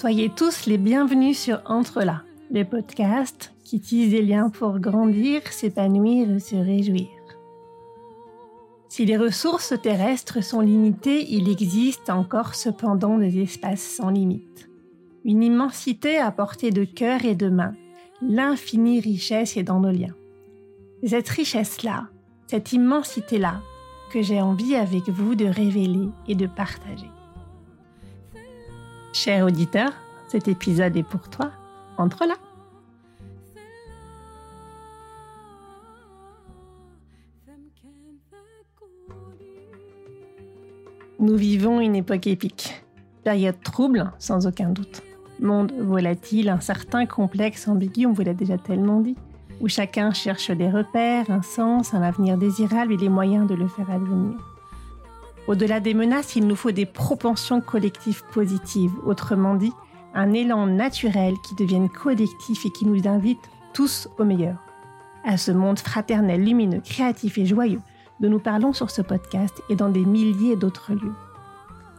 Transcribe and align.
Soyez 0.00 0.30
tous 0.30 0.66
les 0.66 0.78
bienvenus 0.78 1.36
sur 1.36 1.60
Entre 1.64 2.04
là, 2.04 2.22
le 2.52 2.62
podcast 2.62 3.52
qui 3.64 3.80
tisse 3.80 4.10
des 4.10 4.22
liens 4.22 4.48
pour 4.48 4.78
grandir, 4.78 5.44
s'épanouir 5.50 6.30
et 6.30 6.38
se 6.38 6.54
réjouir. 6.54 7.08
Si 8.88 9.06
les 9.06 9.16
ressources 9.16 9.74
terrestres 9.82 10.40
sont 10.40 10.60
limitées, 10.60 11.26
il 11.32 11.48
existe 11.48 12.10
encore 12.10 12.54
cependant 12.54 13.18
des 13.18 13.40
espaces 13.40 13.82
sans 13.82 14.10
limite. 14.10 14.70
Une 15.24 15.42
immensité 15.42 16.18
à 16.18 16.30
portée 16.30 16.70
de 16.70 16.84
cœur 16.84 17.24
et 17.24 17.34
de 17.34 17.48
main. 17.48 17.74
L'infinie 18.22 19.00
richesse 19.00 19.56
est 19.56 19.64
dans 19.64 19.80
nos 19.80 19.90
liens. 19.90 20.14
Cette 21.04 21.28
richesse-là, 21.28 22.06
cette 22.46 22.72
immensité-là, 22.72 23.62
que 24.12 24.22
j'ai 24.22 24.40
envie 24.40 24.76
avec 24.76 25.08
vous 25.08 25.34
de 25.34 25.46
révéler 25.46 26.08
et 26.28 26.36
de 26.36 26.46
partager. 26.46 27.10
Cher 29.12 29.46
auditeur, 29.46 29.90
cet 30.28 30.48
épisode 30.48 30.96
est 30.96 31.02
pour 31.02 31.28
toi. 31.28 31.50
Entre 31.96 32.26
là. 32.26 32.34
Nous 41.18 41.36
vivons 41.36 41.80
une 41.80 41.96
époque 41.96 42.26
épique. 42.28 42.84
Période 43.24 43.60
trouble, 43.62 44.12
sans 44.18 44.46
aucun 44.46 44.68
doute. 44.68 45.02
Monde 45.40 45.72
volatile, 45.72 46.48
incertain, 46.48 47.06
complexe, 47.06 47.66
ambigu, 47.66 48.06
on 48.06 48.12
vous 48.12 48.22
l'a 48.22 48.34
déjà 48.34 48.56
tellement 48.58 49.00
dit. 49.00 49.16
Où 49.60 49.68
chacun 49.68 50.12
cherche 50.12 50.50
des 50.50 50.70
repères, 50.70 51.30
un 51.30 51.42
sens, 51.42 51.94
un 51.94 52.02
avenir 52.02 52.38
désirable 52.38 52.92
et 52.92 52.96
les 52.96 53.08
moyens 53.08 53.48
de 53.48 53.54
le 53.54 53.66
faire 53.66 53.90
advenir. 53.90 54.36
Au-delà 55.48 55.80
des 55.80 55.94
menaces, 55.94 56.36
il 56.36 56.46
nous 56.46 56.54
faut 56.54 56.72
des 56.72 56.84
propensions 56.84 57.62
collectives 57.62 58.22
positives, 58.32 58.92
autrement 59.06 59.54
dit, 59.54 59.72
un 60.14 60.34
élan 60.34 60.66
naturel 60.66 61.36
qui 61.42 61.54
devienne 61.54 61.88
collectif 61.88 62.66
et 62.66 62.70
qui 62.70 62.84
nous 62.84 63.08
invite 63.08 63.40
tous 63.72 64.10
au 64.18 64.24
meilleur. 64.24 64.58
À 65.24 65.38
ce 65.38 65.50
monde 65.50 65.78
fraternel, 65.78 66.44
lumineux, 66.44 66.82
créatif 66.84 67.38
et 67.38 67.46
joyeux 67.46 67.80
dont 68.20 68.28
nous 68.28 68.40
parlons 68.40 68.74
sur 68.74 68.90
ce 68.90 69.00
podcast 69.00 69.62
et 69.70 69.74
dans 69.74 69.88
des 69.88 70.04
milliers 70.04 70.54
d'autres 70.54 70.92
lieux. 70.92 71.14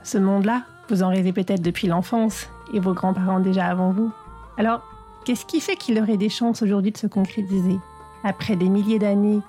Ce 0.03 0.19
monde-là, 0.19 0.65
vous 0.87 1.02
en 1.02 1.09
rêvez 1.09 1.33
peut-être 1.33 1.63
depuis 1.63 1.87
l'enfance 1.87 2.49
et 2.71 2.79
vos 2.79 2.93
grands-parents 2.93 3.39
déjà 3.39 3.65
avant 3.65 3.91
vous. 3.91 4.11
Alors, 4.57 4.83
qu'est-ce 5.25 5.45
qui 5.45 5.59
fait 5.59 5.75
qu'il 5.75 5.99
aurait 5.99 6.17
des 6.17 6.29
chances 6.29 6.61
aujourd'hui 6.61 6.91
de 6.91 6.97
se 6.97 7.07
concrétiser? 7.07 7.79
Après 8.23 8.55
des 8.55 8.69
milliers 8.69 8.99
d'années 8.99 9.39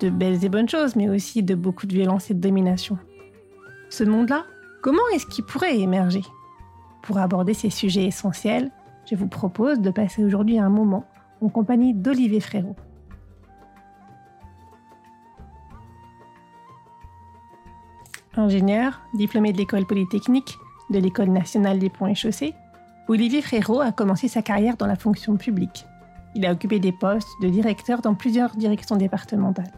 de 0.00 0.08
belles 0.08 0.42
et 0.46 0.48
bonnes 0.48 0.68
choses, 0.68 0.96
mais 0.96 1.10
aussi 1.10 1.42
de 1.42 1.54
beaucoup 1.54 1.86
de 1.86 1.92
violence 1.92 2.30
et 2.30 2.34
de 2.34 2.40
domination 2.40 2.96
ce 3.94 4.04
monde-là, 4.04 4.44
comment 4.82 5.06
est-ce 5.14 5.26
qu'il 5.26 5.44
pourrait 5.44 5.78
émerger? 5.78 6.22
Pour 7.02 7.18
aborder 7.18 7.54
ces 7.54 7.70
sujets 7.70 8.04
essentiels, 8.04 8.70
je 9.08 9.14
vous 9.14 9.28
propose 9.28 9.80
de 9.80 9.90
passer 9.90 10.24
aujourd'hui 10.24 10.58
un 10.58 10.68
moment 10.68 11.04
en 11.40 11.48
compagnie 11.48 11.94
d'Olivier 11.94 12.40
Frérot. 12.40 12.74
Ingénieur, 18.36 19.00
diplômé 19.14 19.52
de 19.52 19.58
l'école 19.58 19.86
polytechnique 19.86 20.58
de 20.90 20.98
l'École 20.98 21.30
nationale 21.30 21.78
des 21.78 21.88
ponts 21.88 22.08
et 22.08 22.16
chaussées, 22.16 22.54
Olivier 23.06 23.42
Frérot 23.42 23.80
a 23.80 23.92
commencé 23.92 24.26
sa 24.26 24.42
carrière 24.42 24.76
dans 24.76 24.86
la 24.88 24.96
fonction 24.96 25.36
publique. 25.36 25.86
Il 26.34 26.44
a 26.46 26.52
occupé 26.52 26.80
des 26.80 26.90
postes 26.90 27.28
de 27.42 27.48
directeur 27.48 28.00
dans 28.00 28.14
plusieurs 28.14 28.56
directions 28.56 28.96
départementales. 28.96 29.72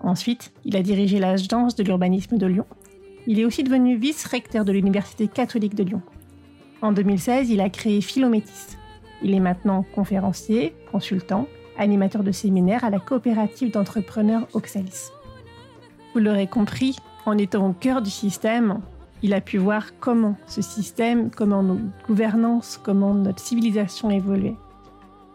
Ensuite, 0.00 0.52
il 0.64 0.76
a 0.76 0.82
dirigé 0.82 1.20
l'agence 1.20 1.76
de 1.76 1.84
l'urbanisme 1.84 2.38
de 2.38 2.46
Lyon 2.46 2.66
il 3.26 3.40
est 3.40 3.44
aussi 3.44 3.64
devenu 3.64 3.96
vice-recteur 3.96 4.64
de 4.64 4.72
l'Université 4.72 5.28
catholique 5.28 5.74
de 5.74 5.82
Lyon. 5.82 6.02
En 6.82 6.92
2016, 6.92 7.50
il 7.50 7.60
a 7.60 7.68
créé 7.70 8.00
Philométis. 8.00 8.76
Il 9.22 9.34
est 9.34 9.40
maintenant 9.40 9.84
conférencier, 9.94 10.74
consultant, 10.92 11.48
animateur 11.78 12.22
de 12.22 12.32
séminaires 12.32 12.84
à 12.84 12.90
la 12.90 12.98
coopérative 12.98 13.72
d'entrepreneurs 13.72 14.46
Oxalis. 14.52 15.10
Vous 16.14 16.20
l'aurez 16.20 16.46
compris, 16.46 16.96
en 17.24 17.36
étant 17.36 17.68
au 17.68 17.72
cœur 17.72 18.02
du 18.02 18.10
système, 18.10 18.80
il 19.22 19.34
a 19.34 19.40
pu 19.40 19.58
voir 19.58 19.98
comment 19.98 20.36
ce 20.46 20.62
système, 20.62 21.30
comment 21.30 21.62
nos 21.62 21.78
gouvernances, 22.06 22.78
comment 22.82 23.14
notre 23.14 23.42
civilisation 23.42 24.10
évoluait. 24.10 24.56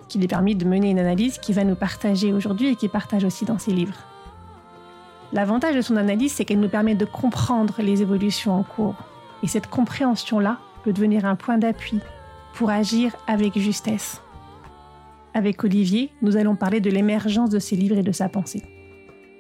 Ce 0.04 0.08
qui 0.08 0.18
lui 0.20 0.26
a 0.26 0.30
permis 0.30 0.56
de 0.56 0.66
mener 0.66 0.92
une 0.92 1.00
analyse 1.00 1.40
qu'il 1.40 1.56
va 1.56 1.64
nous 1.64 1.76
partager 1.76 2.32
aujourd'hui 2.32 2.70
et 2.70 2.76
qu'il 2.76 2.90
partage 2.90 3.24
aussi 3.24 3.46
dans 3.46 3.58
ses 3.58 3.72
livres. 3.72 4.11
L'avantage 5.34 5.76
de 5.76 5.82
son 5.82 5.96
analyse, 5.96 6.34
c'est 6.34 6.46
qu'elle 6.46 6.60
nous 6.60 6.68
permet 6.68 6.96
de 6.96 7.06
comprendre 7.06 7.76
les 7.80 8.02
évolutions 8.02 8.54
en 8.54 8.64
cours. 8.64 8.96
Et 9.44 9.48
cette 9.48 9.68
compréhension-là 9.68 10.58
peut 10.84 10.92
devenir 10.92 11.26
un 11.26 11.36
point 11.36 11.58
d'appui 11.58 12.00
pour 12.54 12.70
agir 12.70 13.16
avec 13.28 13.58
justesse. 13.58 14.22
Avec 15.34 15.64
Olivier, 15.64 16.12
nous 16.22 16.36
allons 16.36 16.56
parler 16.56 16.82
de 16.82 16.90
l'émergence 16.90 17.50
de 17.50 17.60
ses 17.60 17.78
livres 17.78 17.98
et 17.98 18.04
de 18.04 18.12
sa 18.12 18.28
pensée. 18.28 18.64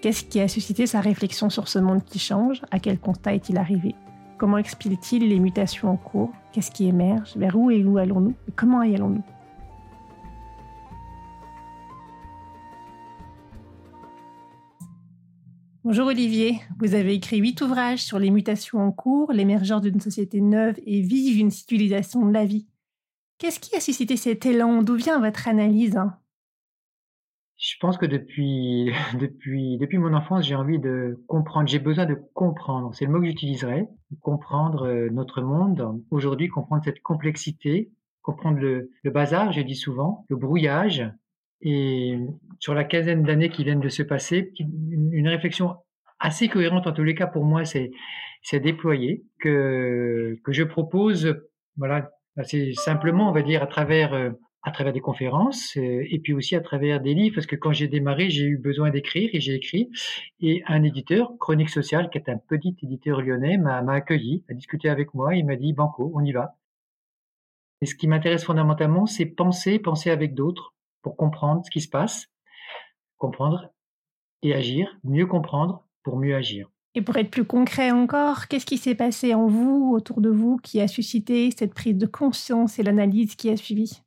Qu'est-ce 0.01 0.23
qui 0.23 0.39
a 0.39 0.47
suscité 0.47 0.87
sa 0.87 1.01
réflexion 1.01 1.49
sur 1.49 1.67
ce 1.67 1.77
monde 1.77 2.05
qui 2.05 2.19
change? 2.19 2.61
À 2.71 2.79
quel 2.79 2.97
constat 2.97 3.35
est-il 3.35 3.57
arrivé? 3.57 3.93
Comment 4.37 4.57
explique-t-il 4.57 5.27
les 5.27 5.39
mutations 5.39 5.91
en 5.91 5.97
cours? 5.97 6.31
Qu'est-ce 6.53 6.71
qui 6.71 6.87
émerge? 6.87 7.33
Vers 7.35 7.55
où 7.57 7.69
et 7.69 7.83
où 7.83 7.97
allons-nous? 7.97 8.33
Comment 8.55 8.81
y 8.81 8.95
allons-nous? 8.95 9.23
Bonjour 15.91 16.07
Olivier, 16.07 16.61
vous 16.79 16.95
avez 16.95 17.15
écrit 17.15 17.39
huit 17.39 17.59
ouvrages 17.59 18.01
sur 18.01 18.17
les 18.17 18.31
mutations 18.31 18.79
en 18.79 18.93
cours, 18.93 19.33
l'émergence 19.33 19.81
d'une 19.81 19.99
société 19.99 20.39
neuve 20.39 20.79
et 20.85 21.01
vive, 21.01 21.37
une 21.37 21.51
civilisation 21.51 22.25
de 22.25 22.31
la 22.31 22.45
vie. 22.45 22.65
Qu'est-ce 23.37 23.59
qui 23.59 23.75
a 23.75 23.81
suscité 23.81 24.15
cet 24.15 24.45
élan? 24.45 24.83
D'où 24.83 24.95
vient 24.95 25.19
votre 25.19 25.49
analyse? 25.49 25.99
Je 27.57 27.73
pense 27.81 27.97
que 27.97 28.05
depuis, 28.05 28.89
depuis, 29.19 29.77
depuis 29.79 29.97
mon 29.97 30.13
enfance, 30.13 30.45
j'ai 30.45 30.55
envie 30.55 30.79
de 30.79 31.21
comprendre, 31.27 31.67
j'ai 31.67 31.79
besoin 31.79 32.05
de 32.05 32.15
comprendre, 32.35 32.95
c'est 32.95 33.03
le 33.03 33.11
mot 33.11 33.19
que 33.19 33.25
j'utiliserai, 33.25 33.85
comprendre 34.21 34.87
euh, 34.87 35.09
notre 35.09 35.41
monde, 35.41 36.01
aujourd'hui 36.09 36.47
comprendre 36.47 36.85
cette 36.85 37.01
complexité, 37.01 37.91
comprendre 38.21 38.59
le, 38.59 38.91
bazar, 39.11 39.51
j'ai 39.51 39.65
dit 39.65 39.75
souvent, 39.75 40.25
le 40.29 40.37
brouillage, 40.37 41.03
et 41.61 42.17
sur 42.59 42.73
la 42.73 42.83
quinzaine 42.83 43.23
d'années 43.23 43.49
qui 43.49 43.63
viennent 43.63 43.79
de 43.79 43.89
se 43.89 44.03
passer, 44.03 44.53
une, 44.59 45.27
réflexion 45.27 45.75
assez 46.19 46.47
cohérente 46.47 46.87
en 46.87 46.91
tous 46.91 47.03
les 47.03 47.15
cas 47.15 47.27
pour 47.27 47.45
moi, 47.45 47.65
c'est 47.65 47.91
c'est 48.43 48.59
déployé 48.59 49.23
que 49.39 50.39
je 50.47 50.63
propose, 50.63 51.35
assez 52.37 52.73
simplement, 52.73 53.29
on 53.29 53.33
va 53.33 53.41
dire 53.41 53.63
à 53.63 53.67
travers 53.67 54.13
euh, 54.13 54.31
des 54.93 54.99
conférences 54.99 55.75
euh, 55.77 56.03
et 56.09 56.19
puis 56.19 56.33
aussi 56.33 56.55
à 56.55 56.61
travers 56.61 57.01
des 57.01 57.13
livres 57.13 57.35
parce 57.35 57.47
que 57.47 57.55
quand 57.55 57.73
j'ai 57.73 57.87
démarré 57.87 58.29
j'ai 58.29 58.45
eu 58.45 58.57
besoin 58.57 58.91
d'écrire 58.91 59.29
et 59.33 59.39
j'ai 59.39 59.55
écrit 59.55 59.89
et 60.39 60.61
un 60.67 60.83
éditeur 60.83 61.31
Chronique 61.39 61.69
Sociale 61.69 62.09
qui 62.09 62.19
est 62.19 62.29
un 62.29 62.37
petit 62.37 62.75
éditeur 62.83 63.21
lyonnais 63.21 63.57
m'a 63.57 63.79
accueilli 63.91 64.43
a 64.49 64.53
discuté 64.53 64.87
avec 64.87 65.13
moi 65.15 65.35
il 65.35 65.45
m'a 65.45 65.55
dit 65.55 65.73
banco 65.73 66.11
on 66.13 66.23
y 66.23 66.31
va 66.31 66.55
et 67.81 67.87
ce 67.87 67.95
qui 67.95 68.07
m'intéresse 68.07 68.43
fondamentalement 68.43 69.07
c'est 69.07 69.25
penser 69.25 69.79
penser 69.79 70.11
avec 70.11 70.35
d'autres 70.35 70.75
pour 71.01 71.15
comprendre 71.15 71.61
ce 71.65 71.71
qui 71.71 71.81
se 71.81 71.89
passe, 71.89 72.27
comprendre 73.17 73.69
et 74.41 74.53
agir, 74.53 74.97
mieux 75.03 75.25
comprendre 75.25 75.87
pour 76.03 76.17
mieux 76.17 76.35
agir. 76.35 76.69
Et 76.93 77.01
pour 77.01 77.15
être 77.17 77.29
plus 77.29 77.45
concret 77.45 77.91
encore, 77.91 78.47
qu'est-ce 78.47 78.65
qui 78.65 78.77
s'est 78.77 78.95
passé 78.95 79.33
en 79.33 79.47
vous, 79.47 79.93
autour 79.95 80.19
de 80.19 80.29
vous, 80.29 80.57
qui 80.57 80.81
a 80.81 80.87
suscité 80.87 81.49
cette 81.51 81.73
prise 81.73 81.95
de 81.95 82.05
conscience 82.05 82.79
et 82.79 82.83
l'analyse 82.83 83.35
qui 83.35 83.49
a 83.49 83.55
suivi? 83.55 84.01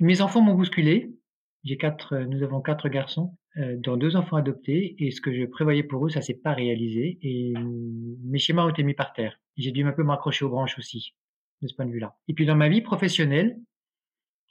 Mes 0.00 0.20
enfants 0.20 0.40
m'ont 0.40 0.54
bousculé. 0.54 1.16
J'ai 1.64 1.76
quatre, 1.76 2.16
nous 2.16 2.42
avons 2.42 2.60
quatre 2.60 2.88
garçons, 2.88 3.36
euh, 3.56 3.76
dont 3.76 3.96
deux 3.96 4.14
enfants 4.14 4.36
adoptés, 4.36 4.94
et 4.98 5.10
ce 5.10 5.20
que 5.20 5.34
je 5.34 5.44
prévoyais 5.44 5.82
pour 5.82 6.06
eux, 6.06 6.10
ça 6.10 6.22
s'est 6.22 6.34
pas 6.34 6.54
réalisé, 6.54 7.18
et 7.22 7.52
mes 8.24 8.38
schémas 8.38 8.64
ont 8.64 8.70
été 8.70 8.82
mis 8.82 8.94
par 8.94 9.12
terre. 9.12 9.40
J'ai 9.56 9.72
dû 9.72 9.84
un 9.84 9.92
peu 9.92 10.04
m'accrocher 10.04 10.44
aux 10.44 10.50
branches 10.50 10.78
aussi, 10.78 11.14
de 11.60 11.66
ce 11.66 11.74
point 11.74 11.86
de 11.86 11.90
vue-là. 11.90 12.16
Et 12.28 12.34
puis 12.34 12.46
dans 12.46 12.56
ma 12.56 12.68
vie 12.68 12.80
professionnelle, 12.80 13.58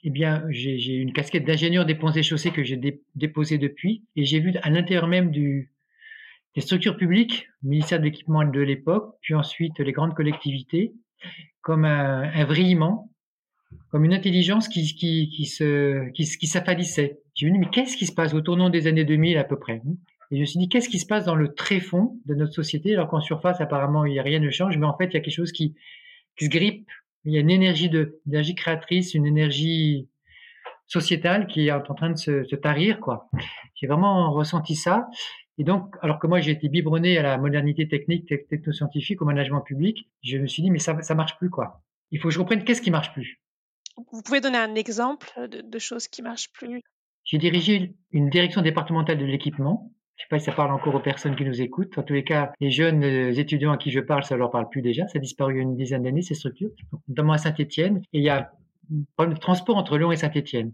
eh 0.02 0.10
bien, 0.10 0.44
j'ai 0.48 0.94
une 0.94 1.12
casquette 1.12 1.44
d'ingénieur 1.44 1.84
des 1.84 1.94
ponts 1.94 2.12
et 2.12 2.22
chaussées 2.22 2.52
que 2.52 2.62
j'ai 2.62 2.80
déposée 3.14 3.58
depuis, 3.58 4.04
et 4.16 4.24
j'ai 4.24 4.40
vu 4.40 4.54
à 4.62 4.70
l'intérieur 4.70 5.06
même 5.06 5.30
des 5.30 5.68
structures 6.58 6.96
publiques, 6.96 7.48
ministère 7.62 7.98
de 7.98 8.04
l'équipement 8.04 8.44
de 8.44 8.60
l'époque, 8.60 9.16
puis 9.20 9.34
ensuite 9.34 9.78
les 9.78 9.92
grandes 9.92 10.14
collectivités, 10.14 10.94
comme 11.60 11.84
un, 11.84 12.44
vrillement, 12.44 13.10
comme 13.90 14.04
une 14.04 14.14
intelligence 14.14 14.68
qui, 14.68 14.94
qui, 14.94 15.46
s'affalissait. 16.46 17.20
J'ai 17.34 17.46
me 17.46 17.52
dit, 17.52 17.58
mais 17.58 17.70
qu'est-ce 17.70 17.96
qui 17.96 18.06
se 18.06 18.14
passe 18.14 18.32
au 18.32 18.40
tournant 18.40 18.70
des 18.70 18.86
années 18.86 19.04
2000 19.04 19.36
à 19.36 19.44
peu 19.44 19.58
près 19.58 19.82
Et 20.30 20.36
je 20.36 20.40
me 20.40 20.44
suis 20.46 20.58
dit, 20.58 20.68
qu'est-ce 20.70 20.88
qui 20.88 20.98
se 20.98 21.06
passe 21.06 21.26
dans 21.26 21.36
le 21.36 21.52
tréfonds 21.52 22.18
de 22.24 22.34
notre 22.34 22.54
société, 22.54 22.94
alors 22.94 23.08
qu'en 23.08 23.20
surface, 23.20 23.60
apparemment, 23.60 24.06
il 24.06 24.14
y 24.14 24.18
a 24.18 24.22
rien 24.22 24.38
ne 24.38 24.50
change, 24.50 24.78
mais 24.78 24.86
en 24.86 24.96
fait, 24.96 25.06
il 25.06 25.14
y 25.14 25.16
a 25.18 25.20
quelque 25.20 25.30
chose 25.30 25.52
qui 25.52 25.74
se 26.38 26.48
grippe 26.48 26.88
il 27.24 27.34
y 27.34 27.36
a 27.36 27.40
une 27.40 27.50
énergie 27.50 27.88
de, 27.88 28.20
énergie 28.26 28.54
créatrice, 28.54 29.14
une 29.14 29.26
énergie 29.26 30.08
sociétale 30.86 31.46
qui 31.46 31.68
est 31.68 31.72
en 31.72 31.94
train 31.94 32.10
de 32.10 32.18
se, 32.18 32.44
se 32.44 32.56
tarir, 32.56 33.00
quoi. 33.00 33.30
J'ai 33.74 33.86
vraiment 33.86 34.32
ressenti 34.32 34.74
ça. 34.74 35.08
Et 35.58 35.64
donc, 35.64 35.94
alors 36.00 36.18
que 36.18 36.26
moi 36.26 36.40
j'ai 36.40 36.52
été 36.52 36.68
biberonné 36.68 37.18
à 37.18 37.22
la 37.22 37.36
modernité 37.36 37.86
technique, 37.86 38.26
technoscientifique, 38.48 39.20
au 39.20 39.26
management 39.26 39.60
public, 39.60 40.08
je 40.22 40.38
me 40.38 40.46
suis 40.46 40.62
dit 40.62 40.70
mais 40.70 40.78
ça 40.78 41.00
ça 41.02 41.14
marche 41.14 41.36
plus 41.36 41.50
quoi. 41.50 41.82
il 42.10 42.18
faut 42.18 42.28
que 42.28 42.34
je 42.34 42.38
comprenne 42.38 42.64
qu'est-ce 42.64 42.80
qui 42.80 42.90
marche 42.90 43.12
plus. 43.12 43.42
Vous 44.10 44.22
pouvez 44.22 44.40
donner 44.40 44.56
un 44.56 44.74
exemple 44.74 45.28
de, 45.48 45.78
choses 45.78 46.08
qui 46.08 46.22
marchent 46.22 46.50
plus? 46.52 46.82
J'ai 47.24 47.38
dirigé 47.38 47.94
une 48.12 48.30
direction 48.30 48.62
départementale 48.62 49.18
de 49.18 49.24
l'équipement. 49.24 49.92
Je 50.20 50.24
sais 50.26 50.28
pas 50.28 50.38
si 50.38 50.44
ça 50.44 50.52
parle 50.52 50.70
encore 50.70 50.94
aux 50.94 51.00
personnes 51.00 51.34
qui 51.34 51.46
nous 51.46 51.62
écoutent. 51.62 51.96
En 51.96 52.02
tous 52.02 52.12
les 52.12 52.24
cas, 52.24 52.52
les 52.60 52.70
jeunes 52.70 53.02
euh, 53.04 53.32
étudiants 53.32 53.72
à 53.72 53.78
qui 53.78 53.90
je 53.90 54.00
parle, 54.00 54.22
ça 54.22 54.36
leur 54.36 54.50
parle 54.50 54.68
plus 54.68 54.82
déjà. 54.82 55.08
Ça 55.08 55.16
a 55.16 55.18
disparu 55.18 55.58
une 55.58 55.74
dizaine 55.76 56.02
d'années, 56.02 56.20
ces 56.20 56.34
structures, 56.34 56.68
notamment 57.08 57.32
à 57.32 57.38
Saint-Étienne. 57.38 58.02
Et 58.12 58.18
il 58.18 58.24
y 58.24 58.28
a 58.28 58.52
un 58.92 59.02
problème 59.16 59.34
de 59.34 59.40
transport 59.40 59.78
entre 59.78 59.96
Lyon 59.96 60.12
et 60.12 60.16
Saint-Étienne. 60.16 60.72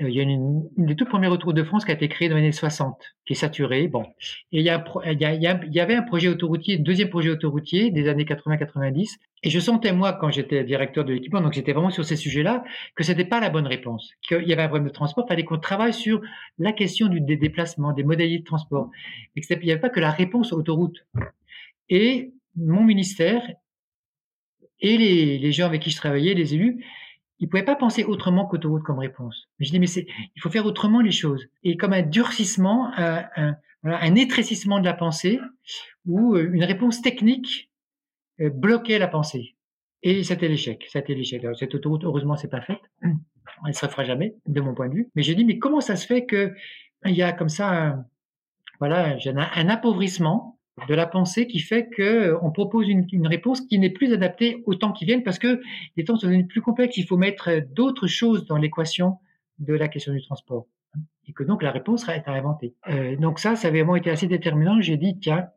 Euh, 0.00 0.08
il 0.08 0.14
y 0.14 0.20
a 0.20 0.22
une, 0.22 0.68
des 0.76 0.96
toutes 0.96 1.08
premières 1.08 1.32
autoroutes 1.32 1.56
de 1.56 1.62
France 1.62 1.84
qui 1.84 1.90
a 1.90 1.94
été 1.94 2.08
créée 2.08 2.28
dans 2.28 2.36
les 2.36 2.42
années 2.42 2.52
60, 2.52 2.96
qui 3.26 3.32
est 3.32 3.36
saturée. 3.36 3.88
Bon, 3.88 4.04
et 4.52 4.60
il 4.60 4.62
y, 4.62 4.70
avait 4.70 5.94
un 5.94 6.02
projet 6.02 6.28
autoroutier, 6.28 6.78
deuxième 6.78 7.08
projet 7.08 7.30
autoroutier 7.30 7.90
des 7.90 8.08
années 8.08 8.24
80-90. 8.24 9.16
Et 9.42 9.50
je 9.50 9.58
sentais 9.58 9.92
moi, 9.92 10.12
quand 10.12 10.30
j'étais 10.30 10.64
directeur 10.64 11.04
de 11.04 11.12
l'équipement, 11.12 11.40
donc 11.40 11.52
j'étais 11.52 11.72
vraiment 11.72 11.90
sur 11.90 12.04
ces 12.04 12.16
sujets-là, 12.16 12.64
que 12.94 13.04
c'était 13.04 13.24
pas 13.24 13.40
la 13.40 13.50
bonne 13.50 13.66
réponse, 13.66 14.12
qu'il 14.26 14.46
y 14.46 14.52
avait 14.52 14.62
un 14.62 14.68
problème 14.68 14.88
de 14.88 14.92
transport. 14.92 15.24
Il 15.26 15.28
fallait 15.28 15.44
qu'on 15.44 15.58
travaille 15.58 15.94
sur 15.94 16.20
la 16.58 16.72
question 16.72 17.08
des 17.08 17.36
déplacements, 17.36 17.92
des 17.92 18.04
modalités 18.04 18.40
de 18.40 18.44
transport. 18.44 18.90
Et 19.36 19.40
il 19.48 19.58
n'y 19.58 19.72
avait 19.72 19.80
pas 19.80 19.90
que 19.90 20.00
la 20.00 20.10
réponse 20.10 20.52
autoroute. 20.52 21.04
Et 21.88 22.32
mon 22.56 22.82
ministère 22.82 23.42
et 24.82 24.96
les 24.96 25.52
gens 25.52 25.66
avec 25.66 25.82
qui 25.82 25.90
je 25.90 25.96
travaillais, 25.96 26.32
les 26.32 26.54
élus, 26.54 26.82
il 27.40 27.48
pouvait 27.48 27.64
pas 27.64 27.76
penser 27.76 28.04
autrement 28.04 28.46
qu'autoroute 28.46 28.82
comme 28.82 28.98
réponse. 28.98 29.48
Mais 29.58 29.66
je 29.66 29.72
dis, 29.72 29.80
mais 29.80 29.86
c'est, 29.86 30.06
il 30.36 30.42
faut 30.42 30.50
faire 30.50 30.66
autrement 30.66 31.00
les 31.00 31.10
choses. 31.10 31.46
Et 31.62 31.76
comme 31.76 31.94
un 31.94 32.02
durcissement, 32.02 32.92
un, 32.96 33.24
un, 33.36 33.56
un 33.82 34.14
étrécissement 34.14 34.78
de 34.78 34.84
la 34.84 34.92
pensée, 34.92 35.40
ou 36.06 36.34
euh, 36.34 36.50
une 36.52 36.64
réponse 36.64 37.00
technique 37.00 37.70
euh, 38.40 38.50
bloquait 38.50 38.98
la 38.98 39.08
pensée. 39.08 39.56
Et 40.02 40.22
c'était 40.22 40.48
l'échec. 40.48 40.86
C'était 40.88 41.14
l'échec. 41.14 41.44
cette 41.58 41.74
autoroute, 41.74 42.04
heureusement, 42.04 42.36
c'est 42.36 42.48
pas 42.48 42.60
faite. 42.60 42.80
Elle 43.66 43.74
se 43.74 43.86
fera 43.86 44.04
jamais, 44.04 44.36
de 44.46 44.60
mon 44.60 44.74
point 44.74 44.88
de 44.88 44.94
vue. 44.94 45.10
Mais 45.14 45.22
j'ai 45.22 45.34
dit, 45.34 45.44
mais 45.44 45.58
comment 45.58 45.80
ça 45.80 45.96
se 45.96 46.06
fait 46.06 46.26
que 46.26 46.54
il 47.06 47.14
y 47.14 47.22
a 47.22 47.32
comme 47.32 47.48
ça, 47.48 47.70
un, 47.70 48.06
voilà, 48.78 49.16
un 49.54 49.68
appauvrissement 49.68 50.58
de 50.88 50.94
la 50.94 51.06
pensée 51.06 51.46
qui 51.46 51.60
fait 51.60 51.88
que 51.88 52.02
euh, 52.32 52.50
propose 52.50 52.88
une, 52.88 53.26
réponse 53.26 53.60
qui 53.60 53.78
n'est 53.78 53.90
plus 53.90 54.12
adaptée 54.12 54.62
aux 54.66 54.74
temps 54.74 54.92
qui 54.92 55.04
viennent 55.04 55.22
parce 55.22 55.38
que 55.38 55.60
les 55.96 56.04
temps 56.04 56.16
sont 56.16 56.26
devenus 56.26 56.48
plus 56.48 56.62
complexes. 56.62 56.96
Il 56.96 57.06
faut 57.06 57.16
mettre 57.16 57.48
euh, 57.48 57.60
d'autres 57.72 58.06
choses 58.06 58.46
dans 58.46 58.56
l'équation 58.56 59.18
de 59.58 59.74
la 59.74 59.88
question 59.88 60.12
du 60.12 60.22
transport 60.22 60.66
et 61.28 61.32
que 61.32 61.44
donc 61.44 61.62
la 61.62 61.70
réponse 61.70 62.08
est 62.08 62.26
à 62.26 62.32
inventer. 62.32 62.74
Euh, 62.88 63.16
donc 63.16 63.38
ça, 63.38 63.56
ça 63.56 63.68
avait 63.68 63.78
vraiment 63.80 63.96
été 63.96 64.10
assez 64.10 64.26
déterminant. 64.26 64.80
J'ai 64.80 64.96
dit 64.96 65.18
tiens, 65.20 65.48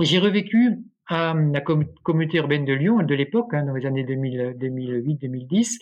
j'ai 0.00 0.18
revécu 0.18 0.84
à 1.06 1.34
la 1.34 1.60
communauté 1.60 2.38
urbaine 2.38 2.64
de 2.64 2.72
Lyon 2.72 3.02
de 3.02 3.14
l'époque, 3.14 3.52
hein, 3.52 3.64
dans 3.64 3.74
les 3.74 3.84
années 3.84 4.04
2008-2010, 4.04 5.78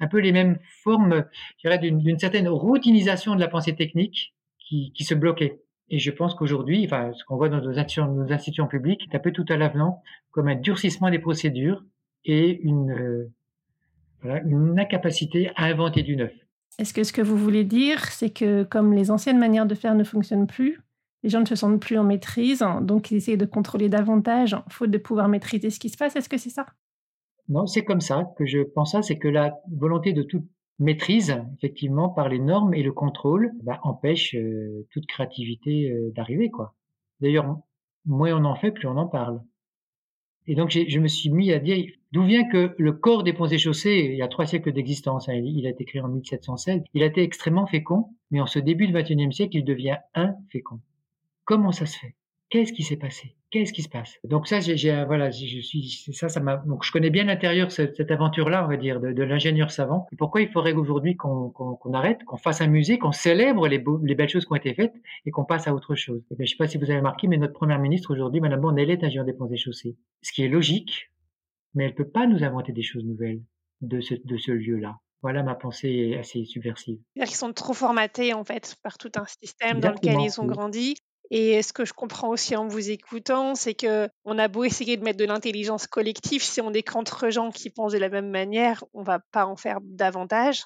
un 0.00 0.06
peu 0.06 0.18
les 0.20 0.32
mêmes 0.32 0.58
formes, 0.82 1.26
je 1.58 1.68
dirais, 1.68 1.78
d'une 1.78 2.18
certaine 2.18 2.48
routinisation 2.48 3.34
de 3.34 3.40
la 3.40 3.48
pensée 3.48 3.74
technique 3.74 4.34
qui 4.58 5.04
se 5.04 5.14
bloquait. 5.14 5.63
Et 5.90 5.98
je 5.98 6.10
pense 6.10 6.34
qu'aujourd'hui, 6.34 6.84
enfin, 6.86 7.12
ce 7.12 7.24
qu'on 7.24 7.36
voit 7.36 7.48
dans 7.48 7.60
nos 7.60 7.78
institutions, 7.78 8.10
nos 8.12 8.32
institutions 8.32 8.66
publiques 8.66 9.02
est 9.10 9.16
un 9.16 9.20
peu 9.20 9.32
tout 9.32 9.44
à 9.48 9.56
l'avenant, 9.56 10.02
comme 10.30 10.48
un 10.48 10.56
durcissement 10.56 11.10
des 11.10 11.18
procédures 11.18 11.84
et 12.24 12.60
une, 12.62 12.90
euh, 12.90 13.32
voilà, 14.22 14.42
une 14.44 14.78
incapacité 14.78 15.50
à 15.56 15.64
inventer 15.66 16.02
du 16.02 16.16
neuf. 16.16 16.32
Est-ce 16.78 16.94
que 16.94 17.04
ce 17.04 17.12
que 17.12 17.22
vous 17.22 17.36
voulez 17.36 17.64
dire, 17.64 18.04
c'est 18.06 18.30
que 18.30 18.64
comme 18.64 18.94
les 18.94 19.10
anciennes 19.10 19.38
manières 19.38 19.66
de 19.66 19.74
faire 19.74 19.94
ne 19.94 20.04
fonctionnent 20.04 20.46
plus, 20.46 20.80
les 21.22 21.30
gens 21.30 21.40
ne 21.40 21.46
se 21.46 21.54
sentent 21.54 21.80
plus 21.80 21.96
en 21.96 22.04
maîtrise, 22.04 22.64
donc 22.82 23.10
ils 23.10 23.16
essayent 23.16 23.36
de 23.36 23.46
contrôler 23.46 23.88
davantage, 23.88 24.56
faute 24.68 24.90
de 24.90 24.98
pouvoir 24.98 25.28
maîtriser 25.28 25.70
ce 25.70 25.78
qui 25.78 25.88
se 25.88 25.96
passe? 25.96 26.16
Est-ce 26.16 26.28
que 26.28 26.36
c'est 26.36 26.50
ça? 26.50 26.66
Non, 27.48 27.66
c'est 27.66 27.84
comme 27.84 28.00
ça 28.00 28.32
que 28.36 28.46
je 28.46 28.60
pense 28.60 28.92
ça, 28.92 29.02
c'est 29.02 29.18
que 29.18 29.28
la 29.28 29.54
volonté 29.70 30.12
de 30.12 30.22
tout 30.22 30.46
maîtrise 30.78 31.36
effectivement 31.56 32.08
par 32.08 32.28
les 32.28 32.38
normes 32.38 32.74
et 32.74 32.82
le 32.82 32.92
contrôle 32.92 33.52
bah, 33.62 33.80
empêche 33.82 34.34
euh, 34.34 34.86
toute 34.90 35.06
créativité 35.06 35.90
euh, 35.90 36.10
d'arriver 36.14 36.50
quoi. 36.50 36.74
D'ailleurs, 37.20 37.58
moins 38.06 38.34
on 38.34 38.44
en 38.44 38.56
fait, 38.56 38.72
plus 38.72 38.88
on 38.88 38.96
en 38.96 39.06
parle. 39.06 39.40
Et 40.46 40.54
donc 40.54 40.70
je 40.70 40.98
me 40.98 41.08
suis 41.08 41.30
mis 41.30 41.52
à 41.52 41.58
dire 41.58 41.86
d'où 42.12 42.24
vient 42.24 42.46
que 42.46 42.74
le 42.76 42.92
corps 42.92 43.22
des 43.22 43.32
ponts 43.32 43.46
et 43.46 43.58
chaussées, 43.58 44.08
il 44.10 44.16
y 44.16 44.22
a 44.22 44.28
trois 44.28 44.46
siècles 44.46 44.72
d'existence, 44.72 45.28
hein, 45.28 45.34
il 45.34 45.66
a 45.66 45.70
été 45.70 45.84
créé 45.84 46.02
en 46.02 46.08
1716, 46.08 46.82
il 46.92 47.02
a 47.02 47.06
été 47.06 47.22
extrêmement 47.22 47.66
fécond, 47.66 48.10
mais 48.30 48.40
en 48.40 48.46
ce 48.46 48.58
début 48.58 48.86
du 48.86 48.92
XXIe 48.92 49.32
siècle, 49.32 49.56
il 49.56 49.64
devient 49.64 49.96
infécond. 50.14 50.80
Comment 51.44 51.72
ça 51.72 51.86
se 51.86 51.98
fait? 51.98 52.14
Qu'est-ce 52.54 52.72
qui 52.72 52.84
s'est 52.84 52.96
passé? 52.96 53.34
Qu'est-ce 53.50 53.72
qui 53.72 53.82
se 53.82 53.88
passe? 53.88 54.16
Donc 54.22 54.46
ça, 54.46 54.60
j'ai, 54.60 55.04
voilà, 55.06 55.28
je 55.28 55.58
suis, 55.60 55.88
ça, 56.12 56.28
ça 56.28 56.38
m'a. 56.38 56.58
Donc 56.58 56.84
je 56.84 56.92
connais 56.92 57.10
bien 57.10 57.24
l'intérieur 57.24 57.72
cette, 57.72 57.96
cette 57.96 58.12
aventure-là, 58.12 58.64
on 58.64 58.68
va 58.68 58.76
dire, 58.76 59.00
de, 59.00 59.10
de 59.10 59.22
l'ingénieur 59.24 59.72
savant. 59.72 60.06
Et 60.12 60.16
pourquoi 60.16 60.40
il 60.40 60.48
faudrait 60.48 60.72
aujourd'hui 60.72 61.16
qu'on, 61.16 61.50
qu'on, 61.50 61.92
arrête, 61.94 62.22
qu'on 62.22 62.36
fasse 62.36 62.60
un 62.60 62.68
musée, 62.68 62.96
qu'on 62.96 63.10
célèbre 63.10 63.66
les, 63.66 63.82
les, 64.04 64.14
belles 64.14 64.28
choses 64.28 64.44
qui 64.44 64.52
ont 64.52 64.54
été 64.54 64.72
faites 64.72 64.94
et 65.26 65.32
qu'on 65.32 65.44
passe 65.44 65.66
à 65.66 65.74
autre 65.74 65.96
chose? 65.96 66.20
Et 66.20 66.26
eh 66.30 66.36
bien, 66.36 66.46
je 66.46 66.52
sais 66.52 66.56
pas 66.56 66.68
si 66.68 66.78
vous 66.78 66.84
avez 66.84 66.98
remarqué, 66.98 67.26
mais 67.26 67.38
notre 67.38 67.54
première 67.54 67.80
ministre 67.80 68.12
aujourd'hui, 68.12 68.40
Madame 68.40 68.60
Bon, 68.60 68.76
elle 68.76 68.88
est 68.88 69.02
ingénieure 69.02 69.24
des 69.24 69.32
ponts 69.32 69.50
et 69.50 69.56
chaussées, 69.56 69.96
ce 70.22 70.30
qui 70.30 70.44
est 70.44 70.48
logique, 70.48 71.10
mais 71.74 71.86
elle 71.86 71.96
peut 71.96 72.08
pas 72.08 72.28
nous 72.28 72.44
inventer 72.44 72.70
des 72.70 72.84
choses 72.84 73.04
nouvelles 73.04 73.42
de 73.80 74.00
ce, 74.00 74.14
de 74.14 74.36
ce 74.36 74.52
lieu-là. 74.52 75.00
Voilà 75.22 75.42
ma 75.42 75.56
pensée 75.56 76.16
assez 76.20 76.44
subversive. 76.44 77.00
Ils 77.16 77.26
sont 77.26 77.52
trop 77.52 77.74
formatés 77.74 78.32
en 78.32 78.44
fait 78.44 78.76
par 78.84 78.96
tout 78.96 79.10
un 79.16 79.24
système 79.42 79.80
dans 79.80 79.90
lequel 79.90 80.20
ils 80.20 80.40
ont 80.40 80.46
grandi 80.46 80.94
et 81.30 81.62
ce 81.62 81.72
que 81.72 81.84
je 81.84 81.92
comprends 81.92 82.28
aussi 82.28 82.54
en 82.54 82.66
vous 82.66 82.90
écoutant, 82.90 83.54
c'est 83.54 83.74
que 83.74 84.08
on 84.24 84.38
a 84.38 84.48
beau 84.48 84.64
essayer 84.64 84.96
de 84.96 85.04
mettre 85.04 85.18
de 85.18 85.24
l'intelligence 85.24 85.86
collective, 85.86 86.42
si 86.42 86.60
on 86.60 86.72
est 86.72 86.82
qu'entre 86.82 87.30
gens 87.30 87.50
qui 87.50 87.70
pensent 87.70 87.92
de 87.92 87.98
la 87.98 88.08
même 88.08 88.30
manière, 88.30 88.84
on 88.92 89.02
va 89.02 89.20
pas 89.32 89.46
en 89.46 89.56
faire 89.56 89.78
davantage. 89.82 90.64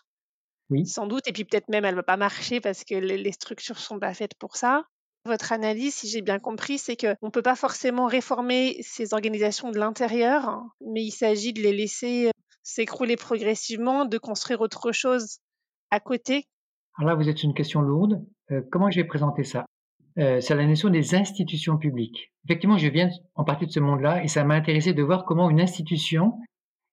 Oui. 0.70 0.84
Sans 0.86 1.06
doute. 1.06 1.26
Et 1.28 1.32
puis 1.32 1.44
peut-être 1.44 1.68
même 1.68 1.84
elle 1.84 1.94
va 1.94 2.02
pas 2.02 2.16
marcher 2.16 2.60
parce 2.60 2.84
que 2.84 2.94
les 2.94 3.32
structures 3.32 3.78
sont 3.78 3.98
pas 3.98 4.14
faites 4.14 4.34
pour 4.34 4.56
ça. 4.56 4.84
Votre 5.24 5.52
analyse, 5.52 5.94
si 5.94 6.08
j'ai 6.08 6.22
bien 6.22 6.38
compris, 6.38 6.78
c'est 6.78 6.96
qu'on 6.96 7.26
ne 7.26 7.30
peut 7.30 7.42
pas 7.42 7.56
forcément 7.56 8.06
réformer 8.06 8.78
ces 8.82 9.14
organisations 9.14 9.70
de 9.70 9.78
l'intérieur, 9.78 10.62
mais 10.80 11.02
il 11.02 11.10
s'agit 11.10 11.52
de 11.52 11.60
les 11.60 11.72
laisser 11.72 12.30
s'écrouler 12.62 13.16
progressivement, 13.16 14.04
de 14.04 14.18
construire 14.18 14.60
autre 14.60 14.92
chose 14.92 15.38
à 15.90 16.00
côté. 16.00 16.46
Alors 16.98 17.10
là, 17.10 17.14
vous 17.14 17.28
êtes 17.28 17.42
une 17.42 17.54
question 17.54 17.80
lourde. 17.80 18.24
Euh, 18.50 18.62
comment 18.70 18.90
je 18.90 19.00
vais 19.00 19.06
présenter 19.06 19.44
ça? 19.44 19.66
Euh, 20.18 20.40
c'est 20.40 20.54
la 20.54 20.66
notion 20.66 20.88
des 20.90 21.14
institutions 21.14 21.76
publiques. 21.76 22.32
Effectivement, 22.44 22.78
je 22.78 22.88
viens 22.88 23.10
en 23.34 23.44
partie 23.44 23.66
de 23.66 23.70
ce 23.70 23.80
monde-là 23.80 24.22
et 24.24 24.28
ça 24.28 24.44
m'a 24.44 24.54
intéressé 24.54 24.92
de 24.92 25.02
voir 25.02 25.24
comment 25.24 25.50
une 25.50 25.60
institution 25.60 26.34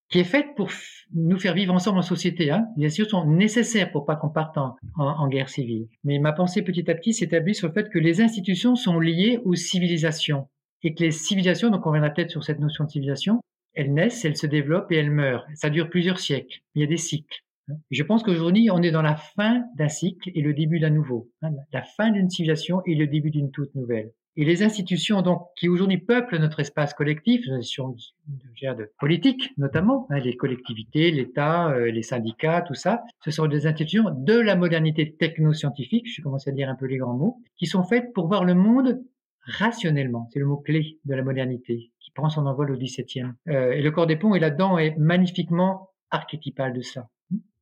qui 0.10 0.20
est 0.20 0.24
faite 0.24 0.50
pour 0.56 0.70
nous 1.14 1.40
faire 1.40 1.56
vivre 1.56 1.74
ensemble 1.74 1.98
en 1.98 2.04
société, 2.04 2.52
hein, 2.52 2.68
les 2.78 2.88
institutions 2.88 3.22
sont 3.22 3.28
nécessaires 3.28 3.92
pour 3.92 4.06
pas 4.06 4.16
qu'on 4.16 4.30
parte 4.30 4.58
en, 4.58 4.76
en, 4.96 5.28
guerre 5.28 5.50
civile. 5.50 5.88
Mais 6.04 6.20
ma 6.20 6.32
pensée 6.32 6.62
petit 6.62 6.90
à 6.90 6.96
petit 6.96 7.14
s'établit 7.14 7.56
sur 7.56 7.68
le 7.70 7.74
fait 7.74 7.90
que 7.90 7.98
les 7.98 8.22
institutions 8.22 8.76
sont 8.76 9.00
liées 9.00 9.40
aux 9.44 9.56
civilisations 9.56 10.48
et 10.84 10.94
que 10.94 11.04
les 11.04 11.12
civilisations, 11.12 11.72
donc 11.72 11.86
on 11.86 11.90
reviendra 11.90 12.12
peut-être 12.12 12.30
sur 12.30 12.44
cette 12.44 12.60
notion 12.60 12.84
de 12.84 12.92
civilisation, 12.92 13.42
elles 13.74 13.94
naissent, 13.94 14.24
elles 14.24 14.38
se 14.38 14.46
développent 14.46 14.92
et 14.92 14.98
elles 14.98 15.12
meurent. 15.12 15.46
Ça 15.56 15.70
dure 15.70 15.90
plusieurs 15.90 16.20
siècles. 16.20 16.60
Il 16.76 16.82
y 16.82 16.84
a 16.84 16.88
des 16.88 16.98
cycles. 16.98 17.45
Je 17.92 18.04
pense 18.04 18.24
qu'aujourd'hui, 18.24 18.70
on 18.72 18.82
est 18.82 18.92
dans 18.92 19.02
la 19.02 19.16
fin 19.16 19.64
d'un 19.76 19.90
cycle 19.90 20.30
et 20.34 20.42
le 20.42 20.54
début 20.54 20.80
d'un 20.80 20.90
nouveau. 20.90 21.32
Hein, 21.42 21.52
la 21.74 21.84
fin 21.84 22.12
d'une 22.12 22.30
civilisation 22.30 22.82
et 22.86 22.96
le 22.96 23.08
début 23.08 23.32
d'une 23.32 23.52
toute 23.52 23.74
nouvelle. 23.76 24.12
Et 24.38 24.44
les 24.44 24.64
institutions 24.64 25.22
donc 25.22 25.48
qui 25.56 25.70
aujourd'hui 25.70 25.98
peuplent 25.98 26.38
notre 26.38 26.60
espace 26.60 26.94
collectif, 26.94 27.46
les 27.46 27.54
institutions 27.54 27.96
de, 28.28 28.92
politique 29.00 29.52
notamment, 29.58 30.08
hein, 30.10 30.20
les 30.20 30.36
collectivités, 30.36 31.10
l'État, 31.12 31.70
euh, 31.70 31.90
les 31.90 32.04
syndicats, 32.04 32.62
tout 32.62 32.74
ça, 32.74 33.04
ce 33.24 33.32
sont 33.32 33.48
des 33.48 33.66
institutions 33.66 34.10
de 34.14 34.38
la 34.38 34.58
modernité 34.58 35.16
technoscientifique, 35.16 36.08
je 36.14 36.22
commence 36.22 36.50
à 36.50 36.52
dire 36.52 36.70
un 36.70 36.76
peu 36.76 36.86
les 36.86 36.98
grands 36.98 37.14
mots, 37.14 37.42
qui 37.56 37.66
sont 37.66 37.84
faites 37.84 38.12
pour 38.14 38.28
voir 38.28 38.44
le 38.44 38.56
monde 38.56 39.02
rationnellement. 39.46 40.28
C'est 40.34 40.40
le 40.40 40.46
mot 40.48 40.58
clé 40.58 41.00
de 41.06 41.16
la 41.16 41.24
modernité 41.24 41.92
qui 42.02 42.12
prend 42.12 42.30
son 42.30 42.46
envol 42.46 42.72
au 42.72 42.78
XVIIe. 42.78 43.32
Euh, 43.48 43.72
et 43.72 43.82
le 43.82 43.92
corps 43.92 44.08
des 44.08 44.18
ponts 44.18 44.36
est 44.36 44.40
là-dedans 44.40 44.78
est 44.78 44.98
magnifiquement 44.98 45.92
archétypal 46.12 46.74
de 46.74 46.82
ça. 46.82 47.08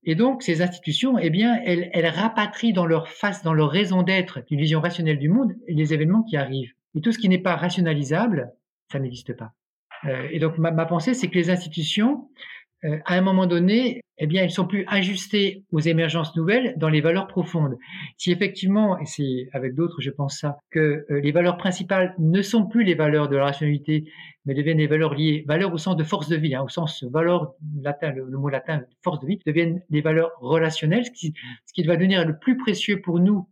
Et 0.05 0.15
donc, 0.15 0.43
ces 0.43 0.61
institutions, 0.61 1.17
eh 1.17 1.29
bien, 1.29 1.59
elles, 1.65 1.89
elles 1.93 2.07
rapatrient 2.07 2.73
dans 2.73 2.85
leur 2.85 3.07
face, 3.07 3.43
dans 3.43 3.53
leur 3.53 3.69
raison 3.69 4.03
d'être, 4.03 4.39
une 4.49 4.59
vision 4.59 4.81
rationnelle 4.81 5.19
du 5.19 5.29
monde, 5.29 5.53
les 5.67 5.93
événements 5.93 6.23
qui 6.23 6.35
arrivent. 6.35 6.73
Et 6.95 7.01
tout 7.01 7.11
ce 7.11 7.17
qui 7.17 7.29
n'est 7.29 7.39
pas 7.39 7.55
rationalisable, 7.55 8.51
ça 8.91 8.99
n'existe 8.99 9.35
pas. 9.35 9.53
Euh, 10.05 10.27
et 10.31 10.39
donc, 10.39 10.57
ma, 10.57 10.71
ma 10.71 10.85
pensée, 10.85 11.13
c'est 11.13 11.29
que 11.29 11.35
les 11.35 11.49
institutions, 11.49 12.29
euh, 12.85 12.99
à 13.05 13.15
un 13.15 13.21
moment 13.21 13.45
donné, 13.45 14.01
eh 14.17 14.27
bien, 14.27 14.43
elles 14.43 14.51
sont 14.51 14.67
plus 14.67 14.85
ajustées 14.87 15.63
aux 15.71 15.79
émergences 15.79 16.35
nouvelles 16.35 16.75
dans 16.77 16.89
les 16.89 17.01
valeurs 17.01 17.27
profondes. 17.27 17.77
Si 18.17 18.31
effectivement, 18.31 18.97
et 18.99 19.05
c'est 19.05 19.49
avec 19.53 19.73
d'autres, 19.73 20.01
je 20.01 20.11
pense 20.11 20.39
ça, 20.39 20.57
que 20.69 21.05
euh, 21.09 21.19
les 21.21 21.31
valeurs 21.31 21.57
principales 21.57 22.13
ne 22.19 22.41
sont 22.41 22.65
plus 22.65 22.83
les 22.83 22.93
valeurs 22.93 23.29
de 23.29 23.37
la 23.37 23.45
rationalité, 23.45 24.11
mais 24.45 24.53
deviennent 24.53 24.77
des 24.77 24.87
valeurs 24.87 25.15
liées, 25.15 25.45
valeurs 25.47 25.73
au 25.73 25.77
sens 25.77 25.95
de 25.95 26.03
force 26.03 26.27
de 26.29 26.35
vie, 26.35 26.55
hein, 26.55 26.63
au 26.63 26.69
sens 26.69 27.03
valeur 27.03 27.53
latin, 27.81 28.11
le, 28.11 28.25
mot 28.37 28.49
latin 28.49 28.83
force 29.03 29.19
de 29.19 29.27
vie, 29.27 29.39
deviennent 29.45 29.81
des 29.89 30.01
valeurs 30.01 30.31
relationnelles. 30.41 31.05
Ce 31.05 31.11
qui, 31.11 31.33
ce 31.65 31.73
qui 31.73 31.83
va 31.83 31.95
devenir 31.95 32.25
le 32.25 32.37
plus 32.37 32.57
précieux 32.57 33.01
pour 33.01 33.19
nous, 33.19 33.49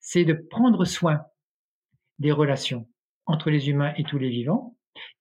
c'est 0.00 0.24
de 0.24 0.34
prendre 0.34 0.84
soin 0.84 1.22
des 2.18 2.32
relations 2.32 2.86
entre 3.26 3.50
les 3.50 3.70
humains 3.70 3.92
et 3.96 4.04
tous 4.04 4.18
les 4.18 4.28
vivants, 4.28 4.73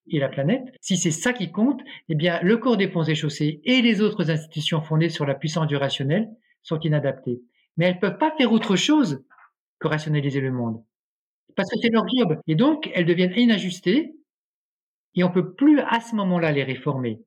et 0.08 0.20
la 0.20 0.30
planète, 0.30 0.64
si 0.82 0.98
c'est 0.98 1.12
ça 1.12 1.34
qui 1.34 1.52
compte, 1.52 1.82
eh 2.10 2.16
bien, 2.16 2.40
le 2.42 2.58
corps 2.58 2.78
des 2.78 2.88
ponts 2.88 3.04
et 3.04 3.16
chaussées 3.16 3.62
et 3.64 3.82
les 3.82 4.02
autres 4.02 4.30
institutions 4.30 4.82
fondées 4.82 5.10
sur 5.10 5.26
la 5.26 5.36
puissance 5.36 5.68
du 5.68 5.76
rationnel 5.76 6.30
sont 6.62 6.80
inadaptées. 6.80 7.42
Mais 7.78 7.86
elles 7.86 8.00
peuvent 8.00 8.18
pas 8.18 8.34
faire 8.38 8.52
autre 8.52 8.76
chose 8.76 9.24
que 9.80 9.88
rationaliser 9.88 10.42
le 10.42 10.52
monde. 10.52 10.84
Parce 11.56 11.70
que 11.70 11.80
c'est 11.82 11.90
leur 11.90 12.06
job. 12.08 12.40
Et 12.48 12.56
donc, 12.56 12.90
elles 12.94 13.06
deviennent 13.06 13.34
inajustées 13.36 14.16
et 15.16 15.24
on 15.24 15.32
peut 15.32 15.54
plus 15.54 15.80
à 15.80 16.00
ce 16.00 16.16
moment-là 16.16 16.52
les 16.52 16.64
réformer. 16.64 17.22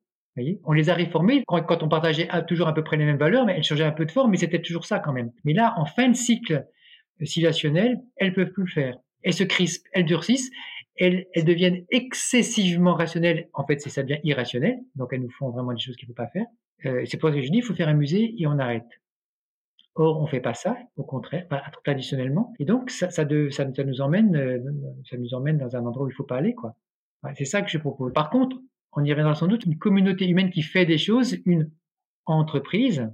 On 0.63 0.73
les 0.73 0.89
a 0.89 0.93
réformées 0.93 1.43
quand, 1.47 1.81
on 1.81 1.89
partageait 1.89 2.29
toujours 2.47 2.67
à 2.67 2.73
peu 2.73 2.83
près 2.83 2.97
les 2.97 3.05
mêmes 3.05 3.17
valeurs, 3.17 3.45
mais 3.45 3.55
elles 3.57 3.63
changeaient 3.63 3.83
un 3.83 3.91
peu 3.91 4.05
de 4.05 4.11
forme, 4.11 4.31
mais 4.31 4.37
c'était 4.37 4.61
toujours 4.61 4.85
ça 4.85 4.99
quand 4.99 5.13
même. 5.13 5.31
Mais 5.45 5.53
là, 5.53 5.73
en 5.77 5.85
fin 5.85 6.09
de 6.09 6.15
cycle 6.15 6.65
civilisationnel, 7.23 7.99
elles 8.17 8.33
peuvent 8.33 8.51
plus 8.51 8.65
le 8.65 8.69
faire. 8.69 8.97
Elles 9.23 9.33
se 9.33 9.43
crispent, 9.43 9.87
elles 9.93 10.05
durcissent, 10.05 10.51
elles, 10.97 11.25
deviennent 11.35 11.85
excessivement 11.89 12.95
rationnelles. 12.95 13.49
En 13.53 13.65
fait, 13.65 13.79
c'est 13.79 13.89
ça 13.89 14.03
devient 14.03 14.19
irrationnel. 14.23 14.79
Donc, 14.95 15.09
elles 15.13 15.21
nous 15.21 15.31
font 15.31 15.49
vraiment 15.49 15.73
des 15.73 15.79
choses 15.79 15.95
qu'il 15.95 16.07
faut 16.07 16.13
pas 16.13 16.27
faire. 16.27 16.45
Euh, 16.85 17.03
c'est 17.05 17.17
pour 17.17 17.29
ça 17.29 17.35
que 17.35 17.41
je 17.41 17.49
dis, 17.49 17.57
il 17.57 17.63
faut 17.63 17.73
faire 17.73 17.89
un 17.89 17.93
musée 17.93 18.35
et 18.37 18.47
on 18.47 18.59
arrête. 18.59 18.87
Or, 19.95 20.21
on 20.21 20.27
fait 20.27 20.41
pas 20.41 20.53
ça, 20.53 20.77
au 20.95 21.03
contraire, 21.03 21.47
pas 21.47 21.63
traditionnellement. 21.83 22.53
Et 22.59 22.65
donc, 22.65 22.91
ça, 22.91 23.25
nous 23.25 24.01
emmène, 24.01 24.35
euh, 24.35 24.59
ça 25.09 25.17
nous 25.17 25.33
emmène 25.33 25.57
dans 25.57 25.75
un 25.75 25.85
endroit 25.85 26.05
où 26.05 26.09
il 26.09 26.13
faut 26.13 26.23
pas 26.23 26.37
aller, 26.37 26.55
c'est 27.35 27.45
ça 27.45 27.61
que 27.61 27.69
je 27.69 27.77
propose. 27.79 28.13
Par 28.13 28.29
contre, 28.29 28.57
on 28.93 29.03
y 29.03 29.11
reviendra 29.11 29.35
sans 29.35 29.47
doute, 29.47 29.65
une 29.65 29.77
communauté 29.77 30.27
humaine 30.27 30.49
qui 30.49 30.61
fait 30.61 30.85
des 30.85 30.97
choses, 30.97 31.37
une 31.45 31.71
entreprise. 32.25 33.09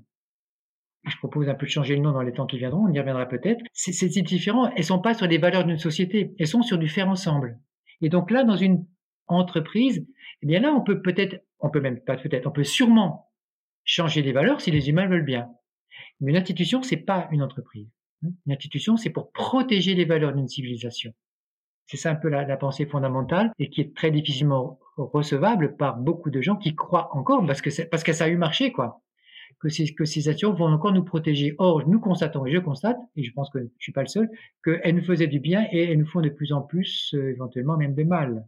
Je 1.05 1.17
propose 1.17 1.49
un 1.49 1.55
peu 1.55 1.65
de 1.65 1.71
changer 1.71 1.95
le 1.95 2.01
nom 2.01 2.11
dans 2.11 2.21
les 2.21 2.31
temps 2.31 2.45
qui 2.45 2.57
viendront, 2.57 2.85
on 2.85 2.93
y 2.93 2.99
reviendra 2.99 3.27
peut-être. 3.27 3.63
C'est 3.73 4.07
différent. 4.21 4.69
Elles 4.75 4.85
sont 4.85 4.99
pas 4.99 5.13
sur 5.13 5.27
les 5.27 5.37
valeurs 5.37 5.65
d'une 5.65 5.77
société, 5.77 6.33
elles 6.39 6.47
sont 6.47 6.61
sur 6.61 6.77
du 6.77 6.87
faire 6.87 7.09
ensemble. 7.09 7.59
Et 8.03 8.09
donc 8.09 8.29
là, 8.31 8.43
dans 8.43 8.57
une 8.57 8.85
entreprise, 9.27 10.05
eh 10.41 10.45
bien 10.45 10.59
là, 10.59 10.73
on 10.73 10.81
peut 10.81 11.01
peut-être, 11.01 11.43
on 11.59 11.69
peut 11.69 11.79
même 11.79 12.01
pas 12.01 12.17
peut-être, 12.17 12.45
on 12.45 12.51
peut 12.51 12.65
sûrement 12.65 13.31
changer 13.85 14.21
les 14.21 14.33
valeurs 14.33 14.61
si 14.61 14.71
les 14.71 14.89
humains 14.89 15.07
veulent 15.07 15.25
bien. 15.25 15.49
Mais 16.19 16.31
une 16.31 16.37
institution, 16.37 16.83
c'est 16.83 16.97
pas 16.97 17.29
une 17.31 17.41
entreprise. 17.41 17.87
Une 18.21 18.53
institution, 18.53 18.97
c'est 18.97 19.09
pour 19.09 19.31
protéger 19.31 19.95
les 19.95 20.05
valeurs 20.05 20.33
d'une 20.33 20.49
civilisation. 20.49 21.13
C'est 21.85 21.97
ça 21.97 22.11
un 22.11 22.15
peu 22.15 22.27
la, 22.29 22.57
pensée 22.57 22.85
fondamentale 22.85 23.51
et 23.57 23.69
qui 23.69 23.81
est 23.81 23.95
très 23.95 24.11
difficilement 24.11 24.79
recevable 24.97 25.77
par 25.77 25.97
beaucoup 25.97 26.29
de 26.29 26.41
gens 26.41 26.57
qui 26.57 26.75
croient 26.75 27.15
encore 27.15 27.45
parce 27.45 27.61
que 27.61 27.69
parce 27.89 28.03
que 28.03 28.13
ça 28.13 28.25
a 28.25 28.29
eu 28.29 28.37
marché 28.37 28.71
quoi. 28.71 29.01
Que 29.63 29.69
ces, 29.69 29.95
que 29.95 30.03
ces 30.03 30.27
actions 30.27 30.51
vont 30.53 30.65
encore 30.65 30.91
nous 30.91 31.05
protéger. 31.05 31.55
Or, 31.57 31.87
nous 31.87 32.01
constatons, 32.01 32.45
et 32.45 32.51
je 32.51 32.59
constate, 32.59 32.97
et 33.15 33.23
je 33.23 33.31
pense 33.31 33.49
que 33.49 33.59
je 33.59 33.83
suis 33.83 33.93
pas 33.93 34.01
le 34.01 34.09
seul, 34.09 34.29
qu'elles 34.61 34.93
nous 34.93 35.05
faisaient 35.05 35.27
du 35.27 35.39
bien 35.39 35.65
et 35.71 35.85
elles 35.85 35.97
nous 35.97 36.05
font 36.05 36.19
de 36.19 36.27
plus 36.27 36.51
en 36.51 36.61
plus, 36.61 37.13
euh, 37.13 37.29
éventuellement 37.29 37.77
même 37.77 37.95
de 37.95 38.03
mal. 38.03 38.45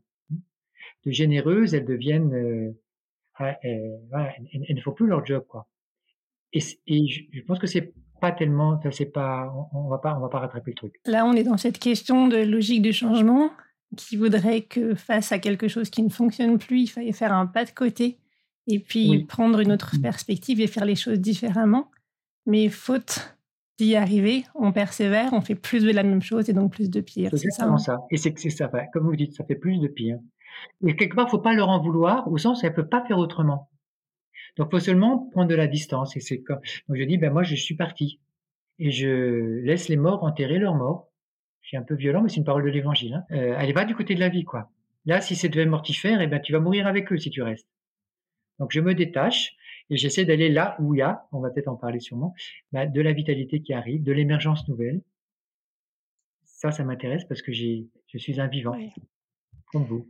De 1.05 1.11
généreuses, 1.11 1.73
elles 1.73 1.85
deviennent, 1.85 2.33
euh, 2.33 2.73
elles, 3.61 4.75
ne 4.75 4.81
font 4.81 4.91
plus 4.91 5.07
leur 5.07 5.25
job, 5.25 5.45
quoi. 5.47 5.69
Et, 6.51 6.59
et 6.87 7.07
je 7.07 7.41
pense 7.43 7.59
que 7.59 7.67
c'est 7.67 7.93
pas 8.19 8.33
tellement, 8.33 8.81
c'est 8.91 9.05
pas, 9.05 9.53
on, 9.73 9.87
va 9.87 9.99
pas, 9.99 10.15
on 10.17 10.19
va 10.19 10.29
pas 10.29 10.39
rattraper 10.39 10.71
le 10.71 10.75
truc. 10.75 10.95
Là, 11.05 11.25
on 11.25 11.33
est 11.33 11.43
dans 11.43 11.57
cette 11.57 11.79
question 11.79 12.27
de 12.27 12.37
logique 12.37 12.81
du 12.81 12.91
changement 12.91 13.51
qui 13.95 14.17
voudrait 14.17 14.63
que 14.63 14.95
face 14.95 15.31
à 15.31 15.39
quelque 15.39 15.69
chose 15.69 15.89
qui 15.89 16.03
ne 16.03 16.09
fonctionne 16.09 16.57
plus, 16.57 16.81
il 16.81 16.87
fallait 16.87 17.13
faire 17.13 17.33
un 17.33 17.45
pas 17.45 17.65
de 17.65 17.71
côté 17.71 18.17
et 18.67 18.79
puis 18.79 19.25
prendre 19.25 19.59
une 19.59 19.71
autre 19.71 19.95
mm. 19.97 20.01
perspective 20.01 20.61
et 20.61 20.67
faire 20.67 20.85
les 20.85 20.95
choses 20.95 21.19
différemment. 21.19 21.91
Mais 22.45 22.69
faute 22.69 23.35
d'y 23.77 23.95
arriver, 23.95 24.45
on 24.55 24.71
persévère, 24.71 25.33
on 25.33 25.41
fait 25.41 25.55
plus 25.55 25.83
de 25.83 25.91
la 25.91 26.03
même 26.03 26.21
chose 26.21 26.49
et 26.49 26.53
donc 26.53 26.71
plus 26.71 26.89
de 26.89 27.01
pire. 27.01 27.31
C'est 27.31 27.45
exactement 27.45 27.77
ça, 27.77 27.93
hein. 27.93 27.97
ça. 27.97 28.05
Et 28.11 28.17
c'est 28.17 28.37
c'est 28.37 28.49
ça, 28.49 28.71
comme 28.93 29.05
vous 29.05 29.15
dites, 29.15 29.33
ça 29.33 29.43
fait 29.43 29.55
plus 29.55 29.79
de 29.79 29.87
pire. 29.87 30.17
Et 30.85 30.95
quelque 30.95 31.15
part, 31.15 31.29
faut 31.29 31.39
pas 31.39 31.53
leur 31.53 31.69
en 31.69 31.81
vouloir, 31.81 32.31
au 32.31 32.37
sens 32.37 32.63
où 32.63 32.65
elle 32.65 32.73
peut 32.73 32.87
pas 32.87 33.03
faire 33.05 33.17
autrement. 33.17 33.69
Donc, 34.57 34.71
faut 34.71 34.79
seulement 34.79 35.29
prendre 35.31 35.49
de 35.49 35.55
la 35.55 35.67
distance. 35.67 36.15
Et 36.15 36.19
c'est 36.19 36.41
comme, 36.41 36.59
donc 36.87 36.97
je 36.97 37.03
dis, 37.03 37.17
ben 37.17 37.31
moi, 37.31 37.43
je 37.43 37.55
suis 37.55 37.75
parti 37.75 38.19
et 38.79 38.91
je 38.91 39.61
laisse 39.63 39.89
les 39.89 39.97
morts 39.97 40.23
enterrer 40.23 40.59
leurs 40.59 40.75
morts. 40.75 41.09
C'est 41.69 41.77
un 41.77 41.81
peu 41.81 41.95
violent, 41.95 42.21
mais 42.21 42.29
c'est 42.29 42.37
une 42.37 42.45
parole 42.45 42.63
de 42.63 42.69
l'évangile. 42.69 43.15
Hein. 43.15 43.23
Euh, 43.31 43.55
allez, 43.57 43.73
va 43.73 43.85
du 43.85 43.95
côté 43.95 44.15
de 44.15 44.19
la 44.19 44.29
vie, 44.29 44.43
quoi. 44.43 44.69
Là, 45.05 45.21
si 45.21 45.35
c'est 45.35 45.49
devait 45.49 45.65
mortifère, 45.65 46.21
eh 46.21 46.27
ben, 46.27 46.39
tu 46.39 46.51
vas 46.53 46.59
mourir 46.59 46.87
avec 46.87 47.11
eux 47.11 47.17
si 47.17 47.29
tu 47.29 47.41
restes. 47.41 47.67
Donc, 48.59 48.71
je 48.71 48.79
me 48.79 48.93
détache 48.93 49.55
et 49.89 49.97
j'essaie 49.97 50.25
d'aller 50.25 50.49
là 50.49 50.75
où 50.79 50.93
il 50.95 50.99
y 50.99 51.01
a, 51.01 51.27
on 51.31 51.39
va 51.39 51.49
peut-être 51.49 51.67
en 51.67 51.75
parler 51.75 51.99
sûrement, 51.99 52.33
bah, 52.71 52.85
de 52.85 53.01
la 53.01 53.13
vitalité 53.13 53.61
qui 53.61 53.73
arrive, 53.73 54.03
de 54.03 54.11
l'émergence 54.11 54.67
nouvelle. 54.67 55.01
Ça, 56.43 56.71
ça 56.71 56.83
m'intéresse 56.83 57.25
parce 57.25 57.41
que 57.41 57.51
j'ai, 57.51 57.87
je 58.07 58.17
suis 58.17 58.39
un 58.39 58.47
vivant, 58.47 58.77
comme 59.67 59.85
vous. 59.85 60.09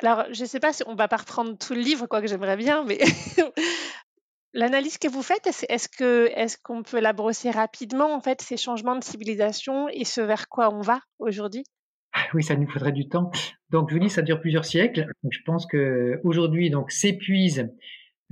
Alors, 0.00 0.24
je 0.32 0.42
ne 0.42 0.46
sais 0.46 0.60
pas 0.60 0.72
si 0.72 0.82
on 0.86 0.94
va 0.94 1.08
pas 1.08 1.18
reprendre 1.18 1.56
tout 1.56 1.74
le 1.74 1.80
livre, 1.80 2.06
quoi 2.06 2.20
que 2.20 2.26
j'aimerais 2.26 2.56
bien, 2.56 2.84
mais 2.84 2.98
l'analyse 4.52 4.98
que 4.98 5.08
vous 5.08 5.22
faites, 5.22 5.46
est-ce 5.46 5.88
que 5.88 6.30
est-ce 6.34 6.58
qu'on 6.62 6.82
peut 6.82 7.00
la 7.00 7.12
brosser 7.12 7.50
rapidement 7.50 8.12
en 8.12 8.20
fait 8.20 8.40
ces 8.40 8.56
changements 8.56 8.96
de 8.96 9.04
civilisation 9.04 9.88
et 9.88 10.04
ce 10.04 10.20
vers 10.20 10.48
quoi 10.48 10.74
on 10.74 10.80
va 10.80 11.00
aujourd'hui? 11.18 11.64
Oui, 12.34 12.42
ça 12.42 12.56
nous 12.56 12.68
faudrait 12.68 12.92
du 12.92 13.08
temps. 13.08 13.30
Donc, 13.70 13.90
je 13.90 13.94
vous 13.94 14.00
dis, 14.00 14.10
ça 14.10 14.22
dure 14.22 14.40
plusieurs 14.40 14.64
siècles. 14.64 15.06
Je 15.30 15.38
pense 15.44 15.66
que 15.66 16.20
aujourd'hui, 16.24 16.70
donc, 16.70 16.90
s'épuise 16.90 17.70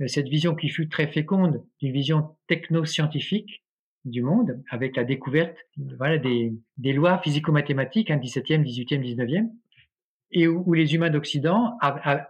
euh, 0.01 0.07
cette 0.07 0.27
vision 0.27 0.55
qui 0.55 0.69
fut 0.69 0.89
très 0.89 1.07
féconde 1.07 1.63
d'une 1.79 1.93
vision 1.93 2.35
techno-scientifique 2.47 3.63
du 4.05 4.21
monde, 4.21 4.61
avec 4.69 4.97
la 4.97 5.05
découverte 5.05 5.55
des, 5.77 6.93
lois 6.93 7.19
physico-mathématiques, 7.19 8.11
hein, 8.11 8.17
17e, 8.17 8.63
18e, 8.63 9.01
19e, 9.01 9.49
et 10.31 10.47
où, 10.47 10.73
les 10.73 10.93
humains 10.93 11.09
d'Occident, 11.09 11.77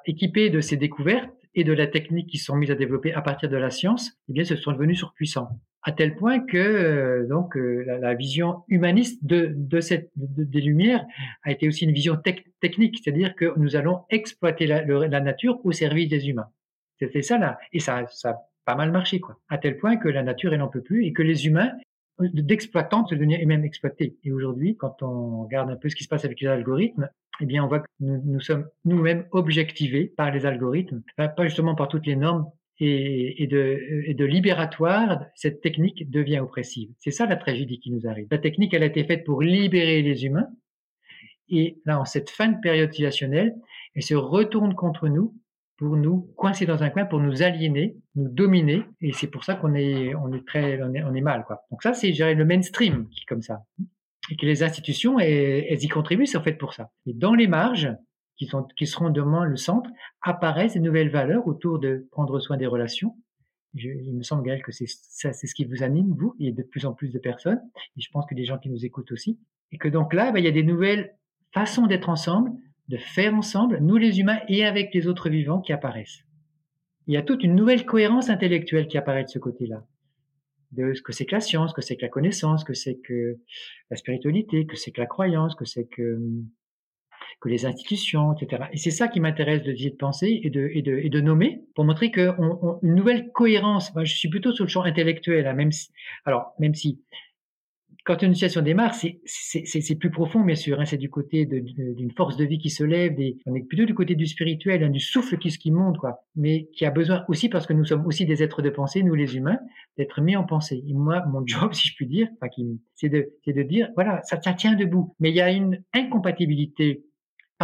équipés 0.05 0.51
de 0.51 0.61
ces 0.61 0.77
découvertes 0.77 1.31
et 1.55 1.63
de 1.63 1.73
la 1.73 1.87
technique 1.87 2.29
qui 2.29 2.37
sont 2.37 2.55
mises 2.55 2.69
à 2.69 2.75
développer 2.75 3.13
à 3.13 3.21
partir 3.21 3.49
de 3.49 3.57
la 3.57 3.71
science, 3.71 4.11
eh 4.29 4.33
bien, 4.33 4.43
se 4.43 4.55
sont 4.55 4.71
devenus 4.71 4.97
surpuissants. 4.97 5.49
À 5.85 5.91
tel 5.91 6.15
point 6.15 6.39
que 6.39 6.57
euh, 6.57 7.27
donc 7.27 7.57
euh, 7.57 7.83
la, 7.99 8.13
vision 8.13 8.63
humaniste 8.69 9.19
de, 9.25 9.81
cette 9.81 10.11
des 10.15 10.61
Lumières 10.61 11.05
a 11.43 11.51
été 11.51 11.67
aussi 11.67 11.83
une 11.83 11.91
vision 11.91 12.17
technique, 12.61 12.99
c'est-à-dire 13.03 13.35
que 13.35 13.53
nous 13.57 13.75
allons 13.75 14.03
exploiter 14.09 14.65
la, 14.65 15.19
nature 15.19 15.59
au 15.65 15.73
service 15.73 16.07
des 16.07 16.29
humains. 16.29 16.47
C'était 16.99 17.21
ça 17.21 17.37
là, 17.37 17.57
et 17.73 17.79
ça, 17.79 18.05
a 18.23 18.37
pas 18.63 18.75
mal 18.75 18.91
marché 18.91 19.19
quoi. 19.19 19.37
À 19.49 19.57
tel 19.57 19.77
point 19.77 19.97
que 19.97 20.07
la 20.07 20.23
nature 20.23 20.53
elle 20.53 20.59
n'en 20.59 20.69
peut 20.69 20.81
plus 20.81 21.05
et 21.05 21.11
que 21.11 21.21
les 21.21 21.47
humains 21.47 21.73
d'exploitants 22.19 23.05
se 23.05 23.15
devenir 23.15 23.45
même 23.45 23.65
exploités. 23.65 24.15
Et 24.23 24.31
aujourd'hui, 24.31 24.77
quand 24.77 25.03
on 25.03 25.43
regarde 25.43 25.69
un 25.69 25.75
peu 25.75 25.89
ce 25.89 25.95
qui 25.95 26.05
se 26.05 26.09
passe 26.09 26.23
avec 26.23 26.39
les 26.39 26.47
algorithmes, 26.47 27.09
eh 27.41 27.45
bien, 27.45 27.63
on 27.63 27.67
voit 27.67 27.79
que 27.79 27.87
nous, 27.99 28.39
sommes 28.39 28.67
nous-mêmes 28.85 29.25
objectivés 29.31 30.05
par 30.05 30.31
les 30.31 30.45
algorithmes, 30.45 31.01
pas 31.17 31.33
justement 31.39 31.75
par 31.75 31.87
toutes 31.87 32.05
les 32.05 32.15
normes 32.15 32.45
et, 32.79 33.47
de, 33.47 34.25
libératoire, 34.25 35.25
cette 35.35 35.61
technique 35.61 36.09
devient 36.09 36.39
oppressive. 36.39 36.89
C'est 36.99 37.11
ça 37.11 37.25
la 37.25 37.35
tragédie 37.35 37.79
qui 37.79 37.91
nous 37.91 38.07
arrive. 38.07 38.27
La 38.31 38.39
technique, 38.39 38.73
elle 38.73 38.83
a 38.83 38.87
été 38.87 39.03
faite 39.03 39.23
pour 39.23 39.41
libérer 39.41 40.01
les 40.01 40.25
humains. 40.25 40.47
Et 41.49 41.79
là, 41.85 41.99
en 41.99 42.05
cette 42.05 42.29
fin 42.29 42.47
de 42.47 42.59
période 42.59 42.91
civilisationnelle, 42.91 43.55
elle 43.95 44.03
se 44.03 44.15
retourne 44.15 44.73
contre 44.73 45.07
nous 45.07 45.35
pour 45.77 45.95
nous 45.97 46.33
coincer 46.35 46.65
dans 46.65 46.83
un 46.83 46.89
coin, 46.89 47.05
pour 47.05 47.19
nous 47.19 47.43
aliéner, 47.43 47.95
nous 48.15 48.29
dominer. 48.29 48.83
Et 49.01 49.11
c'est 49.11 49.27
pour 49.27 49.43
ça 49.43 49.55
qu'on 49.55 49.75
est, 49.75 50.15
on 50.15 50.33
est 50.33 51.21
mal. 51.21 51.45
Donc 51.69 51.83
ça, 51.83 51.93
c'est, 51.93 52.11
le 52.11 52.45
mainstream 52.45 53.07
qui 53.09 53.21
est 53.21 53.25
comme 53.25 53.41
ça. 53.41 53.63
Et 54.31 54.35
que 54.35 54.45
les 54.45 54.63
institutions, 54.63 55.19
elles, 55.19 55.65
elles 55.69 55.83
y 55.83 55.87
contribuent, 55.89 56.25
c'est 56.25 56.37
en 56.37 56.43
fait 56.43 56.53
pour 56.53 56.73
ça. 56.73 56.89
Et 57.05 57.13
dans 57.13 57.33
les 57.33 57.47
marges, 57.47 57.89
qui, 58.37 58.47
sont, 58.47 58.63
qui 58.77 58.87
seront 58.87 59.09
demain 59.09 59.45
le 59.45 59.57
centre, 59.57 59.89
apparaissent 60.21 60.73
des 60.73 60.79
nouvelles 60.79 61.09
valeurs 61.09 61.47
autour 61.47 61.79
de 61.79 62.07
prendre 62.11 62.39
soin 62.39 62.57
des 62.57 62.67
relations. 62.67 63.15
il 63.73 64.15
me 64.15 64.23
semble, 64.23 64.43
Gaël, 64.43 64.61
que 64.61 64.71
c'est 64.71 64.87
ça, 64.87 65.33
c'est 65.33 65.47
ce 65.47 65.55
qui 65.55 65.65
vous 65.65 65.83
anime, 65.83 66.13
vous, 66.17 66.35
et 66.39 66.51
de 66.51 66.63
plus 66.63 66.85
en 66.85 66.93
plus 66.93 67.11
de 67.11 67.19
personnes. 67.19 67.61
Et 67.97 68.01
je 68.01 68.09
pense 68.11 68.25
que 68.25 68.35
des 68.35 68.45
gens 68.45 68.57
qui 68.57 68.69
nous 68.69 68.85
écoutent 68.85 69.11
aussi. 69.11 69.39
Et 69.71 69.77
que 69.77 69.87
donc 69.87 70.13
là, 70.13 70.31
ben, 70.31 70.39
il 70.39 70.45
y 70.45 70.49
a 70.49 70.51
des 70.51 70.63
nouvelles 70.63 71.15
façons 71.53 71.87
d'être 71.87 72.09
ensemble, 72.09 72.51
de 72.89 72.97
faire 72.97 73.33
ensemble, 73.33 73.79
nous 73.79 73.97
les 73.97 74.19
humains 74.19 74.39
et 74.47 74.65
avec 74.65 74.93
les 74.93 75.07
autres 75.07 75.29
vivants 75.29 75.61
qui 75.61 75.73
apparaissent. 75.73 76.23
Il 77.07 77.13
y 77.13 77.17
a 77.17 77.21
toute 77.21 77.43
une 77.43 77.55
nouvelle 77.55 77.85
cohérence 77.85 78.29
intellectuelle 78.29 78.87
qui 78.87 78.97
apparaît 78.97 79.23
de 79.23 79.29
ce 79.29 79.39
côté-là. 79.39 79.85
De 80.71 80.93
ce 80.93 81.01
que 81.01 81.11
c'est 81.11 81.25
que 81.25 81.35
la 81.35 81.41
science, 81.41 81.73
que 81.73 81.81
c'est 81.81 81.95
que 81.95 82.01
la 82.01 82.09
connaissance, 82.09 82.63
que 82.63 82.73
c'est 82.73 82.95
que 82.95 83.37
la 83.91 83.97
spiritualité, 83.97 84.65
que 84.65 84.75
c'est 84.75 84.91
que 84.91 85.01
la 85.01 85.07
croyance, 85.07 85.55
que 85.55 85.65
c'est 85.65 85.85
que, 85.85 86.19
que 87.41 87.49
les 87.49 87.65
institutions, 87.65 88.33
etc. 88.33 88.63
Et 88.71 88.77
c'est 88.77 88.91
ça 88.91 89.07
qui 89.07 89.19
m'intéresse 89.19 89.63
de, 89.63 89.71
de 89.71 89.95
penser 89.95 90.41
et 90.43 90.49
de, 90.49 90.69
et 90.73 90.81
de, 90.81 90.97
et 90.97 91.09
de 91.09 91.21
nommer 91.21 91.61
pour 91.75 91.85
montrer 91.85 92.11
qu'une 92.11 92.35
une 92.81 92.95
nouvelle 92.95 93.31
cohérence. 93.31 93.91
Je 94.03 94.15
suis 94.15 94.29
plutôt 94.29 94.53
sur 94.53 94.65
le 94.65 94.69
champ 94.69 94.83
intellectuel, 94.83 95.47
hein, 95.47 95.53
même 95.53 95.71
si, 95.71 95.89
alors, 96.25 96.53
même 96.59 96.73
si 96.75 96.99
quand 98.03 98.21
une 98.21 98.33
situation 98.33 98.61
démarre, 98.61 98.93
c'est 98.95 99.95
plus 99.95 100.11
profond, 100.11 100.41
bien 100.41 100.55
sûr. 100.55 100.79
Hein, 100.79 100.85
c'est 100.85 100.97
du 100.97 101.09
côté 101.09 101.45
d'une 101.45 102.11
force 102.11 102.35
de 102.35 102.43
vie 102.43 102.57
qui 102.57 102.69
se 102.69 102.83
lève. 102.83 103.15
On 103.45 103.55
est 103.55 103.61
plutôt 103.61 103.85
du 103.85 103.95
côté 103.95 104.15
du 104.15 104.25
spirituel, 104.25 104.83
hein, 104.83 104.89
du 104.89 104.99
souffle 104.99 105.37
qui, 105.37 105.49
qui 105.49 105.71
monte, 105.71 105.97
quoi. 105.97 106.25
Mais 106.35 106.67
qui 106.73 106.85
a 106.85 106.91
besoin 106.91 107.23
aussi, 107.29 107.47
parce 107.47 107.65
que 107.65 107.73
nous 107.73 107.85
sommes 107.85 108.05
aussi 108.05 108.25
des 108.25 108.43
êtres 108.43 108.61
de 108.61 108.69
pensée, 108.69 109.03
nous 109.03 109.15
les 109.15 109.37
humains, 109.37 109.59
d'être 109.97 110.21
mis 110.21 110.35
en 110.35 110.43
pensée. 110.43 110.83
Et 110.85 110.93
moi, 110.93 111.23
mon 111.27 111.43
job, 111.47 111.73
si 111.73 111.87
je 111.87 111.95
puis 111.95 112.07
dire, 112.07 112.27
c'est 112.95 113.09
de, 113.09 113.31
de 113.47 113.63
dire, 113.63 113.89
voilà, 113.95 114.21
ça, 114.23 114.41
ça 114.41 114.53
tient 114.53 114.75
debout. 114.75 115.15
Mais 115.19 115.29
il 115.29 115.35
y 115.35 115.41
a 115.41 115.51
une 115.51 115.81
incompatibilité 115.93 117.05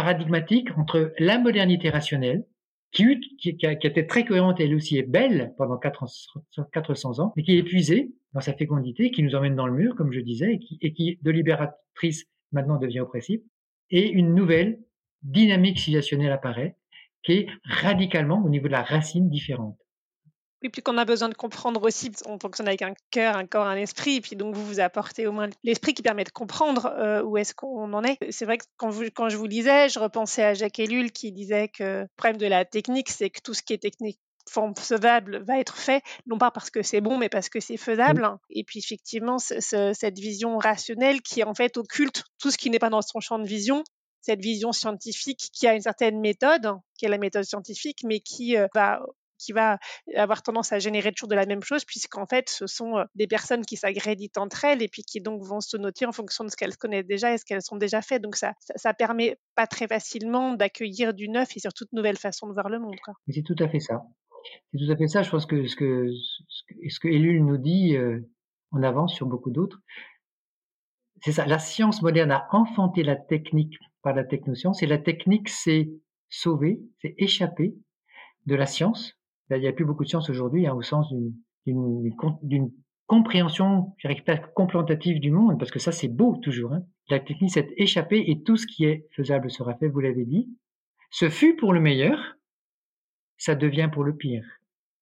paradigmatique 0.00 0.68
entre 0.78 1.12
la 1.18 1.38
modernité 1.38 1.90
rationnelle, 1.90 2.46
qui, 2.90 3.20
qui, 3.38 3.66
a, 3.66 3.76
très 4.04 4.24
cohérente 4.24 4.58
elle 4.58 4.74
aussi 4.74 4.96
est 4.96 5.02
belle 5.02 5.52
pendant 5.58 5.76
400 5.76 7.18
ans, 7.20 7.32
mais 7.36 7.42
qui 7.42 7.52
est 7.52 7.58
épuisée 7.58 8.10
dans 8.32 8.40
sa 8.40 8.54
fécondité, 8.54 9.10
qui 9.10 9.22
nous 9.22 9.34
emmène 9.34 9.54
dans 9.54 9.66
le 9.66 9.74
mur, 9.74 9.94
comme 9.94 10.10
je 10.10 10.20
disais, 10.20 10.54
et 10.54 10.58
qui, 10.58 10.78
et 10.80 10.94
qui 10.94 11.18
de 11.20 11.30
libératrice 11.30 12.24
maintenant 12.50 12.78
devient 12.78 13.00
oppressive, 13.00 13.42
et 13.90 14.08
une 14.08 14.34
nouvelle 14.34 14.80
dynamique 15.22 15.78
civilisationnelle 15.78 16.32
apparaît, 16.32 16.76
qui 17.22 17.32
est 17.32 17.46
radicalement 17.64 18.42
au 18.42 18.48
niveau 18.48 18.68
de 18.68 18.72
la 18.72 18.82
racine 18.82 19.28
différente. 19.28 19.76
Et 20.62 20.68
puis 20.68 20.82
qu'on 20.82 20.98
a 20.98 21.04
besoin 21.04 21.28
de 21.28 21.34
comprendre 21.34 21.82
aussi, 21.82 22.12
on 22.26 22.38
fonctionne 22.38 22.68
avec 22.68 22.82
un 22.82 22.94
cœur, 23.10 23.36
un 23.36 23.46
corps, 23.46 23.66
un 23.66 23.76
esprit, 23.76 24.16
et 24.16 24.20
puis 24.20 24.36
donc 24.36 24.54
vous 24.54 24.64
vous 24.64 24.80
apportez 24.80 25.26
au 25.26 25.32
moins 25.32 25.48
l'esprit 25.64 25.94
qui 25.94 26.02
permet 26.02 26.24
de 26.24 26.30
comprendre 26.30 26.86
euh, 26.98 27.22
où 27.22 27.38
est-ce 27.38 27.54
qu'on 27.54 27.92
en 27.92 28.04
est. 28.04 28.18
C'est 28.30 28.44
vrai 28.44 28.58
que 28.58 28.64
quand, 28.76 28.90
vous, 28.90 29.04
quand 29.14 29.28
je 29.28 29.36
vous 29.36 29.46
lisais, 29.46 29.88
je 29.88 29.98
repensais 29.98 30.44
à 30.44 30.54
Jacques 30.54 30.78
Ellul 30.78 31.12
qui 31.12 31.32
disait 31.32 31.68
que 31.68 32.02
le 32.02 32.08
problème 32.16 32.36
de 32.36 32.46
la 32.46 32.64
technique, 32.64 33.08
c'est 33.08 33.30
que 33.30 33.40
tout 33.42 33.54
ce 33.54 33.62
qui 33.62 33.72
est 33.72 33.78
technique 33.78 34.18
faisable 34.76 35.42
va 35.44 35.58
être 35.58 35.76
fait, 35.76 36.02
non 36.26 36.38
pas 36.38 36.50
parce 36.50 36.70
que 36.70 36.82
c'est 36.82 37.00
bon, 37.00 37.18
mais 37.18 37.28
parce 37.28 37.48
que 37.48 37.60
c'est 37.60 37.76
faisable. 37.76 38.28
Et 38.50 38.64
puis 38.64 38.78
effectivement, 38.80 39.38
cette 39.38 40.18
vision 40.18 40.58
rationnelle 40.58 41.22
qui 41.22 41.44
en 41.44 41.54
fait 41.54 41.76
occulte 41.76 42.24
tout 42.38 42.50
ce 42.50 42.58
qui 42.58 42.70
n'est 42.70 42.78
pas 42.78 42.90
dans 42.90 43.02
son 43.02 43.20
champ 43.20 43.38
de 43.38 43.46
vision, 43.46 43.84
cette 44.20 44.40
vision 44.40 44.72
scientifique 44.72 45.50
qui 45.52 45.66
a 45.66 45.74
une 45.74 45.80
certaine 45.80 46.20
méthode, 46.20 46.74
qui 46.98 47.06
est 47.06 47.08
la 47.08 47.18
méthode 47.18 47.44
scientifique, 47.44 48.00
mais 48.04 48.20
qui 48.20 48.56
euh, 48.56 48.66
va 48.74 49.00
qui 49.40 49.52
va 49.52 49.78
avoir 50.14 50.42
tendance 50.42 50.72
à 50.72 50.78
générer 50.78 51.12
toujours 51.12 51.28
de 51.28 51.34
la 51.34 51.46
même 51.46 51.62
chose, 51.62 51.84
puisqu'en 51.84 52.26
fait, 52.26 52.48
ce 52.48 52.66
sont 52.66 52.98
euh, 52.98 53.04
des 53.14 53.26
personnes 53.26 53.64
qui 53.64 53.76
s'agréditent 53.76 54.38
entre 54.38 54.64
elles 54.64 54.82
et 54.82 54.88
puis 54.88 55.02
qui 55.02 55.20
donc 55.20 55.42
vont 55.42 55.60
se 55.60 55.76
noter 55.76 56.06
en 56.06 56.12
fonction 56.12 56.44
de 56.44 56.50
ce 56.50 56.56
qu'elles 56.56 56.76
connaissent 56.76 57.06
déjà 57.06 57.32
et 57.32 57.38
ce 57.38 57.44
qu'elles 57.44 57.62
ont 57.70 57.76
déjà 57.76 58.02
fait. 58.02 58.20
Donc 58.20 58.36
ça, 58.36 58.54
ça, 58.76 58.94
permet 58.94 59.38
pas 59.54 59.66
très 59.66 59.88
facilement 59.88 60.54
d'accueillir 60.54 61.14
du 61.14 61.28
neuf 61.28 61.56
et 61.56 61.60
surtout 61.60 61.84
de 61.84 61.96
nouvelles 61.96 62.18
façons 62.18 62.48
de 62.48 62.52
voir 62.52 62.68
le 62.68 62.78
monde. 62.78 62.96
C'est 63.28 63.42
tout 63.42 63.56
à 63.58 63.68
fait 63.68 63.80
ça. 63.80 64.02
C'est 64.72 64.78
tout 64.78 64.92
à 64.92 64.96
fait 64.96 65.08
ça. 65.08 65.22
Je 65.22 65.30
pense 65.30 65.46
que 65.46 65.66
ce 65.66 65.76
que 65.76 66.10
ce 66.88 67.38
nous 67.38 67.58
dit 67.58 67.96
euh, 67.96 68.20
en 68.72 68.82
avance 68.82 69.14
sur 69.14 69.26
beaucoup 69.26 69.50
d'autres, 69.50 69.80
c'est 71.22 71.32
ça. 71.32 71.46
La 71.46 71.58
science 71.58 72.02
moderne 72.02 72.30
a 72.30 72.46
enfanté 72.52 73.02
la 73.02 73.16
technique 73.16 73.76
par 74.02 74.14
la 74.14 74.24
technoscience 74.24 74.82
et 74.82 74.86
la 74.86 74.98
technique 74.98 75.48
s'est 75.48 75.90
sauvée, 76.28 76.80
s'est 77.02 77.14
échappée 77.18 77.74
de 78.46 78.54
la 78.54 78.66
science 78.66 79.19
il 79.56 79.60
n'y 79.60 79.68
a 79.68 79.72
plus 79.72 79.84
beaucoup 79.84 80.04
de 80.04 80.08
science 80.08 80.30
aujourd'hui 80.30 80.66
hein, 80.66 80.74
au 80.74 80.82
sens 80.82 81.12
d'une 81.66 82.70
compréhension, 83.06 83.94
je 83.98 84.08
du 85.18 85.30
monde, 85.30 85.58
parce 85.58 85.70
que 85.70 85.80
ça 85.80 85.92
c'est 85.92 86.08
beau 86.08 86.36
toujours. 86.36 86.72
Hein. 86.72 86.84
La 87.08 87.18
technique 87.18 87.50
s'est 87.50 87.68
échappée 87.76 88.30
et 88.30 88.42
tout 88.42 88.56
ce 88.56 88.66
qui 88.66 88.84
est 88.84 89.08
faisable 89.10 89.50
sera 89.50 89.74
fait, 89.74 89.88
vous 89.88 90.00
l'avez 90.00 90.24
dit. 90.24 90.48
Ce 91.10 91.28
fut 91.28 91.56
pour 91.56 91.72
le 91.72 91.80
meilleur, 91.80 92.36
ça 93.36 93.56
devient 93.56 93.90
pour 93.92 94.04
le 94.04 94.14
pire. 94.14 94.44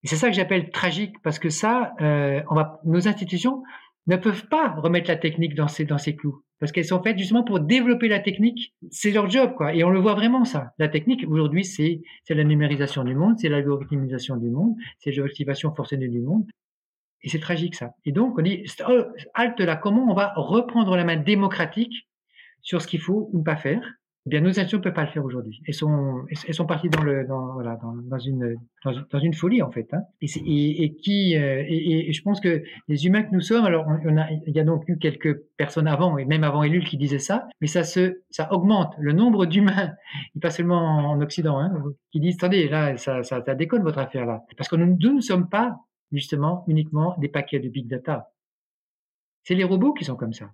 Et 0.03 0.07
c'est 0.07 0.15
ça 0.15 0.29
que 0.29 0.35
j'appelle 0.35 0.71
tragique, 0.71 1.21
parce 1.21 1.37
que 1.37 1.49
ça, 1.49 1.93
euh, 2.01 2.41
nos 2.83 3.07
institutions 3.07 3.63
ne 4.07 4.15
peuvent 4.15 4.47
pas 4.47 4.73
remettre 4.75 5.09
la 5.09 5.17
technique 5.17 5.53
dans 5.53 5.67
ses 5.67 6.15
clous 6.15 6.43
parce 6.59 6.71
qu'elles 6.71 6.85
sont 6.85 7.01
faites 7.01 7.17
justement 7.17 7.43
pour 7.43 7.59
développer 7.59 8.07
la 8.07 8.19
technique. 8.19 8.73
C'est 8.91 9.11
leur 9.11 9.29
job, 9.29 9.53
quoi. 9.55 9.73
Et 9.73 9.83
on 9.83 9.89
le 9.89 9.99
voit 9.99 10.13
vraiment, 10.13 10.45
ça. 10.45 10.73
La 10.77 10.89
technique, 10.89 11.25
aujourd'hui, 11.27 11.63
c'est, 11.63 12.01
c'est 12.23 12.35
la 12.35 12.43
numérisation 12.43 13.03
du 13.03 13.15
monde, 13.15 13.39
c'est 13.39 13.49
l'algorithmisation 13.49 14.35
du 14.37 14.49
monde, 14.49 14.75
c'est 14.99 15.11
l'activation 15.11 15.73
forcée 15.73 15.97
du 15.97 16.19
monde. 16.19 16.45
Et 17.21 17.29
c'est 17.29 17.39
tragique, 17.39 17.75
ça. 17.75 17.93
Et 18.05 18.11
donc, 18.11 18.37
on 18.37 18.41
dit, 18.41 18.65
oh, 18.87 19.03
halte 19.33 19.59
là, 19.59 19.75
comment 19.75 20.09
on 20.09 20.13
va 20.13 20.33
reprendre 20.35 20.95
la 20.95 21.03
main 21.03 21.17
démocratique 21.17 22.07
sur 22.61 22.81
ce 22.81 22.87
qu'il 22.87 23.01
faut 23.01 23.29
ou 23.33 23.43
pas 23.43 23.57
faire? 23.57 23.98
Eh 24.29 24.37
bien, 24.37 24.41
nos 24.41 24.49
institutions 24.49 24.77
ne 24.77 24.83
peuvent 24.83 24.93
pas 24.93 25.05
le 25.05 25.09
faire 25.09 25.25
aujourd'hui. 25.25 25.59
Elles 25.65 25.73
sont, 25.73 26.23
elles 26.29 26.53
sont 26.53 26.67
parties 26.67 26.87
dans 26.87 27.01
le, 27.01 27.25
dans, 27.25 27.53
voilà, 27.53 27.79
dans, 27.81 28.19
une, 28.19 28.57
dans, 28.83 29.19
une 29.19 29.33
folie 29.33 29.63
en 29.63 29.71
fait. 29.71 29.91
Hein. 29.91 30.03
Et, 30.21 30.93
qui, 30.93 31.35
euh, 31.35 31.63
et, 31.67 32.13
je 32.13 32.21
pense 32.21 32.39
que 32.39 32.61
les 32.87 33.07
humains 33.07 33.23
que 33.23 33.33
nous 33.33 33.41
sommes, 33.41 33.65
alors 33.65 33.87
il 34.45 34.55
y 34.55 34.59
a 34.59 34.63
donc 34.63 34.83
eu 34.87 34.99
quelques 34.99 35.35
personnes 35.57 35.87
avant 35.87 36.19
et 36.19 36.25
même 36.25 36.43
avant 36.43 36.61
Ellul 36.61 36.85
qui 36.85 36.95
disaient 36.95 37.17
ça, 37.17 37.47
mais 37.59 37.65
ça 37.65 37.83
se, 37.83 38.21
ça 38.29 38.53
augmente 38.53 38.93
le 38.99 39.13
nombre 39.13 39.47
d'humains, 39.47 39.93
et 40.35 40.39
pas 40.39 40.51
seulement 40.51 41.09
en 41.09 41.19
Occident, 41.21 41.57
hein, 41.57 41.73
qui 42.11 42.19
disent 42.19 42.35
attendez 42.35 42.69
là, 42.69 42.97
ça, 42.97 43.23
ça, 43.23 43.43
ça 43.43 43.55
déconne 43.55 43.81
votre 43.81 43.97
affaire 43.97 44.27
là, 44.27 44.43
parce 44.57 44.69
que 44.69 44.75
nous, 44.75 44.95
nous 44.99 45.15
ne 45.15 45.21
sommes 45.21 45.49
pas 45.49 45.75
justement 46.11 46.65
uniquement 46.67 47.15
des 47.17 47.29
paquets 47.29 47.59
de 47.59 47.69
big 47.69 47.87
data. 47.87 48.29
C'est 49.43 49.55
les 49.55 49.63
robots 49.63 49.93
qui 49.93 50.05
sont 50.05 50.15
comme 50.15 50.33
ça. 50.33 50.51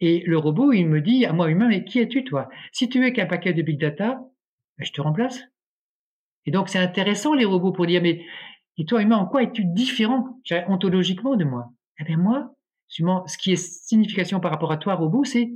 Et 0.00 0.22
le 0.26 0.38
robot, 0.38 0.72
il 0.72 0.86
me 0.86 1.00
dit 1.00 1.24
à 1.24 1.32
moi 1.32 1.50
humain, 1.50 1.68
mais 1.68 1.84
qui 1.84 2.00
es-tu 2.00 2.24
toi? 2.24 2.48
Si 2.72 2.88
tu 2.88 3.04
es 3.06 3.12
qu'un 3.12 3.26
paquet 3.26 3.52
de 3.52 3.62
big 3.62 3.80
data, 3.80 4.20
ben, 4.78 4.84
je 4.84 4.92
te 4.92 5.00
remplace. 5.00 5.40
Et 6.46 6.50
donc 6.50 6.68
c'est 6.68 6.78
intéressant 6.78 7.34
les 7.34 7.44
robots 7.44 7.72
pour 7.72 7.86
dire, 7.86 8.02
mais 8.02 8.24
et 8.76 8.84
toi 8.84 9.02
humain, 9.02 9.16
en 9.16 9.26
quoi 9.26 9.42
es-tu 9.42 9.64
différent 9.64 10.40
ontologiquement 10.68 11.36
de 11.36 11.44
moi? 11.44 11.72
Eh 12.00 12.04
bien 12.04 12.16
moi, 12.16 12.54
ce 12.88 13.38
qui 13.38 13.52
est 13.52 13.56
signification 13.56 14.40
par 14.40 14.50
rapport 14.50 14.72
à 14.72 14.76
toi 14.76 14.94
robot, 14.94 15.24
c'est 15.24 15.52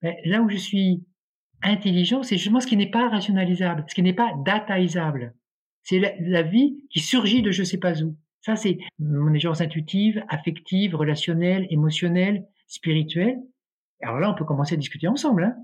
ben, 0.00 0.14
là 0.24 0.40
où 0.42 0.48
je 0.48 0.56
suis 0.56 1.04
intelligent, 1.62 2.22
c'est 2.22 2.36
justement 2.36 2.60
ce 2.60 2.66
qui 2.66 2.76
n'est 2.76 2.90
pas 2.90 3.08
rationalisable, 3.08 3.84
ce 3.88 3.94
qui 3.94 4.02
n'est 4.02 4.12
pas 4.12 4.32
dataisable. 4.44 5.34
C'est 5.84 5.98
la, 5.98 6.42
vie 6.42 6.76
qui 6.90 7.00
surgit 7.00 7.42
de 7.42 7.50
je 7.50 7.64
sais 7.64 7.78
pas 7.78 8.00
où. 8.02 8.16
Ça, 8.40 8.56
c'est 8.56 8.78
mon 8.98 9.26
intelligence 9.26 9.60
intuitive, 9.60 10.24
affective, 10.28 10.94
relationnelle, 10.94 11.66
émotionnelle, 11.70 12.46
spirituelle. 12.66 13.38
Alors 14.02 14.20
là, 14.20 14.30
on 14.30 14.34
peut 14.34 14.44
commencer 14.44 14.74
à 14.74 14.78
discuter 14.78 15.08
ensemble. 15.08 15.44
Hein. 15.44 15.54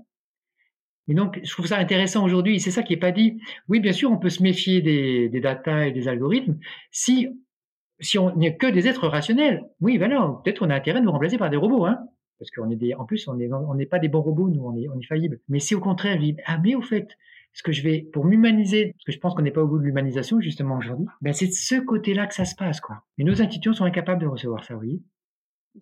Et 1.07 1.15
donc, 1.15 1.39
je 1.43 1.51
trouve 1.51 1.65
ça 1.65 1.77
intéressant 1.77 2.23
aujourd'hui, 2.23 2.59
c'est 2.59 2.71
ça 2.71 2.83
qui 2.83 2.93
n'est 2.93 2.99
pas 2.99 3.11
dit. 3.11 3.41
Oui, 3.67 3.79
bien 3.79 3.93
sûr, 3.93 4.11
on 4.11 4.17
peut 4.17 4.29
se 4.29 4.43
méfier 4.43 4.81
des, 4.81 5.27
des 5.27 5.39
data 5.39 5.87
et 5.87 5.91
des 5.91 6.07
algorithmes 6.07 6.57
si, 6.91 7.27
si 7.99 8.19
on 8.19 8.35
n'est 8.35 8.55
que 8.57 8.67
des 8.67 8.87
êtres 8.87 9.07
rationnels. 9.07 9.63
Oui, 9.81 9.97
ben 9.97 10.11
non, 10.11 10.35
peut-être 10.43 10.61
on 10.61 10.69
a 10.69 10.75
intérêt 10.75 10.99
de 10.99 11.05
nous 11.05 11.11
remplacer 11.11 11.37
par 11.37 11.49
des 11.49 11.57
robots, 11.57 11.85
hein, 11.85 11.97
parce 12.37 12.51
qu'on 12.51 12.69
est 12.69 12.75
des, 12.75 12.93
en 12.93 13.05
plus, 13.05 13.27
on 13.27 13.35
n'est 13.35 13.85
pas 13.87 13.97
des 13.97 14.07
bons 14.07 14.21
robots, 14.21 14.49
nous, 14.49 14.63
on 14.63 14.75
est, 14.75 15.05
faillibles. 15.07 15.39
Mais 15.49 15.59
si 15.59 15.73
au 15.73 15.79
contraire, 15.79 16.15
je 16.17 16.21
dis, 16.21 16.37
ah, 16.45 16.59
mais 16.63 16.75
au 16.75 16.81
fait, 16.81 17.07
ce 17.53 17.63
que 17.63 17.71
je 17.71 17.81
vais, 17.81 18.07
pour 18.13 18.23
m'humaniser, 18.25 18.93
parce 18.93 19.05
que 19.05 19.11
je 19.11 19.19
pense 19.19 19.33
qu'on 19.33 19.41
n'est 19.41 19.51
pas 19.51 19.63
au 19.63 19.67
bout 19.67 19.79
de 19.79 19.83
l'humanisation, 19.83 20.39
justement, 20.39 20.77
aujourd'hui, 20.77 21.07
ben 21.21 21.33
c'est 21.33 21.47
de 21.47 21.53
ce 21.53 21.75
côté-là 21.75 22.27
que 22.27 22.35
ça 22.35 22.45
se 22.45 22.55
passe, 22.55 22.79
quoi. 22.81 23.03
Mais 23.17 23.23
nos 23.23 23.41
institutions 23.41 23.73
sont 23.73 23.85
incapables 23.85 24.21
de 24.21 24.27
recevoir 24.27 24.63
ça, 24.63 24.75
vous 24.75 24.81
voyez 24.81 25.01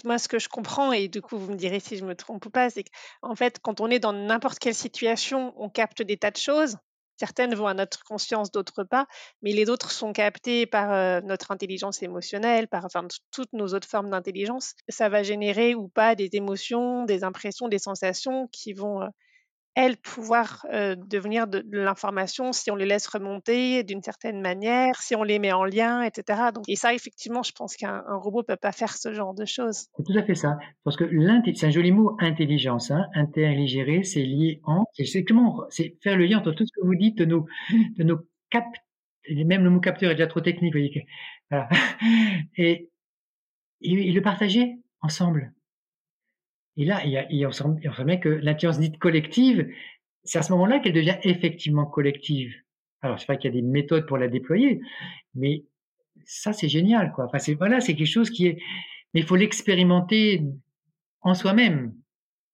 moi, 0.03 0.17
ce 0.17 0.27
que 0.27 0.39
je 0.39 0.49
comprends, 0.49 0.91
et 0.91 1.07
du 1.07 1.21
coup, 1.21 1.37
vous 1.37 1.51
me 1.51 1.57
direz 1.57 1.79
si 1.79 1.97
je 1.97 2.05
me 2.05 2.15
trompe 2.15 2.45
ou 2.45 2.49
pas, 2.49 2.69
c'est 2.69 2.83
qu'en 2.83 3.35
fait, 3.35 3.59
quand 3.61 3.81
on 3.81 3.89
est 3.89 3.99
dans 3.99 4.13
n'importe 4.13 4.59
quelle 4.59 4.75
situation, 4.75 5.53
on 5.57 5.69
capte 5.69 6.01
des 6.01 6.17
tas 6.17 6.31
de 6.31 6.37
choses. 6.37 6.77
Certaines 7.19 7.55
vont 7.55 7.65
à 7.65 7.73
notre 7.73 8.03
conscience, 8.03 8.51
d'autres 8.51 8.83
pas, 8.83 9.07
mais 9.41 9.51
les 9.51 9.71
autres 9.71 9.89
sont 9.91 10.13
captées 10.13 10.67
par 10.67 10.93
euh, 10.93 11.19
notre 11.21 11.49
intelligence 11.51 12.03
émotionnelle, 12.03 12.67
par 12.67 12.87
toutes 13.31 13.53
nos 13.53 13.73
autres 13.73 13.87
formes 13.87 14.11
d'intelligence. 14.11 14.75
Ça 14.87 15.09
va 15.09 15.23
générer 15.23 15.73
ou 15.73 15.87
pas 15.87 16.13
des 16.13 16.29
émotions, 16.33 17.05
des 17.05 17.23
impressions, 17.23 17.69
des 17.69 17.79
sensations 17.79 18.47
qui 18.51 18.73
vont 18.73 19.01
euh, 19.01 19.07
elles, 19.77 19.95
pouvoir 19.95 20.65
euh, 20.73 20.95
devenir 20.95 21.45
de, 21.45 21.63
l'information 21.71 22.51
si 22.51 22.71
on 22.71 22.75
les 22.75 22.87
laisse 22.87 23.05
remonter 23.05 23.83
d'une 23.83 24.01
certaine 24.01 24.41
manière, 24.41 24.99
si 25.03 25.15
on 25.15 25.21
les 25.21 25.37
met 25.37 25.51
en 25.51 25.65
lien, 25.65 26.01
etc. 26.01 26.49
Donc, 26.51 26.63
et 26.67 26.75
ça, 26.75 26.95
effectivement, 26.95 27.43
je 27.43 27.51
pense 27.51 27.75
qu'un 27.75 28.03
robot 28.07 28.41
peut 28.41 28.55
pas 28.55 28.71
faire 28.71 28.97
ce 28.97 29.13
genre 29.13 29.35
de 29.35 29.45
choses. 29.45 29.85
C'est 29.95 30.03
tout 30.03 30.17
à 30.17 30.23
fait 30.23 30.33
ça. 30.33 30.57
Parce 30.83 30.97
que 30.97 31.05
c'est 31.53 31.67
un 31.67 31.69
joli 31.69 31.91
mot, 31.91 32.17
intelligence. 32.19 32.89
Hein. 32.89 33.05
C'est 34.03 34.25
en. 34.63 34.85
C'est 35.69 35.97
faire 36.01 36.17
le 36.17 36.25
lien 36.25 36.39
entre 36.39 36.53
tout 36.53 36.65
ce 36.65 36.71
que 36.73 36.83
vous 36.83 36.95
dites 36.95 37.19
de 37.19 37.25
nos, 37.25 37.45
de 37.97 38.03
nos. 38.03 38.17
Même 39.29 39.63
le 39.63 39.69
mot 39.69 39.79
capteur 39.79 40.09
est 40.09 40.15
déjà 40.15 40.25
trop 40.25 40.41
technique. 40.41 40.73
Voilà. 41.51 41.69
et, 42.57 42.89
et 43.81 44.11
le 44.11 44.21
partager 44.23 44.79
ensemble. 45.01 45.53
Et 46.77 46.85
là, 46.85 47.03
il, 47.03 47.11
y 47.11 47.17
a, 47.17 47.25
il, 47.31 47.45
on, 47.45 47.51
sent, 47.51 47.65
bien 48.05 48.17
que 48.17 48.29
l'intelligence 48.29 48.79
dite 48.79 48.99
collective, 48.99 49.67
c'est 50.23 50.37
à 50.37 50.43
ce 50.43 50.51
moment-là 50.53 50.79
qu'elle 50.79 50.93
devient 50.93 51.17
effectivement 51.23 51.85
collective. 51.85 52.53
Alors, 53.01 53.19
c'est 53.19 53.25
vrai 53.25 53.37
qu'il 53.37 53.53
y 53.53 53.57
a 53.57 53.61
des 53.61 53.67
méthodes 53.67 54.05
pour 54.05 54.17
la 54.17 54.27
déployer, 54.27 54.79
mais 55.33 55.63
ça, 56.25 56.53
c'est 56.53 56.69
génial, 56.69 57.11
quoi. 57.13 57.25
Enfin, 57.25 57.39
voilà, 57.57 57.79
c'est 57.79 57.95
quelque 57.95 58.07
chose 58.07 58.29
qui 58.29 58.47
est, 58.47 58.57
mais 59.13 59.21
il 59.21 59.25
faut 59.25 59.35
l'expérimenter 59.35 60.43
en 61.21 61.33
soi-même. 61.33 61.93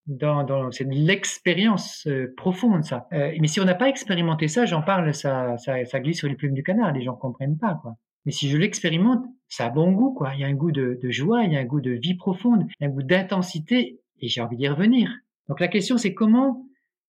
Dans, 0.05 0.43
dans 0.43 0.69
c'est 0.69 0.83
l'expérience 0.83 2.05
euh, 2.07 2.33
profonde, 2.35 2.83
ça. 2.83 3.07
Euh, 3.13 3.33
mais 3.39 3.47
si 3.47 3.61
on 3.61 3.65
n'a 3.65 3.73
pas 3.73 3.87
expérimenté 3.87 4.49
ça, 4.49 4.65
j'en 4.65 4.81
parle, 4.81 5.13
ça, 5.13 5.55
glisse 5.95 6.17
sur 6.17 6.27
les 6.27 6.35
plumes 6.35 6.53
du 6.53 6.61
canard, 6.61 6.91
les 6.91 7.03
gens 7.03 7.15
comprennent 7.15 7.57
pas, 7.57 7.79
quoi. 7.81 7.95
Mais 8.25 8.33
si 8.33 8.49
je 8.49 8.57
l'expérimente, 8.57 9.23
ça 9.47 9.67
a 9.67 9.69
bon 9.69 9.93
goût, 9.93 10.13
quoi. 10.13 10.33
Il 10.33 10.41
y 10.41 10.43
a 10.43 10.47
un 10.47 10.53
goût 10.53 10.73
de, 10.73 10.99
de 11.01 11.11
joie, 11.11 11.43
il 11.45 11.53
y 11.53 11.55
a 11.55 11.59
un 11.59 11.65
goût 11.65 11.79
de 11.79 11.91
vie 11.91 12.15
profonde, 12.15 12.67
un 12.81 12.89
goût 12.89 13.03
d'intensité 13.03 14.01
et 14.21 14.27
j'ai 14.27 14.41
envie 14.41 14.57
d'y 14.57 14.67
revenir. 14.67 15.11
Donc 15.49 15.59
la 15.59 15.67
question, 15.67 15.97
c'est 15.97 16.13
comment, 16.13 16.65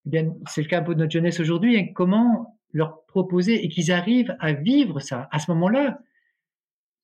eh 0.07 0.11
bien, 0.11 0.35
c'est 0.49 0.63
le 0.63 0.69
cas 0.69 0.81
un 0.81 0.83
peu 0.83 0.95
de 0.95 1.01
notre 1.01 1.13
jeunesse 1.13 1.41
aujourd'hui, 1.41 1.79
hein, 1.79 1.87
comment 1.95 2.59
leur 2.73 3.05
proposer 3.07 3.65
et 3.65 3.69
qu'ils 3.69 3.93
arrivent 3.93 4.37
à 4.41 4.53
vivre 4.53 5.01
ça. 5.01 5.29
À 5.31 5.39
ce 5.39 5.51
moment-là, 5.53 5.99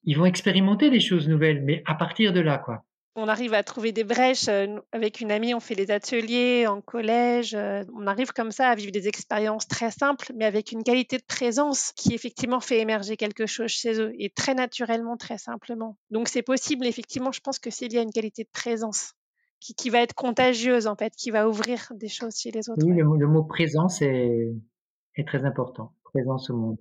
ils 0.04 0.18
vont 0.18 0.26
expérimenter 0.26 0.90
des 0.90 1.00
choses 1.00 1.28
nouvelles, 1.28 1.62
mais 1.62 1.82
à 1.86 1.94
partir 1.94 2.32
de 2.32 2.40
là, 2.40 2.58
quoi. 2.58 2.84
on 3.14 3.28
arrive 3.28 3.54
à 3.54 3.62
trouver 3.62 3.92
des 3.92 4.02
brèches. 4.02 4.48
Euh, 4.48 4.78
avec 4.92 5.20
une 5.20 5.30
amie, 5.30 5.54
on 5.54 5.60
fait 5.60 5.74
des 5.76 5.90
ateliers 5.90 6.66
en 6.66 6.80
collège. 6.80 7.54
Euh, 7.54 7.84
on 7.94 8.06
arrive 8.06 8.32
comme 8.32 8.50
ça 8.50 8.68
à 8.68 8.74
vivre 8.74 8.92
des 8.92 9.08
expériences 9.08 9.68
très 9.68 9.90
simples, 9.90 10.32
mais 10.34 10.44
avec 10.44 10.72
une 10.72 10.82
qualité 10.82 11.18
de 11.18 11.24
présence 11.24 11.92
qui 11.96 12.14
effectivement 12.14 12.60
fait 12.60 12.80
émerger 12.80 13.16
quelque 13.16 13.46
chose 13.46 13.70
chez 13.70 14.00
eux 14.00 14.12
et 14.18 14.30
très 14.30 14.54
naturellement, 14.54 15.16
très 15.16 15.38
simplement. 15.38 15.96
Donc 16.10 16.28
c'est 16.28 16.42
possible, 16.42 16.86
effectivement, 16.86 17.30
je 17.30 17.40
pense 17.40 17.58
que 17.58 17.70
c'est 17.70 17.88
lié 17.88 17.98
à 17.98 18.02
une 18.02 18.12
qualité 18.12 18.42
de 18.44 18.50
présence. 18.52 19.12
Qui, 19.60 19.90
va 19.90 20.00
être 20.00 20.14
contagieuse 20.14 20.86
en 20.86 20.96
fait, 20.96 21.14
qui 21.14 21.30
va 21.30 21.46
ouvrir 21.46 21.92
des 21.94 22.08
choses 22.08 22.36
chez 22.36 22.50
les 22.50 22.70
autres. 22.70 22.82
Oui, 22.84 22.96
le, 22.96 23.26
mot 23.28 23.44
présence 23.44 24.00
est, 24.00 24.48
est 25.16 25.28
très 25.28 25.44
important, 25.44 25.92
présence 26.02 26.48
au 26.48 26.56
monde 26.56 26.78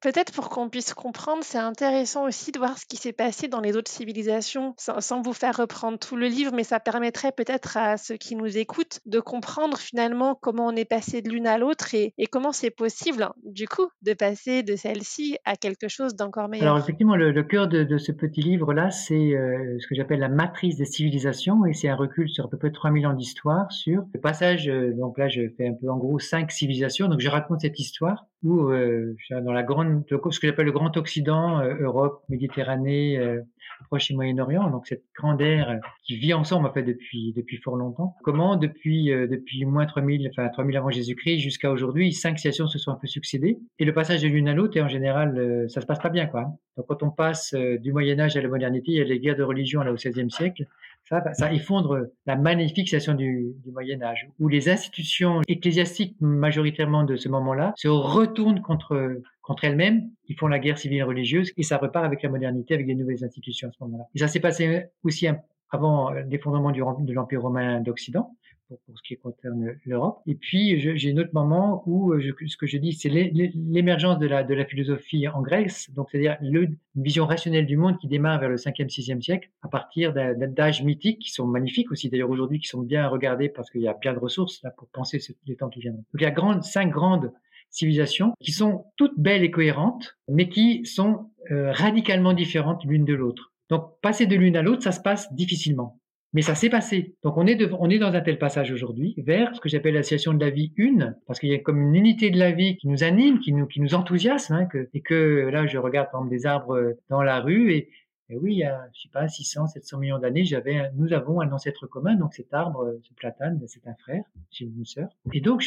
peut-être 0.00 0.32
pour 0.32 0.48
qu'on 0.48 0.68
puisse 0.68 0.94
comprendre, 0.94 1.42
c'est 1.42 1.58
intéressant 1.58 2.24
aussi 2.24 2.52
de 2.52 2.58
voir 2.58 2.78
ce 2.78 2.86
qui 2.86 2.96
s'est 2.96 3.12
passé 3.12 3.48
dans 3.48 3.60
les 3.60 3.76
autres 3.76 3.90
civilisations, 3.90 4.74
sans, 4.78 5.22
vous 5.22 5.32
faire 5.32 5.56
reprendre 5.56 5.98
tout 5.98 6.16
le 6.16 6.26
livre, 6.26 6.52
mais 6.54 6.64
ça 6.64 6.80
permettrait 6.80 7.32
peut-être 7.32 7.76
à 7.76 7.96
ceux 7.96 8.16
qui 8.16 8.36
nous 8.36 8.58
écoutent 8.58 9.00
de 9.06 9.20
comprendre 9.20 9.78
finalement 9.78 10.34
comment 10.34 10.66
on 10.66 10.76
est 10.76 10.84
passé 10.84 11.22
de 11.22 11.30
l'une 11.30 11.46
à 11.46 11.58
l'autre 11.58 11.94
et, 11.94 12.12
comment 12.30 12.52
c'est 12.52 12.70
possible, 12.70 13.28
du 13.44 13.66
coup, 13.66 13.88
de 14.02 14.12
passer 14.12 14.62
de 14.62 14.76
celle-ci 14.76 15.38
à 15.44 15.56
quelque 15.56 15.88
chose 15.88 16.14
d'encore 16.14 16.48
meilleur. 16.48 16.66
Alors 16.66 16.78
effectivement, 16.78 17.16
le, 17.16 17.42
cœur 17.42 17.68
de, 17.68 17.98
ce 17.98 18.12
petit 18.12 18.42
livre-là, 18.42 18.90
c'est 18.90 19.14
euh, 19.14 19.78
ce 19.80 19.86
que 19.86 19.94
j'appelle 19.94 20.20
la 20.20 20.28
matrice 20.28 20.76
des 20.76 20.84
civilisations, 20.84 21.64
et 21.64 21.72
c'est 21.72 21.88
un 21.88 21.96
recul 21.96 22.28
sur 22.28 22.44
à 22.44 22.48
peu 22.48 22.58
près 22.58 22.70
3000 22.70 23.06
ans 23.06 23.14
d'histoire 23.14 23.70
sur 23.70 24.04
le 24.12 24.20
passage, 24.20 24.68
euh, 24.68 24.92
donc 24.96 25.18
là 25.18 25.28
je 25.28 25.42
fais 25.56 25.68
un 25.68 25.74
peu 25.74 25.90
en 25.90 25.96
gros 25.96 26.18
cinq 26.18 26.50
civilisations, 26.50 27.08
donc 27.08 27.20
je 27.20 27.28
raconte 27.28 27.60
cette 27.60 27.78
histoire 27.78 28.26
euh, 28.48 29.16
dans 29.30 29.52
la 29.52 29.62
grande, 29.62 30.04
ce 30.08 30.40
que 30.40 30.46
j'appelle 30.46 30.66
le 30.66 30.72
Grand 30.72 30.96
Occident, 30.96 31.60
euh, 31.60 31.74
Europe, 31.80 32.22
Méditerranée, 32.28 33.18
euh, 33.18 33.40
Proche 33.88 34.10
et 34.10 34.14
Moyen-Orient, 34.14 34.70
donc 34.70 34.86
cette 34.86 35.04
grande 35.14 35.40
ère 35.42 35.80
qui 36.04 36.16
vit 36.16 36.32
ensemble 36.32 36.66
en 36.66 36.72
fait 36.72 36.82
depuis 36.82 37.34
depuis 37.36 37.58
fort 37.58 37.76
longtemps. 37.76 38.14
Comment 38.22 38.56
depuis 38.56 39.06
depuis 39.06 39.66
moins 39.66 39.84
3000, 39.84 40.30
enfin 40.30 40.48
3000 40.48 40.76
avant 40.78 40.90
Jésus-Christ 40.90 41.40
jusqu'à 41.40 41.70
aujourd'hui, 41.70 42.12
cinq 42.12 42.38
situations 42.38 42.68
se 42.68 42.78
sont 42.78 42.90
un 42.90 42.94
peu 42.94 43.06
succédées 43.06 43.58
et 43.78 43.84
le 43.84 43.92
passage 43.92 44.22
de 44.22 44.28
l'une 44.28 44.48
à 44.48 44.54
l'autre 44.54 44.78
et 44.78 44.80
en 44.80 44.88
général 44.88 45.66
ça 45.68 45.82
se 45.82 45.86
passe 45.86 45.98
pas 45.98 46.08
bien 46.08 46.26
quoi. 46.26 46.54
Donc 46.78 46.86
quand 46.86 47.02
on 47.02 47.10
passe 47.10 47.54
du 47.54 47.92
Moyen 47.92 48.18
Âge 48.18 48.34
à 48.38 48.40
la 48.40 48.48
modernité, 48.48 48.92
il 48.92 48.98
y 48.98 49.00
a 49.02 49.04
les 49.04 49.20
guerres 49.20 49.36
de 49.36 49.42
religion 49.42 49.82
là 49.82 49.92
au 49.92 49.96
XVIe 49.96 50.30
siècle 50.30 50.64
ça, 51.08 51.22
ça 51.34 51.52
effondre 51.52 52.06
la 52.26 52.36
magnification 52.36 53.14
du, 53.14 53.52
du 53.64 53.70
Moyen 53.70 54.02
Âge, 54.02 54.28
où 54.38 54.48
les 54.48 54.68
institutions 54.68 55.40
ecclésiastiques 55.48 56.16
majoritairement 56.20 57.04
de 57.04 57.16
ce 57.16 57.28
moment-là 57.28 57.72
se 57.76 57.88
retournent 57.88 58.60
contre 58.60 59.20
contre 59.46 59.64
elles-mêmes, 59.64 60.10
ils 60.26 60.36
font 60.36 60.48
la 60.48 60.58
guerre 60.58 60.76
civile 60.76 60.98
et 60.98 61.02
religieuse 61.04 61.52
et 61.56 61.62
ça 61.62 61.76
repart 61.76 62.04
avec 62.04 62.22
la 62.22 62.28
modernité, 62.28 62.74
avec 62.74 62.86
des 62.86 62.96
nouvelles 62.96 63.24
institutions 63.24 63.68
à 63.68 63.70
ce 63.70 63.84
moment-là. 63.84 64.04
Et 64.14 64.18
ça 64.18 64.26
s'est 64.26 64.40
passé 64.40 64.86
aussi 65.04 65.28
avant 65.70 66.10
l'effondrement 66.10 66.72
de 66.72 67.12
l'Empire 67.12 67.42
romain 67.42 67.80
d'Occident, 67.80 68.34
pour, 68.68 68.78
ce 68.96 69.02
qui 69.02 69.16
concerne 69.16 69.76
l'Europe. 69.84 70.20
Et 70.26 70.34
puis, 70.34 70.80
j'ai 70.80 71.12
un 71.12 71.18
autre 71.18 71.30
moment 71.32 71.82
où 71.86 72.12
euh, 72.12 72.20
ce 72.46 72.56
que 72.56 72.66
je 72.66 72.78
dis, 72.78 72.92
c'est 72.92 73.08
l'émergence 73.08 74.18
de 74.18 74.26
la, 74.26 74.44
philosophie 74.64 75.28
en 75.28 75.42
Grèce, 75.42 75.90
donc 75.92 76.08
c'est-à-dire 76.10 76.36
une 76.40 76.76
vision 76.96 77.26
rationnelle 77.26 77.66
du 77.66 77.76
monde 77.76 77.98
qui 77.98 78.08
démarre 78.08 78.40
vers 78.40 78.48
le 78.48 78.56
5e, 78.56 78.88
6e 78.88 79.20
siècle, 79.20 79.50
à 79.62 79.68
partir 79.68 80.12
d'âges 80.12 80.82
mythiques 80.82 81.20
qui 81.20 81.30
sont 81.30 81.46
magnifiques 81.46 81.90
aussi, 81.92 82.08
d'ailleurs 82.08 82.30
aujourd'hui, 82.30 82.58
qui 82.58 82.68
sont 82.68 82.82
bien 82.82 83.06
regardés 83.08 83.48
parce 83.48 83.70
qu'il 83.70 83.82
y 83.82 83.88
a 83.88 83.94
bien 83.94 84.12
de 84.12 84.18
ressources 84.18 84.62
là 84.62 84.70
pour 84.70 84.88
penser 84.88 85.20
les 85.46 85.56
temps 85.56 85.68
qui 85.68 85.80
viennent. 85.80 85.96
Donc 85.96 86.20
il 86.20 86.22
y 86.22 86.26
a 86.26 86.62
cinq 86.62 86.90
grandes 86.90 87.32
civilisations 87.70 88.32
qui 88.40 88.52
sont 88.52 88.86
toutes 88.96 89.18
belles 89.18 89.44
et 89.44 89.50
cohérentes, 89.50 90.16
mais 90.28 90.48
qui 90.48 90.84
sont 90.84 91.30
euh, 91.50 91.72
radicalement 91.72 92.32
différentes 92.32 92.84
l'une 92.84 93.04
de 93.04 93.14
l'autre. 93.14 93.52
Donc 93.68 94.00
passer 94.00 94.26
de 94.26 94.36
l'une 94.36 94.56
à 94.56 94.62
l'autre, 94.62 94.82
ça 94.82 94.92
se 94.92 95.00
passe 95.00 95.32
difficilement. 95.32 96.00
Mais 96.36 96.42
ça 96.42 96.54
s'est 96.54 96.68
passé. 96.68 97.14
Donc 97.24 97.38
on 97.38 97.46
est, 97.46 97.58
on 97.80 97.88
est 97.88 97.98
dans 97.98 98.12
un 98.12 98.20
tel 98.20 98.38
passage 98.38 98.70
aujourd'hui 98.70 99.14
vers 99.16 99.56
ce 99.56 99.60
que 99.62 99.70
j'appelle 99.70 99.94
l'association 99.94 100.34
de 100.34 100.44
la 100.44 100.50
vie 100.50 100.70
une, 100.76 101.16
parce 101.26 101.40
qu'il 101.40 101.48
y 101.48 101.54
a 101.54 101.58
comme 101.58 101.80
une 101.80 101.94
unité 101.94 102.28
de 102.28 102.38
la 102.38 102.52
vie 102.52 102.76
qui 102.76 102.88
nous 102.88 103.04
anime, 103.04 103.40
qui 103.40 103.54
nous, 103.54 103.66
qui 103.66 103.80
nous 103.80 103.94
enthousiasme, 103.94 104.52
hein, 104.52 104.68
et 104.92 105.00
que 105.00 105.48
là 105.50 105.66
je 105.66 105.78
regarde 105.78 106.10
par 106.10 106.20
exemple 106.20 106.36
des 106.36 106.44
arbres 106.44 106.76
euh, 106.76 106.92
dans 107.08 107.22
la 107.22 107.40
rue 107.40 107.72
et, 107.72 107.88
oui, 108.28 108.52
il 108.52 108.58
y 108.58 108.64
a, 108.64 108.86
je 108.92 109.02
sais 109.04 109.08
pas, 109.10 109.26
600, 109.26 109.68
700 109.68 109.98
millions 109.98 110.18
d'années, 110.18 110.44
j'avais, 110.44 110.90
nous 110.96 111.14
avons 111.14 111.40
un 111.40 111.50
ancêtre 111.52 111.86
commun, 111.86 112.16
donc 112.16 112.34
cet 112.34 112.52
arbre, 112.52 112.80
euh, 112.80 113.00
ce 113.02 113.14
platane, 113.14 113.58
c'est 113.66 113.86
un 113.86 113.94
frère, 113.94 114.24
c'est 114.50 114.64
une 114.64 114.84
sœur. 114.84 115.08
Et 115.32 115.40
donc, 115.40 115.62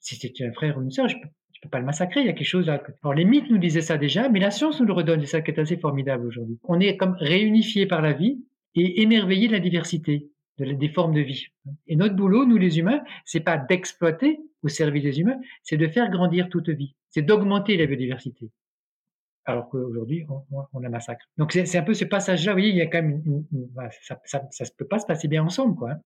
si 0.00 0.16
c'était 0.16 0.46
un 0.46 0.52
frère 0.52 0.78
ou 0.78 0.82
une 0.82 0.90
sœur, 0.90 1.06
je 1.08 1.16
peux, 1.16 1.28
peux 1.60 1.68
pas 1.68 1.80
le 1.80 1.84
massacrer, 1.84 2.20
il 2.20 2.26
y 2.26 2.30
a 2.30 2.32
quelque 2.32 2.46
chose 2.46 2.66
là. 2.66 2.82
Alors 3.02 3.14
les 3.14 3.26
mythes 3.26 3.50
nous 3.50 3.58
disaient 3.58 3.82
ça 3.82 3.98
déjà, 3.98 4.30
mais 4.30 4.40
la 4.40 4.50
science 4.50 4.80
nous 4.80 4.86
le 4.86 4.94
redonne, 4.94 5.20
et 5.20 5.26
ça 5.26 5.42
qui 5.42 5.50
est 5.50 5.60
assez 5.60 5.76
formidable 5.76 6.26
aujourd'hui. 6.26 6.58
On 6.64 6.80
est 6.80 6.96
comme 6.96 7.16
réunifié 7.18 7.84
par 7.84 8.00
la 8.00 8.14
vie, 8.14 8.38
et 8.74 9.02
émerveiller 9.02 9.48
de 9.48 9.52
la 9.52 9.60
diversité 9.60 10.30
de 10.58 10.72
des 10.72 10.88
formes 10.88 11.14
de 11.14 11.20
vie. 11.20 11.46
Et 11.86 11.96
notre 11.96 12.14
boulot, 12.14 12.46
nous 12.46 12.56
les 12.56 12.78
humains, 12.78 13.02
c'est 13.24 13.40
pas 13.40 13.58
d'exploiter 13.58 14.40
au 14.62 14.68
service 14.68 15.02
des 15.02 15.20
humains, 15.20 15.38
c'est 15.62 15.76
de 15.76 15.88
faire 15.88 16.10
grandir 16.10 16.48
toute 16.48 16.68
vie, 16.68 16.94
c'est 17.10 17.22
d'augmenter 17.22 17.76
la 17.76 17.86
biodiversité. 17.86 18.50
Alors 19.46 19.68
qu'aujourd'hui, 19.68 20.24
on, 20.72 20.78
la 20.78 20.88
massacre. 20.88 21.26
Donc 21.36 21.52
c'est 21.52 21.76
un 21.76 21.82
peu 21.82 21.92
ce 21.92 22.06
passage-là, 22.06 22.52
vous 22.52 22.58
voyez, 22.58 22.70
il 22.70 22.76
y 22.76 22.82
a 22.82 22.86
quand 22.86 23.02
même 23.02 23.22
une, 23.26 23.68
ça, 24.02 24.20
ça, 24.24 24.42
ça, 24.50 24.64
peut 24.76 24.86
pas 24.86 24.98
se 24.98 25.06
passer 25.06 25.28
bien 25.28 25.44
ensemble, 25.44 25.74
quoi. 25.76 25.96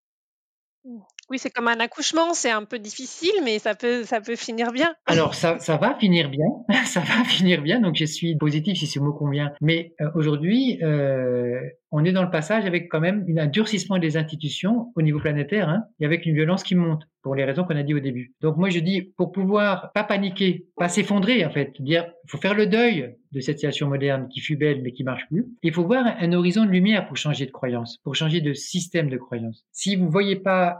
Oui, 1.31 1.39
c'est 1.39 1.51
comme 1.51 1.69
un 1.69 1.79
accouchement, 1.79 2.33
c'est 2.33 2.51
un 2.51 2.65
peu 2.65 2.79
difficile, 2.79 3.35
mais 3.45 3.59
ça 3.59 3.75
peut, 3.75 4.05
ça 4.05 4.21
peut 4.23 4.37
finir 4.37 4.73
bien. 4.73 4.95
Alors, 5.05 5.35
ça, 5.35 5.59
ça 5.59 5.77
va 5.77 5.95
finir 5.95 6.31
bien, 6.31 6.47
ça 6.87 7.01
va 7.01 7.25
finir 7.25 7.61
bien, 7.61 7.81
donc 7.81 7.97
je 7.97 8.07
suis 8.07 8.37
positif 8.37 8.79
si 8.79 8.87
ce 8.87 8.99
mot 8.99 9.13
convient. 9.13 9.53
Mais 9.61 9.93
euh, 10.01 10.09
aujourd'hui, 10.15 10.79
euh, 10.83 11.61
on 11.91 12.05
est 12.05 12.13
dans 12.13 12.23
le 12.23 12.31
passage 12.31 12.65
avec 12.65 12.91
quand 12.91 13.01
même 13.01 13.27
un 13.37 13.47
durcissement 13.47 13.99
des 13.99 14.17
institutions 14.17 14.91
au 14.97 15.03
niveau 15.03 15.21
planétaire, 15.21 15.69
hein, 15.69 15.83
et 16.01 16.07
avec 16.07 16.25
une 16.25 16.35
violence 16.35 16.63
qui 16.63 16.75
monte, 16.75 17.03
pour 17.23 17.35
les 17.35 17.45
raisons 17.45 17.65
qu'on 17.65 17.77
a 17.77 17.83
dit 17.83 17.95
au 17.95 18.01
début. 18.01 18.33
Donc 18.41 18.57
moi, 18.57 18.71
je 18.71 18.79
dis, 18.79 19.13
pour 19.19 19.33
pouvoir 19.33 19.93
pas 19.93 20.05
paniquer, 20.05 20.67
pas 20.77 20.89
s'effondrer, 20.89 21.45
en 21.45 21.51
fait, 21.51 21.73
dire, 21.79 22.07
il 22.25 22.31
faut 22.31 22.39
faire 22.39 22.55
le 22.55 22.67
deuil 22.67 23.17
de 23.33 23.41
cette 23.41 23.59
situation 23.59 23.89
moderne 23.89 24.29
qui 24.29 24.41
fut 24.41 24.57
belle 24.57 24.81
mais 24.83 24.93
qui 24.93 25.05
marche 25.05 25.27
plus. 25.29 25.47
Il 25.63 25.75
faut 25.75 25.85
voir 25.85 26.07
un 26.07 26.33
horizon 26.33 26.65
de 26.65 26.71
lumière 26.71 27.07
pour 27.07 27.19
changer 27.19 27.45
de 27.45 27.51
croyance, 27.51 27.99
pour 28.03 28.15
changer 28.15 28.41
de 28.41 28.55
système 28.55 29.11
de 29.11 29.19
croyance. 29.19 29.67
Si 29.73 29.97
vous 29.97 30.09
voyez 30.09 30.37
pas 30.37 30.79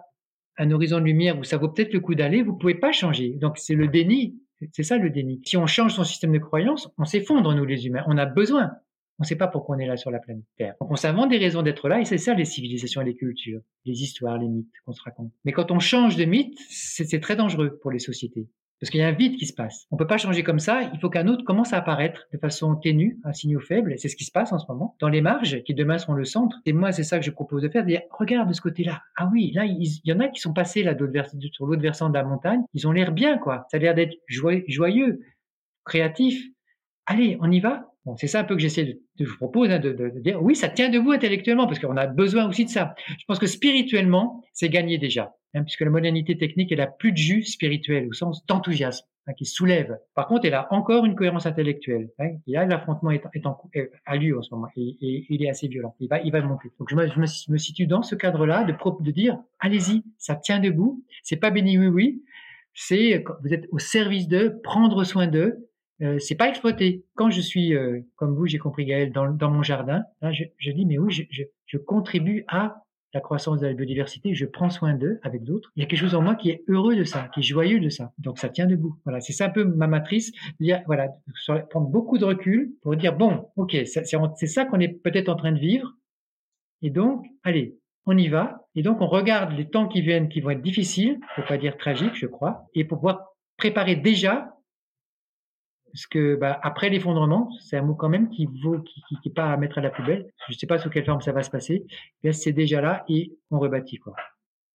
un 0.59 0.71
horizon 0.71 0.99
de 0.99 1.05
lumière 1.05 1.39
où 1.39 1.45
ça 1.45 1.57
vaut 1.57 1.69
peut-être 1.69 1.93
le 1.93 2.01
coup 2.01 2.15
d'aller, 2.15 2.43
vous 2.43 2.55
pouvez 2.55 2.75
pas 2.75 2.93
changer. 2.93 3.31
Donc 3.31 3.59
c'est 3.59 3.75
le 3.75 3.89
déni. 3.89 4.41
C'est 4.73 4.83
ça 4.83 4.99
le 4.99 5.09
déni. 5.09 5.41
Si 5.45 5.57
on 5.57 5.67
change 5.67 5.95
son 5.95 6.05
système 6.05 6.33
de 6.33 6.39
croyance, 6.39 6.91
on 6.99 7.05
s'effondre, 7.05 7.55
nous 7.55 7.65
les 7.65 7.87
humains. 7.87 8.03
On 8.09 8.19
a 8.19 8.27
besoin. 8.27 8.73
On 9.21 9.25
ne 9.25 9.27
sait 9.27 9.37
pas 9.37 9.49
pourquoi 9.49 9.77
on 9.77 9.79
est 9.79 9.87
là 9.87 9.97
sur 9.97 10.11
la 10.11 10.19
planète 10.19 10.45
Terre. 10.57 10.75
Donc 10.81 10.91
on 10.91 10.97
s'invente 10.97 11.31
des 11.31 11.39
raisons 11.39 11.63
d'être 11.63 11.89
là 11.89 12.01
et 12.01 12.05
c'est 12.05 12.19
ça 12.19 12.35
les 12.35 12.45
civilisations 12.45 13.03
et 13.03 13.05
les 13.05 13.17
cultures, 13.17 13.61
les 13.85 14.03
histoires, 14.03 14.39
les 14.39 14.49
mythes 14.49 14.69
qu'on 14.85 14.93
se 14.93 15.03
raconte. 15.03 15.33
Mais 15.45 15.53
quand 15.53 15.71
on 15.71 15.81
change 15.81 16.17
de 16.17 16.25
mythe, 16.25 16.59
c'est 16.69 17.21
très 17.21 17.35
dangereux 17.35 17.79
pour 17.81 17.91
les 17.91 17.99
sociétés. 17.99 18.49
Parce 18.81 18.91
qu'il 18.91 19.01
y 19.01 19.03
a 19.03 19.09
un 19.09 19.13
vide 19.13 19.37
qui 19.37 19.47
se 19.47 19.53
passe. 19.53 19.87
On 19.91 19.97
peut 19.97 20.07
pas 20.07 20.19
changer 20.19 20.45
comme 20.45 20.61
ça. 20.61 20.83
Il 20.93 21.01
faut 21.01 21.11
qu'un 21.11 21.27
autre 21.27 21.45
commence 21.45 21.73
à 21.73 21.79
apparaître 21.79 22.27
de 22.33 22.39
façon 22.39 22.77
ténue, 22.77 23.19
un 23.25 23.33
signaux 23.33 23.61
faible. 23.61 23.95
C'est 23.99 24.09
ce 24.09 24.15
qui 24.15 24.25
se 24.25 24.31
passe 24.31 24.53
en 24.53 24.59
ce 24.59 24.67
moment. 24.69 24.95
Dans 25.01 25.09
les 25.09 25.21
marges, 25.21 25.63
qui 25.65 25.75
demain 25.75 25.99
seront 25.99 26.15
le 26.15 26.25
centre. 26.25 26.57
Et 26.65 26.73
moi, 26.73 26.93
c'est 26.93 27.03
ça 27.03 27.19
que 27.19 27.25
je 27.25 27.31
propose 27.31 27.63
de 27.63 27.69
faire. 27.69 27.85
Regarde 28.11 28.49
de 28.49 28.53
ce 28.53 28.61
côté-là. 28.61 29.03
Ah 29.17 29.29
oui, 29.33 29.51
là, 29.53 29.65
il 29.65 29.89
y 30.05 30.13
en 30.13 30.21
a 30.21 30.29
qui 30.29 30.41
sont 30.41 30.53
passés 30.53 30.83
là 30.83 30.95
sur 31.53 31.67
l'autre 31.67 31.83
versant 31.83 32.09
de 32.09 32.15
la 32.15 32.25
montagne. 32.25 32.63
Ils 32.73 32.87
ont 32.87 32.93
l'air 32.93 33.11
bien, 33.13 33.39
quoi. 33.39 33.67
Ça 33.71 33.79
a 33.79 33.81
l'air 33.81 33.95
d'être 33.95 34.15
joyeux, 34.29 35.21
créatif. 35.85 36.41
Allez, 37.07 37.37
on 37.41 37.51
y 37.51 37.59
va. 37.59 37.89
Bon, 38.05 38.17
c'est 38.17 38.27
ça 38.27 38.41
un 38.41 38.45
peu 38.45 38.55
que 38.55 38.61
j'essaie 38.63 38.85
de, 39.19 39.25
vous 39.25 39.37
propose, 39.37 39.71
hein, 39.71 39.79
de, 39.79 40.13
dire, 40.21 40.43
oui, 40.43 40.55
ça 40.55 40.69
tient 40.69 40.89
debout 40.89 41.13
intellectuellement, 41.13 41.67
parce 41.67 41.79
qu'on 41.79 41.97
a 41.97 42.07
besoin 42.07 42.49
aussi 42.49 42.65
de 42.65 42.71
ça. 42.71 42.95
Je 43.07 43.25
pense 43.27 43.39
que 43.39 43.47
spirituellement, 43.47 44.43
c'est 44.53 44.69
gagné 44.69 44.99
déjà. 44.99 45.35
Hein, 45.55 45.63
puisque 45.63 45.81
la 45.81 45.91
modernité 45.91 46.37
technique, 46.37 46.73
elle 46.73 46.81
a 46.83 46.87
plus 46.87 47.13
de 47.13 47.17
jus 47.17 47.43
spirituel 47.43 48.07
au 48.09 48.13
sens 48.13 48.45
d'enthousiasme, 48.45 49.07
hein, 49.27 49.33
qui 49.33 49.47
soulève. 49.47 49.99
Par 50.15 50.27
contre, 50.27 50.45
elle 50.45 50.53
a 50.53 50.71
encore 50.75 51.07
une 51.07 51.15
cohérence 51.15 51.47
intellectuelle. 51.47 52.11
Hein, 52.19 52.33
et 52.47 52.53
là, 52.53 52.67
l'affrontement 52.67 53.11
est, 53.11 53.23
est, 53.33 53.47
en, 53.47 53.59
a 54.05 54.17
lieu 54.17 54.39
en 54.39 54.43
ce 54.43 54.55
moment, 54.55 54.69
et, 54.77 54.97
il 55.01 55.43
est 55.43 55.49
assez 55.49 55.67
violent. 55.67 55.95
Il 56.01 56.09
va, 56.09 56.21
il 56.21 56.33
va 56.33 56.43
monter. 56.43 56.71
Donc, 56.79 56.91
je 56.91 56.97
me, 56.97 57.07
je 57.07 57.51
me, 57.51 57.57
situe 57.57 57.87
dans 57.87 58.03
ce 58.03 58.15
cadre-là 58.15 58.65
de, 58.65 58.75
de 58.75 59.11
dire, 59.11 59.39
allez-y, 59.59 60.03
ça 60.19 60.37
tient 60.37 60.59
debout. 60.59 61.03
C'est 61.23 61.37
pas 61.37 61.51
béni 61.51 61.79
oui 61.79 61.87
oui. 61.87 62.23
C'est 62.75 63.25
vous 63.43 63.55
êtes 63.55 63.67
au 63.73 63.79
service 63.79 64.29
d'eux, 64.29 64.61
prendre 64.63 65.03
soin 65.05 65.29
d'eux. 65.29 65.69
Euh, 66.03 66.19
c'est 66.19 66.37
pas 66.37 66.49
exploiter. 66.49 67.05
Quand 67.15 67.31
je 67.31 67.41
suis, 67.41 67.75
euh, 67.75 68.01
comme 68.17 68.35
vous, 68.35 68.47
j'ai 68.47 68.59
compris 68.59 68.85
Gaël, 68.85 69.13
dans, 69.13 69.31
dans 69.31 69.51
mon 69.51 69.63
jardin, 69.63 70.05
là, 70.21 70.31
je, 70.31 70.45
je 70.59 70.71
dis, 70.71 70.87
mais 70.87 70.99
oui, 70.99 71.11
je, 71.11 71.23
je, 71.31 71.43
je 71.67 71.79
contribue 71.79 72.45
à 72.49 72.85
la 73.15 73.21
croissance 73.21 73.61
de 73.61 73.67
la 73.67 73.73
biodiversité, 73.73 74.35
je 74.35 74.45
prends 74.45 74.71
soin 74.71 74.95
d'eux 74.95 75.19
avec 75.23 75.43
d'autres. 75.43 75.73
Il 75.77 75.81
y 75.81 75.83
a 75.83 75.87
quelque 75.87 76.01
chose 76.01 76.15
en 76.15 76.23
moi 76.23 76.35
qui 76.35 76.51
est 76.51 76.63
heureux 76.69 76.95
de 76.95 77.05
ça, 77.05 77.29
qui 77.33 77.41
est 77.41 77.43
joyeux 77.43 77.81
de 77.81 77.89
ça. 77.89 78.13
Donc 78.19 78.39
ça 78.39 78.49
tient 78.49 78.67
debout. 78.67 78.97
Voilà, 79.05 79.21
c'est 79.21 79.33
ça 79.33 79.47
un 79.47 79.51
peu 79.51 79.65
ma 79.65 79.87
matrice. 79.87 80.33
Dire, 80.61 80.83
voilà, 80.87 81.09
prendre 81.71 81.89
beaucoup 81.89 82.19
de 82.19 82.25
recul 82.25 82.73
pour 82.83 82.97
dire 82.97 83.17
bon, 83.17 83.49
ok, 83.57 83.77
c'est 83.85 84.47
ça 84.47 84.65
qu'on 84.67 84.81
est 84.81 84.89
peut-être 84.89 85.29
en 85.29 85.37
train 85.37 85.53
de 85.53 85.59
vivre. 85.59 85.95
Et 86.83 86.91
donc, 86.91 87.25
allez, 87.45 87.79
on 88.07 88.17
y 88.17 88.29
va. 88.29 88.67
Et 88.75 88.83
donc 88.83 89.01
on 89.01 89.07
regarde 89.07 89.53
les 89.53 89.69
temps 89.69 89.89
qui 89.89 90.01
viennent, 90.01 90.29
qui 90.29 90.41
vont 90.41 90.51
être 90.51 90.63
difficiles, 90.63 91.19
pour 91.35 91.45
pas 91.45 91.59
dire 91.59 91.77
tragiques, 91.77 92.15
je 92.17 92.27
crois, 92.27 92.67
et 92.75 92.85
pour 92.85 92.99
pouvoir 92.99 93.35
préparer 93.57 93.97
déjà 93.97 94.55
Parce 95.93 96.07
que 96.07 96.37
bah, 96.37 96.59
après 96.63 96.91
l'effondrement, 96.91 97.51
c'est 97.61 97.77
un 97.77 97.83
mot 97.83 97.95
quand 97.95 98.09
même 98.09 98.29
qui 98.29 98.49
vaut, 98.63 98.79
qui, 98.81 99.03
qui, 99.23 99.31
pas 99.31 99.53
à 99.53 99.57
mettre 99.57 99.79
à 99.79 99.81
la 99.81 99.91
poubelle. 99.91 100.31
Je 100.47 100.53
ne 100.53 100.59
sais 100.59 100.67
pas 100.67 100.79
sous 100.79 100.91
quelle 100.91 101.05
forme 101.05 101.21
ça 101.21 101.33
va 101.33 101.43
se 101.43 101.51
passer. 101.51 101.87
C'est 102.33 102.53
déjà 102.53 102.81
là 102.81 103.05
et 103.09 103.33
on 103.51 103.59
rebâtit 103.59 103.99
quoi. 103.99 104.15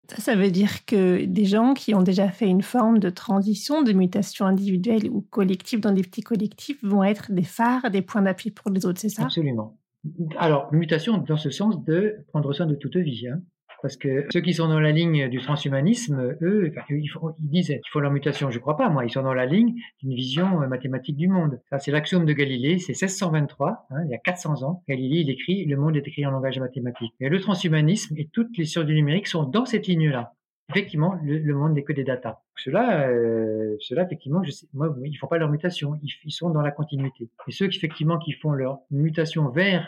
Ça, 0.09 0.17
ça 0.17 0.35
veut 0.35 0.51
dire 0.51 0.85
que 0.85 1.23
des 1.23 1.45
gens 1.45 1.73
qui 1.73 1.95
ont 1.95 2.01
déjà 2.01 2.27
fait 2.27 2.47
une 2.47 2.61
forme 2.61 2.99
de 2.99 3.09
transition, 3.09 3.83
de 3.83 3.93
mutation 3.93 4.45
individuelle 4.45 5.09
ou 5.09 5.21
collective 5.21 5.79
dans 5.79 5.93
des 5.93 6.01
petits 6.01 6.21
collectifs 6.21 6.83
vont 6.83 7.03
être 7.03 7.31
des 7.31 7.43
phares, 7.43 7.89
des 7.89 8.01
points 8.01 8.21
d'appui 8.21 8.51
pour 8.51 8.69
les 8.69 8.85
autres, 8.85 8.99
c'est 8.99 9.09
ça? 9.09 9.23
Absolument. 9.23 9.77
Alors, 10.37 10.73
mutation 10.73 11.17
dans 11.17 11.37
ce 11.37 11.49
sens 11.49 11.81
de 11.85 12.17
prendre 12.27 12.51
soin 12.51 12.65
de 12.65 12.75
toute 12.75 12.97
vie. 12.97 13.29
Hein. 13.29 13.41
Parce 13.83 13.97
que 13.97 14.25
ceux 14.31 14.39
qui 14.39 14.53
sont 14.53 14.69
dans 14.69 14.79
la 14.79 14.93
ligne 14.93 15.27
du 15.27 15.41
transhumanisme, 15.41 16.37
eux, 16.41 16.73
ils, 16.89 17.11
disent 17.39 17.67
qu'ils 17.67 17.91
font 17.91 17.99
leur 17.99 18.11
mutation. 18.11 18.49
Je 18.49 18.55
ne 18.55 18.61
crois 18.61 18.77
pas, 18.77 18.87
moi. 18.87 19.03
Ils 19.03 19.11
sont 19.11 19.23
dans 19.23 19.33
la 19.33 19.45
ligne 19.45 19.75
d'une 20.01 20.15
vision 20.15 20.61
euh, 20.61 20.67
mathématique 20.67 21.17
du 21.17 21.27
monde. 21.27 21.59
Ça, 21.69 21.79
c'est 21.79 21.91
l'axiome 21.91 22.25
de 22.25 22.31
Galilée. 22.31 22.79
C'est 22.79 22.93
1623, 22.93 23.87
hein, 23.89 24.03
il 24.05 24.11
y 24.11 24.15
a 24.15 24.19
400 24.19 24.63
ans. 24.63 24.83
Galilée, 24.87 25.19
il 25.19 25.29
écrit 25.29 25.65
le 25.65 25.75
monde 25.75 25.97
est 25.97 26.07
écrit 26.07 26.25
en 26.25 26.31
langage 26.31 26.57
mathématique. 26.59 27.13
Et 27.19 27.27
le 27.27 27.41
transhumanisme 27.41 28.15
et 28.17 28.29
toutes 28.31 28.57
les 28.57 28.63
sciences 28.63 28.85
du 28.85 28.95
numérique 28.95 29.27
sont 29.27 29.43
dans 29.43 29.65
cette 29.65 29.85
ligne-là. 29.85 30.33
Effectivement, 30.69 31.19
le, 31.21 31.53
monde 31.53 31.73
n'est 31.73 31.83
que 31.83 31.91
des 31.91 32.05
datas. 32.05 32.39
Ceux-là, 32.55 33.09
euh, 33.09 33.75
effectivement, 33.91 34.43
je 34.43 34.51
sais, 34.51 34.65
moi, 34.73 34.95
ils 35.03 35.17
font 35.17 35.27
pas 35.27 35.37
leur 35.37 35.49
mutation. 35.49 35.99
Ils, 36.01 36.13
ils, 36.23 36.31
sont 36.31 36.51
dans 36.51 36.61
la 36.61 36.71
continuité. 36.71 37.29
Et 37.49 37.51
ceux 37.51 37.65
effectivement, 37.65 38.17
qui 38.17 38.31
font 38.31 38.51
leur 38.51 38.79
mutation 38.91 39.49
vers, 39.49 39.85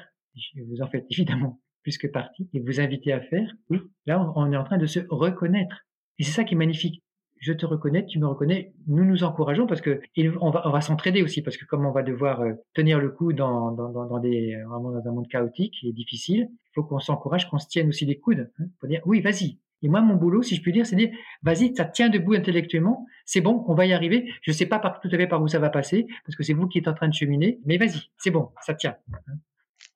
vous 0.68 0.82
en 0.82 0.88
faites 0.88 1.06
évidemment 1.10 1.62
plus 1.86 2.00
que 2.00 2.08
partie 2.08 2.50
et 2.52 2.60
vous 2.60 2.80
inviter 2.80 3.14
à 3.14 3.22
faire, 3.22 3.48
oui, 3.70 3.80
là, 4.08 4.34
on 4.36 4.52
est 4.52 4.58
en 4.58 4.64
train 4.64 4.80
de 4.80 4.88
se 4.88 5.00
reconnaître. 5.08 5.86
Et 6.18 6.24
c'est 6.24 6.32
ça 6.32 6.44
qui 6.44 6.56
est 6.56 6.58
magnifique. 6.58 7.04
Je 7.40 7.54
te 7.54 7.64
reconnais, 7.64 8.08
tu 8.08 8.18
me 8.18 8.26
reconnais, 8.26 8.74
nous 8.88 9.06
nous 9.06 9.24
encourageons 9.24 9.68
parce 9.68 9.82
que 9.82 10.02
on 10.42 10.50
va, 10.50 10.82
s'entraider 10.82 11.22
aussi 11.22 11.44
parce 11.44 11.58
que 11.58 11.66
comme 11.66 11.86
on 11.86 11.92
va 11.92 12.02
devoir 12.02 12.42
euh, 12.42 12.54
tenir 12.74 13.00
le 13.00 13.12
coup 13.12 13.34
dans, 13.34 13.72
dans, 13.72 14.16
un 14.16 15.12
monde 15.12 15.28
chaotique 15.28 15.76
et 15.84 15.94
difficile, 15.94 16.48
il 16.50 16.72
faut 16.74 16.84
qu'on 16.84 17.00
s'encourage, 17.00 17.48
qu'on 17.48 17.60
se 17.60 17.68
tienne 17.68 17.90
aussi 17.90 18.06
les 18.06 18.18
coudes. 18.18 18.50
Hein, 18.60 18.66
pour 18.80 18.90
dire, 18.90 19.02
oui, 19.06 19.22
vas-y, 19.22 19.60
et 19.84 19.88
moi, 19.90 20.02
mon 20.02 20.16
boulot, 20.16 20.42
si 20.42 20.56
je 20.56 20.62
puis 20.64 20.72
dire, 20.72 20.88
c'est 20.88 20.96
dire, 20.96 21.12
vas-y, 21.44 21.76
ça 21.76 21.86
tient 21.86 22.10
debout 22.10 22.34
intellectuellement, 22.34 23.06
c'est 23.26 23.42
bon, 23.42 23.64
on 23.68 23.76
va 23.76 23.86
y 23.86 23.94
arriver. 23.94 24.32
Je 24.42 24.50
ne 24.50 24.56
sais 24.56 24.66
pas 24.66 24.80
par, 24.80 25.00
tout 25.00 25.10
à 25.12 25.18
fait 25.18 25.28
par 25.28 25.40
où 25.44 25.48
ça 25.48 25.60
va 25.60 25.70
passer, 25.70 26.08
parce 26.26 26.36
que 26.36 26.42
c'est 26.42 26.54
vous 26.54 26.68
qui 26.68 26.80
êtes 26.80 26.88
en 26.88 26.96
train 26.96 27.10
de 27.10 27.14
cheminer, 27.14 27.60
mais 27.66 27.78
vas-y, 27.78 28.10
c'est 28.18 28.32
bon, 28.32 28.50
ça 28.62 28.74
tient. 28.74 28.96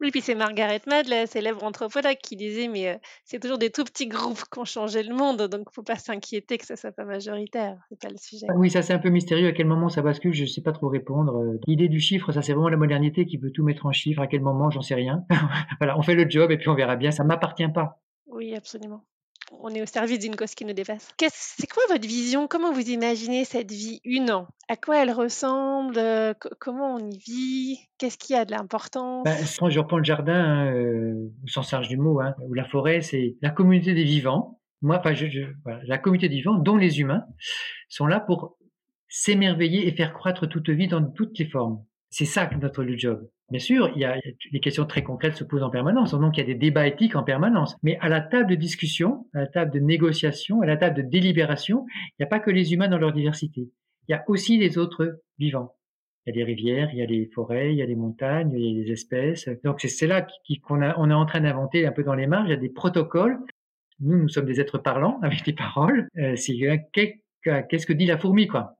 Oui, 0.01 0.11
puis 0.11 0.21
c'est 0.21 0.35
Margaret 0.35 0.81
Mead, 0.87 1.07
la 1.07 1.27
célèbre 1.27 1.63
anthropologue, 1.63 2.17
qui 2.23 2.35
disait 2.35 2.67
mais 2.67 2.99
c'est 3.25 3.39
toujours 3.39 3.57
des 3.57 3.69
tout 3.69 3.83
petits 3.83 4.07
groupes 4.07 4.43
qui 4.51 4.59
ont 4.59 4.65
changé 4.65 5.03
le 5.03 5.13
monde, 5.13 5.41
donc 5.43 5.67
il 5.69 5.73
faut 5.73 5.83
pas 5.83 5.97
s'inquiéter 5.97 6.57
que 6.57 6.65
ça 6.65 6.75
soit 6.75 6.91
pas 6.91 7.05
majoritaire, 7.05 7.77
c'est 7.89 7.99
pas 7.99 8.09
le 8.09 8.17
sujet. 8.17 8.47
Oui, 8.55 8.69
ça 8.69 8.81
c'est 8.81 8.93
un 8.93 8.99
peu 8.99 9.09
mystérieux. 9.09 9.47
À 9.47 9.51
quel 9.51 9.67
moment 9.67 9.89
ça 9.89 10.01
bascule, 10.01 10.33
je 10.33 10.45
sais 10.45 10.61
pas 10.61 10.71
trop 10.71 10.87
répondre. 10.87 11.57
L'idée 11.67 11.89
du 11.89 11.99
chiffre, 11.99 12.31
ça 12.31 12.41
c'est 12.41 12.53
vraiment 12.53 12.69
la 12.69 12.77
modernité 12.77 13.25
qui 13.25 13.37
veut 13.37 13.51
tout 13.51 13.63
mettre 13.63 13.85
en 13.85 13.91
chiffres. 13.91 14.21
À 14.21 14.27
quel 14.27 14.41
moment, 14.41 14.69
j'en 14.69 14.81
sais 14.81 14.95
rien. 14.95 15.25
voilà, 15.79 15.97
on 15.97 16.01
fait 16.01 16.15
le 16.15 16.29
job 16.29 16.51
et 16.51 16.57
puis 16.57 16.69
on 16.69 16.75
verra 16.75 16.95
bien. 16.95 17.11
Ça 17.11 17.23
m'appartient 17.23 17.67
pas. 17.67 18.01
Oui, 18.27 18.55
absolument 18.55 19.03
on 19.51 19.69
est 19.69 19.81
au 19.81 19.85
service 19.85 20.19
d'une 20.19 20.35
cause 20.35 20.55
qui 20.55 20.65
nous 20.65 20.73
dépasse. 20.73 21.09
C'est 21.31 21.67
quoi 21.67 21.83
votre 21.89 22.07
vision? 22.07 22.47
Comment 22.47 22.71
vous 22.71 22.89
imaginez 22.89 23.45
cette 23.45 23.71
vie 23.71 23.99
une 24.03 24.31
an? 24.31 24.47
À 24.67 24.75
quoi 24.75 25.01
elle 25.01 25.11
ressemble? 25.11 25.97
Euh, 25.97 26.33
Comment 26.59 26.95
on 26.95 26.99
y 26.99 27.17
vit? 27.17 27.79
Qu'est-ce 27.97 28.17
qui 28.17 28.35
a 28.35 28.45
de 28.45 28.51
l'importance? 28.51 29.23
Ben, 29.23 29.69
je 29.69 29.79
reprends 29.79 29.97
le 29.97 30.03
jardin, 30.03 30.33
hein, 30.33 30.73
euh, 30.73 31.31
sans 31.47 31.63
charge 31.63 31.87
du 31.87 31.97
mot, 31.97 32.19
hein, 32.21 32.35
ou 32.41 32.53
la 32.53 32.65
forêt, 32.65 33.01
c'est 33.01 33.35
la 33.41 33.49
communauté 33.49 33.93
des 33.93 34.03
vivants. 34.03 34.59
Moi, 34.81 34.97
enfin, 34.99 35.13
je, 35.13 35.41
la 35.65 35.97
communauté 35.97 36.29
des 36.29 36.35
vivants, 36.35 36.55
dont 36.55 36.77
les 36.77 36.99
humains, 36.99 37.25
sont 37.89 38.07
là 38.07 38.19
pour 38.19 38.57
s'émerveiller 39.09 39.87
et 39.87 39.91
faire 39.91 40.13
croître 40.13 40.47
toute 40.47 40.69
vie 40.69 40.87
dans 40.87 41.03
toutes 41.03 41.37
les 41.39 41.49
formes. 41.49 41.83
C'est 42.09 42.25
ça 42.25 42.49
notre 42.59 42.85
job. 42.85 43.27
Bien 43.49 43.59
sûr, 43.59 43.91
il 43.95 44.01
y 44.01 44.05
a 44.05 44.17
des 44.51 44.59
questions 44.59 44.85
très 44.85 45.03
concrètes 45.03 45.35
se 45.35 45.43
posent 45.43 45.63
en 45.63 45.69
permanence, 45.69 46.11
donc 46.11 46.37
il 46.37 46.41
y 46.41 46.43
a 46.43 46.45
des 46.45 46.55
débats 46.55 46.87
éthiques 46.87 47.15
en 47.15 47.23
permanence. 47.23 47.75
Mais 47.81 47.97
à 47.99 48.09
la 48.09 48.21
table 48.21 48.49
de 48.49 48.55
discussion, 48.55 49.27
à 49.33 49.39
la 49.39 49.47
table 49.47 49.71
de 49.71 49.79
négociation, 49.79 50.61
à 50.61 50.65
la 50.65 50.77
table 50.77 50.97
de 50.97 51.01
délibération, 51.03 51.85
il 51.89 52.13
n'y 52.19 52.25
a 52.25 52.27
pas 52.27 52.39
que 52.39 52.51
les 52.51 52.73
humains 52.73 52.87
dans 52.87 52.97
leur 52.97 53.11
diversité. 53.11 53.69
Il 54.07 54.11
y 54.11 54.13
a 54.13 54.23
aussi 54.27 54.57
les 54.57 54.77
autres 54.77 55.21
vivants. 55.37 55.75
Il 56.25 56.29
y 56.29 56.31
a 56.33 56.35
des 56.35 56.43
rivières, 56.43 56.89
il 56.93 56.99
y 56.99 57.01
a 57.01 57.05
les 57.05 57.27
forêts, 57.27 57.71
il 57.71 57.77
y 57.77 57.81
a 57.81 57.85
les 57.85 57.95
montagnes, 57.95 58.51
il 58.53 58.77
y 58.77 58.81
a 58.81 58.83
des 58.83 58.91
espèces. 58.91 59.49
Donc 59.63 59.81
c'est 59.81 60.07
là 60.07 60.27
qu'on 60.63 60.81
on 60.81 61.09
est 61.09 61.13
en 61.13 61.25
train 61.25 61.41
d'inventer 61.41 61.87
un 61.87 61.91
peu 61.91 62.03
dans 62.03 62.15
les 62.15 62.27
marges. 62.27 62.49
Il 62.49 62.51
y 62.51 62.53
a 62.53 62.57
des 62.57 62.69
protocoles. 62.69 63.39
Nous, 63.99 64.17
nous 64.17 64.29
sommes 64.29 64.45
des 64.45 64.59
êtres 64.59 64.77
parlants 64.77 65.19
avec 65.23 65.43
des 65.43 65.53
paroles. 65.53 66.07
Euh, 66.17 66.35
qu'est-ce 66.93 67.85
que 67.85 67.93
dit 67.93 68.05
la 68.05 68.17
fourmi, 68.17 68.47
quoi? 68.47 68.75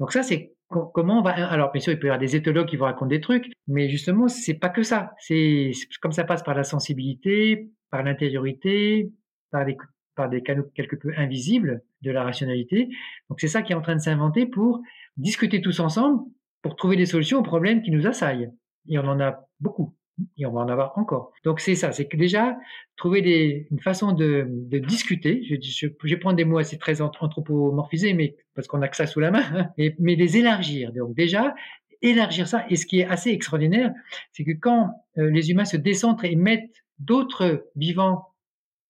Donc 0.00 0.12
ça, 0.12 0.22
c'est 0.22 0.53
comment 0.92 1.20
on 1.20 1.22
va 1.22 1.30
alors 1.30 1.72
bien 1.72 1.80
sûr 1.80 1.92
il 1.92 1.98
peut 1.98 2.06
y 2.06 2.10
avoir 2.10 2.18
des 2.18 2.36
éthologues 2.36 2.66
qui 2.66 2.76
vous 2.76 2.84
racontent 2.84 3.06
des 3.06 3.20
trucs 3.20 3.52
mais 3.66 3.88
justement 3.88 4.28
c'est 4.28 4.54
pas 4.54 4.68
que 4.68 4.82
ça. 4.82 5.12
C'est 5.18 5.72
comme 6.00 6.12
ça 6.12 6.24
passe 6.24 6.42
par 6.42 6.54
la 6.54 6.64
sensibilité 6.64 7.68
par 7.90 8.02
l'intériorité 8.02 9.10
par 9.50 9.64
des 9.64 9.76
par 10.14 10.28
des 10.28 10.42
canaux 10.42 10.64
quelque 10.74 10.96
peu 10.96 11.12
invisibles 11.16 11.82
de 12.02 12.10
la 12.10 12.22
rationalité. 12.22 12.88
Donc 13.28 13.40
c'est 13.40 13.48
ça 13.48 13.62
qui 13.62 13.72
est 13.72 13.76
en 13.76 13.82
train 13.82 13.96
de 13.96 14.00
s'inventer 14.00 14.46
pour 14.46 14.80
discuter 15.16 15.60
tous 15.60 15.80
ensemble 15.80 16.22
pour 16.62 16.76
trouver 16.76 16.96
des 16.96 17.06
solutions 17.06 17.38
aux 17.38 17.42
problèmes 17.42 17.82
qui 17.82 17.90
nous 17.90 18.06
assaillent. 18.06 18.50
Et 18.88 18.98
on 18.98 19.06
en 19.06 19.20
a 19.20 19.46
beaucoup 19.60 19.94
et 20.36 20.46
on 20.46 20.52
va 20.52 20.60
en 20.60 20.68
avoir 20.68 20.96
encore. 20.98 21.32
Donc 21.44 21.60
c'est 21.60 21.74
ça, 21.74 21.92
c'est 21.92 22.06
que 22.06 22.16
déjà 22.16 22.56
trouver 22.96 23.22
des, 23.22 23.66
une 23.70 23.80
façon 23.80 24.12
de, 24.12 24.46
discuter. 24.78 25.42
Je, 25.44 25.56
je, 25.60 25.88
je, 26.02 26.14
prendre 26.16 26.36
des 26.36 26.44
mots 26.44 26.58
assez 26.58 26.78
très 26.78 27.00
anthropomorphisés, 27.00 28.14
mais 28.14 28.36
parce 28.54 28.68
qu'on 28.68 28.82
a 28.82 28.88
que 28.88 28.96
ça 28.96 29.06
sous 29.06 29.20
la 29.20 29.30
main, 29.30 29.44
hein, 29.54 29.70
mais, 29.78 30.14
les 30.14 30.36
élargir. 30.36 30.92
Donc 30.92 31.14
déjà 31.14 31.54
élargir 32.02 32.46
ça. 32.46 32.64
Et 32.70 32.76
ce 32.76 32.86
qui 32.86 33.00
est 33.00 33.06
assez 33.06 33.30
extraordinaire, 33.30 33.92
c'est 34.32 34.44
que 34.44 34.52
quand 34.52 34.90
euh, 35.18 35.30
les 35.30 35.50
humains 35.50 35.64
se 35.64 35.76
décentrent 35.76 36.24
et 36.24 36.36
mettent 36.36 36.84
d'autres 36.98 37.70
vivants 37.76 38.28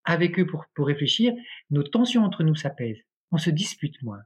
avec 0.05 0.39
eux 0.39 0.47
pour, 0.47 0.67
pour 0.75 0.87
réfléchir, 0.87 1.33
nos 1.71 1.83
tensions 1.83 2.23
entre 2.23 2.43
nous 2.43 2.55
s'apaisent. 2.55 3.03
On 3.31 3.39
se 3.39 3.51
dispute 3.51 4.03
moins. 4.03 4.21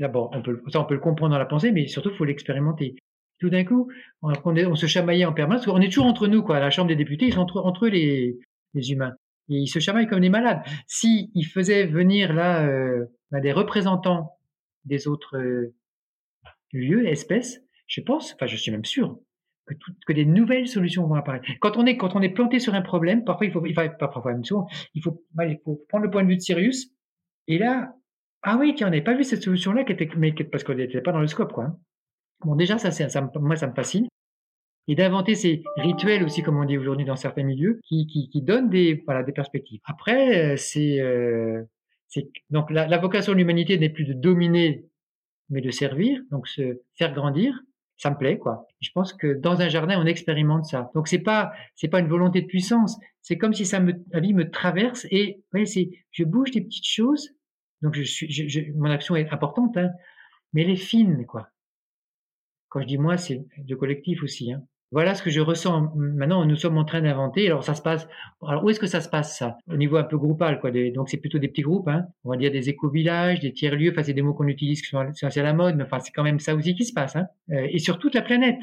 D'abord, 0.00 0.30
on 0.32 0.42
peut, 0.42 0.62
ça 0.72 0.80
on 0.80 0.86
peut 0.86 0.94
le 0.94 1.00
comprendre 1.00 1.32
dans 1.32 1.38
la 1.38 1.44
pensée, 1.44 1.70
mais 1.70 1.86
surtout 1.86 2.10
il 2.10 2.16
faut 2.16 2.24
l'expérimenter 2.24 2.96
tout 3.38 3.50
d'un 3.50 3.64
coup, 3.64 3.90
on, 4.22 4.74
se 4.74 4.86
chamaillait 4.86 5.24
en 5.24 5.32
permanence. 5.32 5.66
On 5.68 5.80
est 5.80 5.88
toujours 5.88 6.06
entre 6.06 6.26
nous, 6.26 6.42
quoi. 6.42 6.60
La 6.60 6.70
Chambre 6.70 6.88
des 6.88 6.96
députés, 6.96 7.26
ils 7.26 7.34
sont 7.34 7.40
entre, 7.40 7.86
eux 7.86 7.88
les, 7.88 8.38
humains. 8.74 9.14
Et 9.48 9.56
ils 9.56 9.68
se 9.68 9.78
chamaillent 9.78 10.06
comme 10.06 10.20
des 10.20 10.28
malades. 10.28 10.60
S'ils 10.86 11.30
ils 11.34 11.46
faisaient 11.46 11.86
venir 11.86 12.32
là 12.32 12.66
euh, 12.66 13.06
bah, 13.30 13.40
des 13.40 13.52
représentants 13.52 14.32
des 14.84 15.08
autres 15.08 15.36
euh, 15.36 15.74
lieux, 16.72 17.06
espèces, 17.06 17.60
je 17.86 18.00
pense, 18.00 18.34
enfin 18.34 18.46
je 18.46 18.56
suis 18.56 18.70
même 18.70 18.84
sûr, 18.84 19.18
que, 20.06 20.12
des 20.12 20.24
nouvelles 20.24 20.68
solutions 20.68 21.06
vont 21.06 21.14
apparaître. 21.14 21.46
Quand 21.60 21.76
on 21.76 21.86
est 21.86 22.28
planté 22.28 22.58
sur 22.58 22.74
un 22.74 22.82
problème, 22.82 23.24
parfois 23.24 23.46
il 23.46 23.52
faut, 23.52 23.60
pas 23.60 24.22
même 24.26 24.44
souvent, 24.44 24.66
il 24.94 25.02
faut, 25.02 25.24
bah, 25.32 25.46
il 25.46 25.58
faut 25.64 25.84
prendre 25.88 26.04
le 26.04 26.10
point 26.10 26.22
de 26.22 26.28
vue 26.28 26.36
de 26.36 26.42
Sirius. 26.42 26.90
Et 27.46 27.58
là, 27.58 27.94
ah 28.42 28.56
oui, 28.58 28.74
tiens, 28.74 28.86
on 28.86 28.90
n'avait 28.90 29.02
pas 29.02 29.14
vu 29.14 29.24
cette 29.24 29.42
solution-là, 29.42 29.84
qui 29.84 29.92
était, 29.92 30.08
mais 30.16 30.32
parce 30.32 30.64
qu'on 30.64 30.74
n'était 30.74 31.00
pas 31.00 31.12
dans 31.12 31.20
le 31.20 31.26
scope, 31.26 31.52
quoi. 31.52 31.76
Bon, 32.44 32.54
déjà, 32.54 32.78
ça, 32.78 32.90
ça, 32.90 33.30
moi, 33.34 33.56
ça 33.56 33.66
me 33.66 33.74
fascine. 33.74 34.08
Et 34.90 34.94
d'inventer 34.94 35.34
ces 35.34 35.62
rituels 35.76 36.24
aussi, 36.24 36.42
comme 36.42 36.56
on 36.56 36.64
dit 36.64 36.78
aujourd'hui 36.78 37.04
dans 37.04 37.16
certains 37.16 37.42
milieux, 37.42 37.80
qui, 37.84 38.06
qui, 38.06 38.42
donnent 38.42 38.70
des, 38.70 39.02
voilà, 39.04 39.22
des 39.22 39.32
perspectives. 39.32 39.80
Après, 39.84 40.52
euh, 40.52 40.56
c'est, 40.56 40.98
euh, 41.00 41.62
donc 42.50 42.70
la, 42.70 42.98
vocation 42.98 43.32
de 43.32 43.38
l'humanité 43.38 43.78
n'est 43.78 43.90
plus 43.90 44.04
de 44.04 44.14
dominer, 44.14 44.86
mais 45.50 45.60
de 45.60 45.70
servir, 45.70 46.20
donc 46.30 46.48
se 46.48 46.80
faire 46.96 47.12
grandir. 47.12 47.54
Ça 47.98 48.10
me 48.10 48.16
plaît, 48.16 48.38
quoi. 48.38 48.66
Je 48.80 48.90
pense 48.94 49.12
que 49.12 49.34
dans 49.34 49.60
un 49.60 49.68
jardin, 49.68 50.00
on 50.00 50.06
expérimente 50.06 50.64
ça. 50.64 50.90
Donc 50.94 51.08
c'est 51.08 51.18
pas, 51.18 51.52
c'est 51.74 51.88
pas 51.88 51.98
une 51.98 52.06
volonté 52.06 52.40
de 52.40 52.46
puissance. 52.46 52.96
C'est 53.22 53.36
comme 53.36 53.52
si 53.52 53.66
ça 53.66 53.80
me, 53.80 53.92
la 54.12 54.20
vie 54.20 54.32
me 54.34 54.50
traverse 54.50 55.06
et, 55.10 55.42
ouais, 55.52 55.66
c'est, 55.66 55.90
je 56.12 56.22
bouge 56.22 56.52
des 56.52 56.60
petites 56.60 56.86
choses. 56.86 57.30
Donc 57.82 57.94
je 57.94 58.02
suis, 58.02 58.72
mon 58.76 58.88
action 58.88 59.16
est 59.16 59.30
importante, 59.32 59.76
hein, 59.76 59.90
mais 60.52 60.62
elle 60.62 60.70
est 60.70 60.76
fine, 60.76 61.26
quoi. 61.26 61.48
Quand 62.68 62.80
je 62.80 62.86
dis 62.86 62.98
moi, 62.98 63.16
c'est 63.16 63.44
de 63.56 63.74
collectif 63.74 64.22
aussi. 64.22 64.52
Hein. 64.52 64.62
Voilà 64.90 65.14
ce 65.14 65.22
que 65.22 65.28
je 65.28 65.40
ressens. 65.40 65.92
Maintenant, 65.96 66.46
nous 66.46 66.56
sommes 66.56 66.78
en 66.78 66.84
train 66.84 67.02
d'inventer. 67.02 67.46
Alors, 67.46 67.62
ça 67.62 67.74
se 67.74 67.82
passe. 67.82 68.08
Alors, 68.46 68.64
où 68.64 68.70
est-ce 68.70 68.80
que 68.80 68.86
ça 68.86 69.02
se 69.02 69.08
passe 69.08 69.36
ça? 69.36 69.58
Au 69.70 69.76
niveau 69.76 69.96
un 69.96 70.04
peu 70.04 70.16
groupal, 70.16 70.60
quoi. 70.60 70.70
donc, 70.70 71.10
c'est 71.10 71.18
plutôt 71.18 71.38
des 71.38 71.48
petits 71.48 71.62
groupes. 71.62 71.88
Hein. 71.88 72.06
On 72.24 72.30
va 72.30 72.36
dire 72.36 72.50
des 72.50 72.70
éco-villages, 72.70 73.40
des 73.40 73.52
tiers-lieux. 73.52 73.90
Enfin, 73.90 74.02
c'est 74.02 74.14
des 74.14 74.22
mots 74.22 74.32
qu'on 74.32 74.48
utilise 74.48 74.80
qui 74.80 74.88
sont, 74.88 74.98
assez 74.98 75.40
à 75.40 75.42
la 75.42 75.52
mode, 75.52 75.76
mais 75.76 75.84
enfin, 75.84 75.98
c'est 76.00 76.12
quand 76.12 76.22
même 76.22 76.40
ça 76.40 76.54
aussi 76.54 76.74
qui 76.74 76.86
se 76.86 76.94
passe. 76.94 77.16
Hein. 77.16 77.26
Euh, 77.50 77.66
et 77.70 77.78
sur 77.78 77.98
toute 77.98 78.14
la 78.14 78.22
planète. 78.22 78.62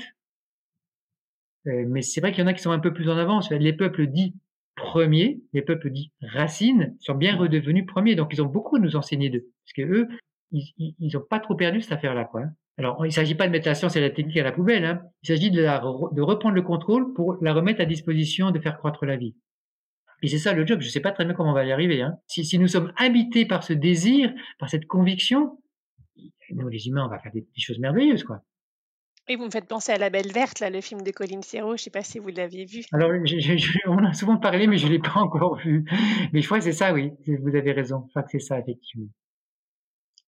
Euh, 1.68 1.86
mais 1.88 2.02
c'est 2.02 2.22
vrai 2.22 2.32
qu'il 2.32 2.42
y 2.42 2.44
en 2.44 2.48
a 2.48 2.54
qui 2.54 2.62
sont 2.62 2.72
un 2.72 2.80
peu 2.80 2.94
plus 2.94 3.10
en 3.10 3.18
avance. 3.18 3.52
Les 3.52 3.74
peuples 3.74 4.08
dits 4.08 4.36
premiers, 4.76 5.42
les 5.54 5.62
peuples 5.62 5.92
dits 5.92 6.12
racines, 6.22 6.96
sont 7.00 7.16
bien 7.16 7.36
redevenus 7.38 7.86
premiers. 7.86 8.16
Donc, 8.16 8.34
ils 8.34 8.42
ont 8.42 8.48
beaucoup 8.48 8.78
à 8.78 8.80
nous 8.80 8.96
enseigner 8.96 9.30
d'eux, 9.30 9.48
parce 9.64 9.74
que 9.74 9.82
eux, 9.84 10.08
ils 10.52 11.12
n'ont 11.14 11.22
pas 11.22 11.40
trop 11.40 11.56
perdu 11.56 11.82
cette 11.82 11.92
affaire-là, 11.92 12.26
quoi. 12.26 12.46
Alors, 12.78 13.06
il 13.06 13.10
ne 13.10 13.14
s'agit 13.14 13.36
pas 13.36 13.48
de 13.48 13.52
mettre 13.52 13.68
la 13.68 13.76
science 13.76 13.96
et 13.96 14.02
la 14.02 14.10
technique 14.10 14.38
à 14.38 14.44
la 14.44 14.52
poubelle, 14.52 14.84
hein. 14.84 15.02
il 15.24 15.28
s'agit 15.28 15.50
de, 15.50 15.62
de 15.62 16.22
reprendre 16.22 16.56
le 16.56 16.62
contrôle 16.62 17.14
pour 17.14 17.38
la 17.42 17.54
remettre 17.54 17.82
à 17.82 17.86
disposition 17.86 18.52
de 18.52 18.60
faire 18.60 18.78
croître 18.78 19.06
la 19.06 19.16
vie. 19.16 19.36
Et 20.22 20.28
c'est 20.28 20.40
ça 20.40 20.54
le 20.54 20.66
job, 20.66 20.82
je 20.82 20.88
ne 20.88 20.92
sais 20.92 21.02
pas 21.02 21.12
très 21.12 21.26
bien 21.26 21.34
comment 21.34 21.52
on 21.52 21.54
va 21.54 21.66
y 21.66 21.72
arriver. 21.72 22.02
Hein. 22.02 22.18
Si, 22.28 22.44
si, 22.44 22.60
nous 22.60 22.68
sommes 22.68 22.92
habités 22.98 23.46
par 23.46 23.64
ce 23.64 23.74
désir, 23.74 24.34
par 24.60 24.70
cette 24.70 24.88
conviction, 24.88 25.58
nous, 26.52 26.68
les 26.68 26.88
humains, 26.88 27.06
on 27.06 27.10
va 27.10 27.20
faire 27.20 27.32
des, 27.32 27.46
choses 27.58 27.80
merveilleuses, 27.80 28.24
quoi. 28.24 28.42
Et 29.28 29.38
vous 29.38 29.46
me 29.46 29.50
faites 29.50 29.68
penser 29.68 29.92
à 29.92 29.98
La 29.98 30.12
Belle 30.12 30.32
Verte, 30.32 30.60
là, 30.60 30.70
le 30.70 30.82
film 30.82 31.02
de 31.02 31.10
Colin 31.10 31.42
Serrault. 31.42 31.72
Je 31.72 31.74
ne 31.74 31.78
sais 31.86 31.90
pas 31.90 32.04
si 32.04 32.20
vous 32.20 32.30
l'aviez 32.30 32.66
vu. 32.66 32.84
Alors, 32.92 33.10
on 33.88 34.06
a 34.06 34.14
souvent 34.14 34.38
parlé, 34.38 34.68
mais 34.68 34.78
je 34.78 34.86
ne 34.86 34.92
l'ai 34.92 35.00
pas 35.00 35.16
encore 35.16 35.56
vu. 35.56 35.84
Mais 36.32 36.42
je 36.42 36.46
crois 36.46 36.60
que 36.60 36.64
c'est 36.64 36.74
ça, 36.74 36.94
oui. 36.94 37.12
Vous 37.26 37.56
avez 37.56 37.72
raison. 37.72 38.04
Je 38.06 38.10
crois 38.12 38.22
que 38.22 38.30
c'est 38.32 38.40
ça, 38.40 38.60
effectivement 38.60 39.08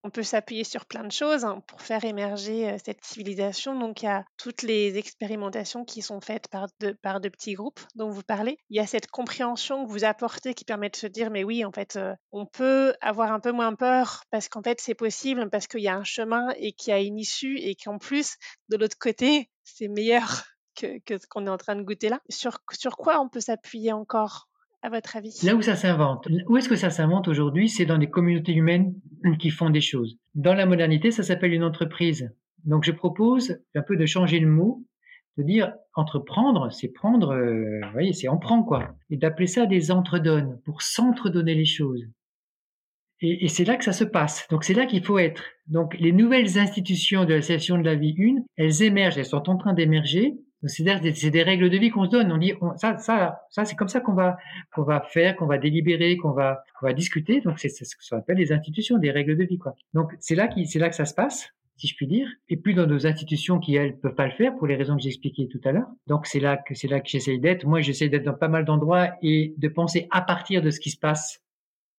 on 0.04 0.10
peut 0.10 0.24
s'appuyer 0.24 0.64
sur 0.64 0.86
plein 0.86 1.04
de 1.04 1.12
choses 1.12 1.46
hein, 1.46 1.62
pour 1.68 1.82
faire 1.82 2.04
émerger 2.06 2.78
cette 2.84 3.04
civilisation. 3.04 3.78
Donc, 3.78 4.02
il 4.02 4.06
y 4.06 4.10
a 4.10 4.26
toutes 4.38 4.62
les 4.62 4.98
expérimentations 4.98 5.86
qui 5.86 6.02
sont 6.02 6.22
faites 6.22 6.48
par 6.48 6.68
de, 6.80 7.30
petits 7.30 7.54
groupes 7.54 7.80
dont 7.96 8.10
vous 8.10 8.24
parlez. 8.24 8.58
Il 8.70 8.78
y 8.78 8.80
a 8.80 8.88
cette 8.88 9.08
compréhension 9.08 9.86
que 9.86 9.92
vous 9.92 10.06
apportez 10.06 10.54
qui 10.54 10.66
permet 10.66 10.90
de 10.90 10.96
se 10.96 11.08
dire, 11.08 11.30
mais 11.30 11.44
oui, 11.44 11.66
en 11.66 11.72
fait, 11.72 12.00
on 12.32 12.46
peut 12.46 12.94
avoir 13.02 13.32
un 13.32 13.40
peu 13.40 13.52
moins 13.52 13.76
peur 13.76 14.24
parce 14.32 14.50
qu'en 14.50 14.62
fait, 14.62 14.80
c'est 14.80 14.96
possible, 14.96 15.50
parce 15.50 15.68
qu'il 15.68 15.82
y 15.82 15.88
a 15.88 15.96
un 15.96 16.04
chemin 16.04 16.50
et 16.58 16.74
qu'il 16.74 16.92
y 16.92 16.94
a 16.94 17.00
une 17.00 17.20
issue 17.20 17.58
et 17.58 17.76
qu'en 17.76 17.98
plus, 17.98 18.38
de 18.70 18.78
l'autre 18.78 18.98
côté, 19.00 19.50
c'est 19.64 19.88
meilleur 19.88 20.44
que, 20.76 21.18
ce 21.18 21.28
qu'on 21.28 21.48
est 21.48 21.50
en 21.50 21.58
train 21.58 21.76
de 21.76 21.84
goûter 21.84 22.10
là. 22.10 22.22
Sur 22.30 22.62
quoi 22.98 23.20
on 23.20 23.30
peut 23.30 23.42
s'appuyer 23.42 23.94
encore? 23.94 24.48
À 24.82 24.90
votre 24.90 25.16
avis? 25.16 25.40
Là 25.44 25.56
où 25.56 25.62
ça 25.62 25.76
s'invente, 25.76 26.28
où 26.48 26.58
est-ce 26.58 26.70
que 26.70 26.76
ça 26.76 26.90
s'invente 26.90 27.28
aujourd'hui 27.28 27.70
C'est 27.70 27.86
dans 27.86 27.98
des 27.98 28.10
communautés 28.10 28.54
humaines 28.54 28.94
qui 29.40 29.50
font 29.50 29.70
des 29.70 29.82
choses. 29.82 30.18
Dans 30.36 30.54
la 30.54 30.66
modernité, 30.66 31.12
ça 31.12 31.24
s'appelle 31.24 31.54
une 31.54 31.64
entreprise. 31.64 32.30
Donc 32.66 32.84
je 32.84 32.92
propose 32.92 33.60
un 33.76 33.82
peu 33.82 33.96
de 33.96 34.06
changer 34.06 34.40
le 34.40 34.48
mot, 34.48 34.84
de 35.38 35.44
dire 35.44 35.74
entreprendre, 35.94 36.72
c'est 36.72 36.90
prendre, 36.90 37.32
euh, 37.32 37.80
vous 37.84 37.92
voyez, 37.92 38.14
c'est 38.14 38.28
en 38.28 38.38
prend 38.38 38.64
quoi, 38.64 38.96
et 39.10 39.18
d'appeler 39.18 39.48
ça 39.48 39.66
des 39.66 39.92
entredonnes 39.92 40.60
pour 40.66 40.82
s'entredonner 40.82 41.56
les 41.56 41.66
choses. 41.66 42.08
Et, 43.20 43.48
c'est 43.48 43.66
là 43.66 43.78
que 43.78 43.84
ça 43.84 43.94
se 43.94 44.04
passe. 44.04 44.48
Donc 44.50 44.64
c'est 44.64 44.76
là 44.76 44.86
qu'il 44.86 45.04
faut 45.04 45.18
être. 45.18 45.44
Donc 45.66 45.98
les 46.00 46.12
nouvelles 46.12 46.60
institutions 46.60 47.26
de 47.26 47.34
la 47.34 47.42
session 47.42 47.78
de 47.80 47.84
la 47.84 47.96
vie 47.96 48.14
une, 48.16 48.46
elles 48.58 48.84
émergent, 48.84 49.18
elles 49.18 49.26
sont 49.26 49.50
en 49.50 49.58
train 49.58 49.74
d'émerger, 49.74 50.36
c'est 50.64 50.84
des, 51.30 51.44
règles 51.44 51.70
de 51.70 51.78
vie 51.78 51.90
qu'on 51.90 52.06
se 52.06 52.10
donne. 52.10 52.32
On 52.32 52.38
dit 52.38 52.54
ça, 52.78 52.98
ça, 52.98 53.42
ça, 53.50 53.66
c'est 53.66 53.76
comme 53.76 53.88
ça 53.88 54.02
qu'on 54.02 54.14
va, 54.14 54.38
qu'on 54.74 54.84
va 54.84 55.02
faire, 55.02 55.36
qu'on 55.36 55.46
va 55.46 55.58
délibérer, 55.58 56.18
qu'on 56.18 56.32
va, 56.32 56.64
qu'on 56.80 56.88
va 56.88 56.94
discuter. 56.94 57.42
Donc 57.42 57.60
c'est 57.60 57.70
ce 57.70 57.96
qu'on 58.10 58.18
appelle 58.18 58.38
les 58.38 58.52
institutions, 58.52 58.98
des 58.98 59.12
règles 59.12 59.38
de 59.38 59.44
vie. 59.44 59.60
Donc 59.94 60.12
c'est 60.20 60.36
là 60.36 60.48
qui, 60.48 60.66
là 60.80 60.90
que 60.90 60.96
ça 60.96 61.06
se 61.06 61.14
passe, 61.14 61.50
si 61.76 61.88
je 61.88 61.96
puis 61.96 62.08
dire. 62.08 62.28
Et 62.50 62.58
plus 62.58 62.74
dans 62.74 62.88
nos 62.88 63.06
institutions 63.06 63.60
qui 63.60 63.76
elles 63.76 64.00
peuvent 64.00 64.16
pas 64.16 64.26
le 64.26 64.34
faire 64.34 64.56
pour 64.56 64.66
les 64.66 64.76
raisons 64.76 64.96
que 64.96 65.02
j'ai 65.04 65.10
expliquées 65.10 65.48
tout 65.48 65.62
à 65.64 65.72
l'heure. 65.72 65.90
Donc 66.08 66.26
c'est 66.26 66.40
là 66.40 66.58
que 66.58 66.74
c'est 66.74 66.88
là 66.88 67.02
que 67.02 67.10
j'essaye 67.10 67.40
d'être. 67.40 67.66
Moi, 67.66 67.82
j'essaie 67.82 68.10
d'être 68.10 68.26
dans 68.26 68.34
pas 68.34 68.48
mal 68.48 68.66
d'endroits 68.66 69.12
et 69.22 69.54
de 69.58 69.68
penser 69.68 70.08
à 70.10 70.22
partir 70.22 70.64
de 70.64 70.72
ce 70.72 70.80
qui 70.80 70.90
se 70.90 70.98
passe. 70.98 71.44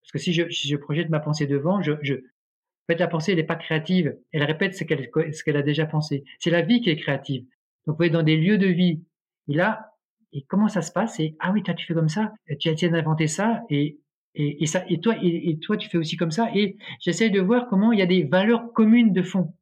Parce 0.02 0.12
que 0.12 0.18
si 0.18 0.32
je, 0.32 0.48
si 0.50 0.68
je 0.68 0.76
projette 0.76 1.10
ma 1.10 1.20
pensée 1.20 1.46
devant, 1.46 1.80
en 1.80 2.92
fait, 2.92 2.98
la 2.98 3.08
pensée, 3.08 3.32
elle 3.32 3.38
n'est 3.38 3.44
pas 3.44 3.56
créative. 3.56 4.16
Elle 4.32 4.42
répète 4.42 4.74
ce 4.74 4.82
qu'elle, 4.82 5.10
ce 5.32 5.44
qu'elle 5.44 5.58
a 5.58 5.62
déjà 5.62 5.84
pensé. 5.84 6.24
C'est 6.38 6.50
la 6.50 6.62
vie 6.62 6.80
qui 6.80 6.88
est 6.88 6.96
créative. 6.96 7.44
Donc, 7.86 7.96
vous 7.98 8.04
êtes 8.04 8.12
dans 8.12 8.22
des 8.22 8.36
lieux 8.36 8.58
de 8.58 8.66
vie. 8.66 9.02
Et 9.48 9.54
là, 9.54 9.88
et 10.32 10.42
comment 10.42 10.68
ça 10.68 10.82
se 10.82 10.92
passe? 10.92 11.18
Et 11.20 11.36
ah 11.40 11.52
oui, 11.52 11.62
toi 11.62 11.74
tu 11.74 11.86
fais 11.86 11.94
comme 11.94 12.08
ça, 12.08 12.32
tu 12.58 12.68
as 12.68 12.88
d'inventer 12.88 13.26
ça, 13.26 13.62
et, 13.70 13.98
et, 14.34 14.62
et, 14.62 14.66
ça, 14.66 14.84
et 14.88 15.00
toi, 15.00 15.14
et, 15.22 15.58
toi 15.58 15.76
tu 15.76 15.88
fais 15.88 15.98
aussi 15.98 16.16
comme 16.16 16.30
ça. 16.30 16.48
Et 16.54 16.76
j'essaie 17.00 17.30
de 17.30 17.40
voir 17.40 17.68
comment 17.68 17.92
il 17.92 17.98
y 17.98 18.02
a 18.02 18.06
des 18.06 18.24
valeurs 18.24 18.72
communes 18.72 19.12
de 19.12 19.22
fond. 19.22 19.54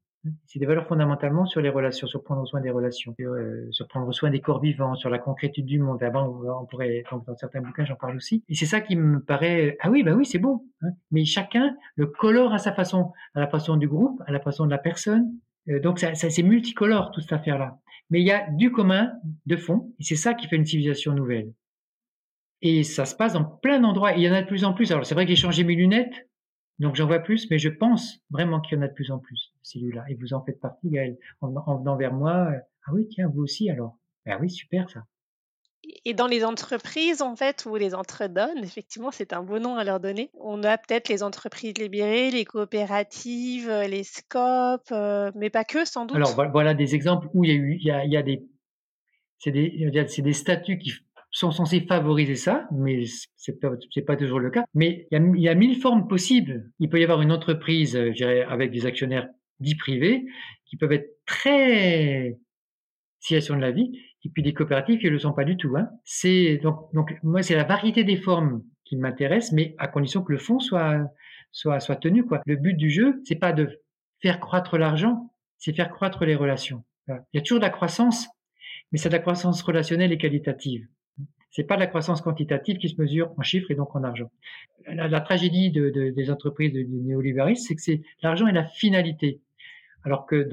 C'est 0.47 0.59
des 0.59 0.67
valeurs 0.67 0.89
fondamentalement 0.89 1.47
sur 1.47 1.61
les 1.61 1.69
relations, 1.69 2.09
sur 2.09 2.25
prendre 2.25 2.45
soin 2.49 2.61
des 2.61 2.71
relations, 2.71 3.15
euh, 3.21 3.69
sur 3.71 3.87
prendre 3.87 4.13
soin 4.13 4.29
des 4.29 4.41
corps 4.41 4.61
vivants, 4.61 4.97
sur 4.97 5.09
la 5.09 5.21
concrétude 5.21 5.67
du 5.67 5.79
monde. 5.79 6.03
Avant, 6.03 6.43
on 6.61 6.67
pourrait, 6.67 7.05
dans 7.13 7.37
certains 7.37 7.61
bouquins, 7.61 7.85
j'en 7.85 7.95
parle 7.95 8.17
aussi. 8.17 8.43
Et 8.49 8.57
c'est 8.57 8.67
ça 8.67 8.81
qui 8.81 8.97
me 8.97 9.21
paraît, 9.21 9.77
ah 9.81 9.89
oui, 9.89 10.03
bah 10.03 10.15
oui, 10.15 10.27
c'est 10.27 10.41
bon. 10.41 10.65
Hein. 10.83 10.89
Mais 11.13 11.25
chacun 11.25 11.77
le 11.95 12.07
colore 12.07 12.53
à 12.53 12.59
sa 12.59 12.73
façon, 12.73 13.13
à 13.35 13.41
la 13.41 13.47
façon 13.47 13.77
du 13.77 13.87
groupe, 13.87 14.21
à 14.27 14.33
la 14.33 14.41
façon 14.41 14.65
de 14.67 14.71
la 14.73 14.79
personne. 14.79 15.33
Euh, 15.69 15.79
donc, 15.79 16.01
ça 16.01 16.13
c'est 16.15 16.43
multicolore 16.43 17.13
toute 17.13 17.23
cette 17.23 17.35
affaire-là 17.35 17.79
mais 18.11 18.21
il 18.21 18.27
y 18.27 18.33
a 18.33 18.49
du 18.51 18.71
commun 18.71 19.13
de 19.47 19.57
fond, 19.57 19.93
et 19.99 20.05
c'est 20.05 20.17
ça 20.17 20.35
qui 20.35 20.47
fait 20.47 20.57
une 20.57 20.67
civilisation 20.67 21.13
nouvelle. 21.13 21.53
Et 22.63 22.85
ça 22.85 23.05
se 23.05 23.15
passe 23.15 23.35
dans 23.35 23.45
plein 23.45 23.81
d'endroits, 23.81 24.13
il 24.13 24.23
y 24.23 24.31
en 24.31 24.33
a 24.33 24.43
de 24.43 24.47
plus 24.47 24.65
en 24.65 24.73
plus. 24.73 24.91
Alors 24.93 25.05
c'est 25.05 25.15
vrai 25.15 25.25
que 25.25 25.31
j'ai 25.31 25.37
changé 25.37 25.65
mes 25.65 25.75
lunettes, 25.75 26.29
donc 26.79 26.95
j'en 26.97 27.07
vois 27.07 27.21
plus, 27.21 27.51
mais 27.51 27.59
je 27.59 27.69
pense 27.69 28.19
vraiment 28.31 28.61
qu'il 28.61 28.77
y 28.77 28.81
en 28.81 28.85
a 28.85 28.89
de 28.89 28.95
plus 28.95 29.11
en 29.11 29.19
plus, 29.19 29.53
celui-là. 29.63 30.05
Et 30.09 30.15
vous 30.15 30.35
en 30.35 30.43
faites 30.45 30.61
partie, 30.61 30.89
Gaël, 30.91 31.17
en, 31.41 31.55
en 31.55 31.79
venant 31.79 31.97
vers 31.97 32.13
moi. 32.13 32.51
Euh, 32.53 32.59
ah 32.87 32.93
oui, 32.93 33.07
tiens, 33.09 33.29
vous 33.29 33.43
aussi 33.43 33.71
alors. 33.71 33.97
Ah 34.27 34.39
oui, 34.41 34.51
super 34.51 34.91
ça 34.91 35.05
et 36.05 36.15
dans 36.15 36.27
les 36.27 36.45
entreprises, 36.45 37.23
en 37.23 37.37
fait, 37.37 37.67
ou 37.67 37.77
les 37.77 37.95
entredonnes, 37.95 38.63
effectivement, 38.63 39.11
c'est 39.11 39.33
un 39.33 39.43
beau 39.43 39.59
nom 39.59 39.77
à 39.77 39.85
leur 39.85 40.01
donner. 40.01 40.31
On 40.35 40.63
a 40.65 40.79
peut-être 40.79 41.09
les 41.09 41.23
entreprises 41.23 41.75
libérées, 41.79 42.31
les 42.31 42.45
coopératives, 42.45 43.69
euh, 43.69 43.87
les 43.87 44.05
scopes, 44.05 44.91
euh, 44.93 45.31
mais 45.35 45.51
pas 45.51 45.65
que, 45.65 45.85
sans 45.85 46.07
doute. 46.07 46.17
Alors, 46.17 46.35
voilà 46.51 46.75
des 46.75 46.95
exemples 46.95 47.29
où 47.35 47.45
il 47.45 47.51
y 47.51 47.53
a 47.53 47.57
eu, 47.57 47.79
il 47.81 48.25
des, 48.25 48.43
c'est 49.39 49.51
des, 50.23 50.33
statuts 50.33 50.79
qui 50.79 50.93
sont 51.31 51.51
censés 51.51 51.81
favoriser 51.81 52.37
ça, 52.37 52.67
mais 52.73 53.05
c'est 53.37 53.61
pas, 53.61 53.71
pas 54.07 54.17
toujours 54.17 54.41
le 54.41 54.51
cas. 54.51 54.65
Mais 54.75 55.07
il 55.11 55.41
y, 55.41 55.49
a, 55.49 55.55
mille 55.55 55.81
formes 55.81 56.09
possibles. 56.09 56.71
Il 56.79 56.89
peut 56.89 57.01
y 57.01 57.05
avoir 57.05 57.21
une 57.21 57.33
entreprise, 57.33 57.93
je 57.93 58.13
dirais, 58.13 58.43
avec 58.43 58.71
des 58.71 58.87
actionnaires 58.87 59.29
dits 59.61 59.77
privés, 59.77 60.25
qui 60.65 60.77
peuvent 60.77 60.93
être 60.93 61.11
très 61.27 62.37
situation 63.21 63.57
de 63.57 63.61
la 63.61 63.73
vie, 63.73 63.91
et 64.25 64.29
puis 64.29 64.43
des 64.43 64.55
coopératives 64.55 64.99
qui 64.99 65.07
ne 65.07 65.11
le 65.11 65.19
sont 65.19 65.33
pas 65.33 65.45
du 65.45 65.57
tout. 65.57 65.77
Hein. 65.77 65.89
C'est 66.05 66.59
donc, 66.59 67.17
moi 67.23 67.43
c'est 67.43 67.55
la 67.55 67.65
variété 67.65 68.05
des 68.05 68.17
formes 68.17 68.63
qui 68.85 68.97
m'intéresse, 68.97 69.53
mais 69.53 69.75
à 69.79 69.89
condition 69.89 70.23
que 70.23 70.33
le 70.33 70.39
fond 70.39 70.59
soit 70.59 71.01
soit 71.53 71.81
soit 71.81 71.97
tenu 71.97 72.25
quoi. 72.25 72.41
Le 72.47 72.57
but 72.57 72.75
du 72.75 72.91
jeu, 72.91 73.21
c'est 73.25 73.37
pas 73.37 73.53
de 73.53 73.81
faire 74.21 74.41
croître 74.41 74.79
l'argent, 74.79 75.33
c'est 75.59 75.75
faire 75.75 75.91
croître 75.91 76.25
les 76.25 76.35
relations. 76.35 76.85
Il 77.09 77.15
y 77.35 77.39
a 77.39 77.41
toujours 77.41 77.61
de 77.61 77.65
la 77.65 77.71
croissance, 77.71 78.29
mais 78.91 78.99
c'est 78.99 79.09
de 79.09 79.15
la 79.15 79.21
croissance 79.21 79.63
relationnelle 79.63 80.13
et 80.13 80.19
qualitative. 80.19 80.87
C'est 81.51 81.65
pas 81.65 81.77
de 81.77 81.81
la 81.81 81.87
croissance 81.87 82.21
quantitative 82.21 82.79
qui 82.79 82.89
se 82.89 83.01
mesure 83.01 83.33
en 83.39 83.43
chiffres 83.43 83.71
et 83.71 83.75
donc 83.77 83.95
en 83.95 84.03
argent. 84.03 84.31
La, 84.89 85.21
tragédie 85.21 85.71
de, 85.71 85.91
de, 85.91 86.11
des 86.11 86.31
entreprises 86.31 86.73
de, 86.73 86.83
de 86.83 87.03
néolibéralisme, 87.03 87.65
c'est 87.67 87.75
que 87.75 87.81
c'est 87.81 88.03
l'argent 88.23 88.47
est 88.47 88.53
la 88.53 88.67
finalité 88.67 89.41
alors 90.07 90.25
que 90.25 90.49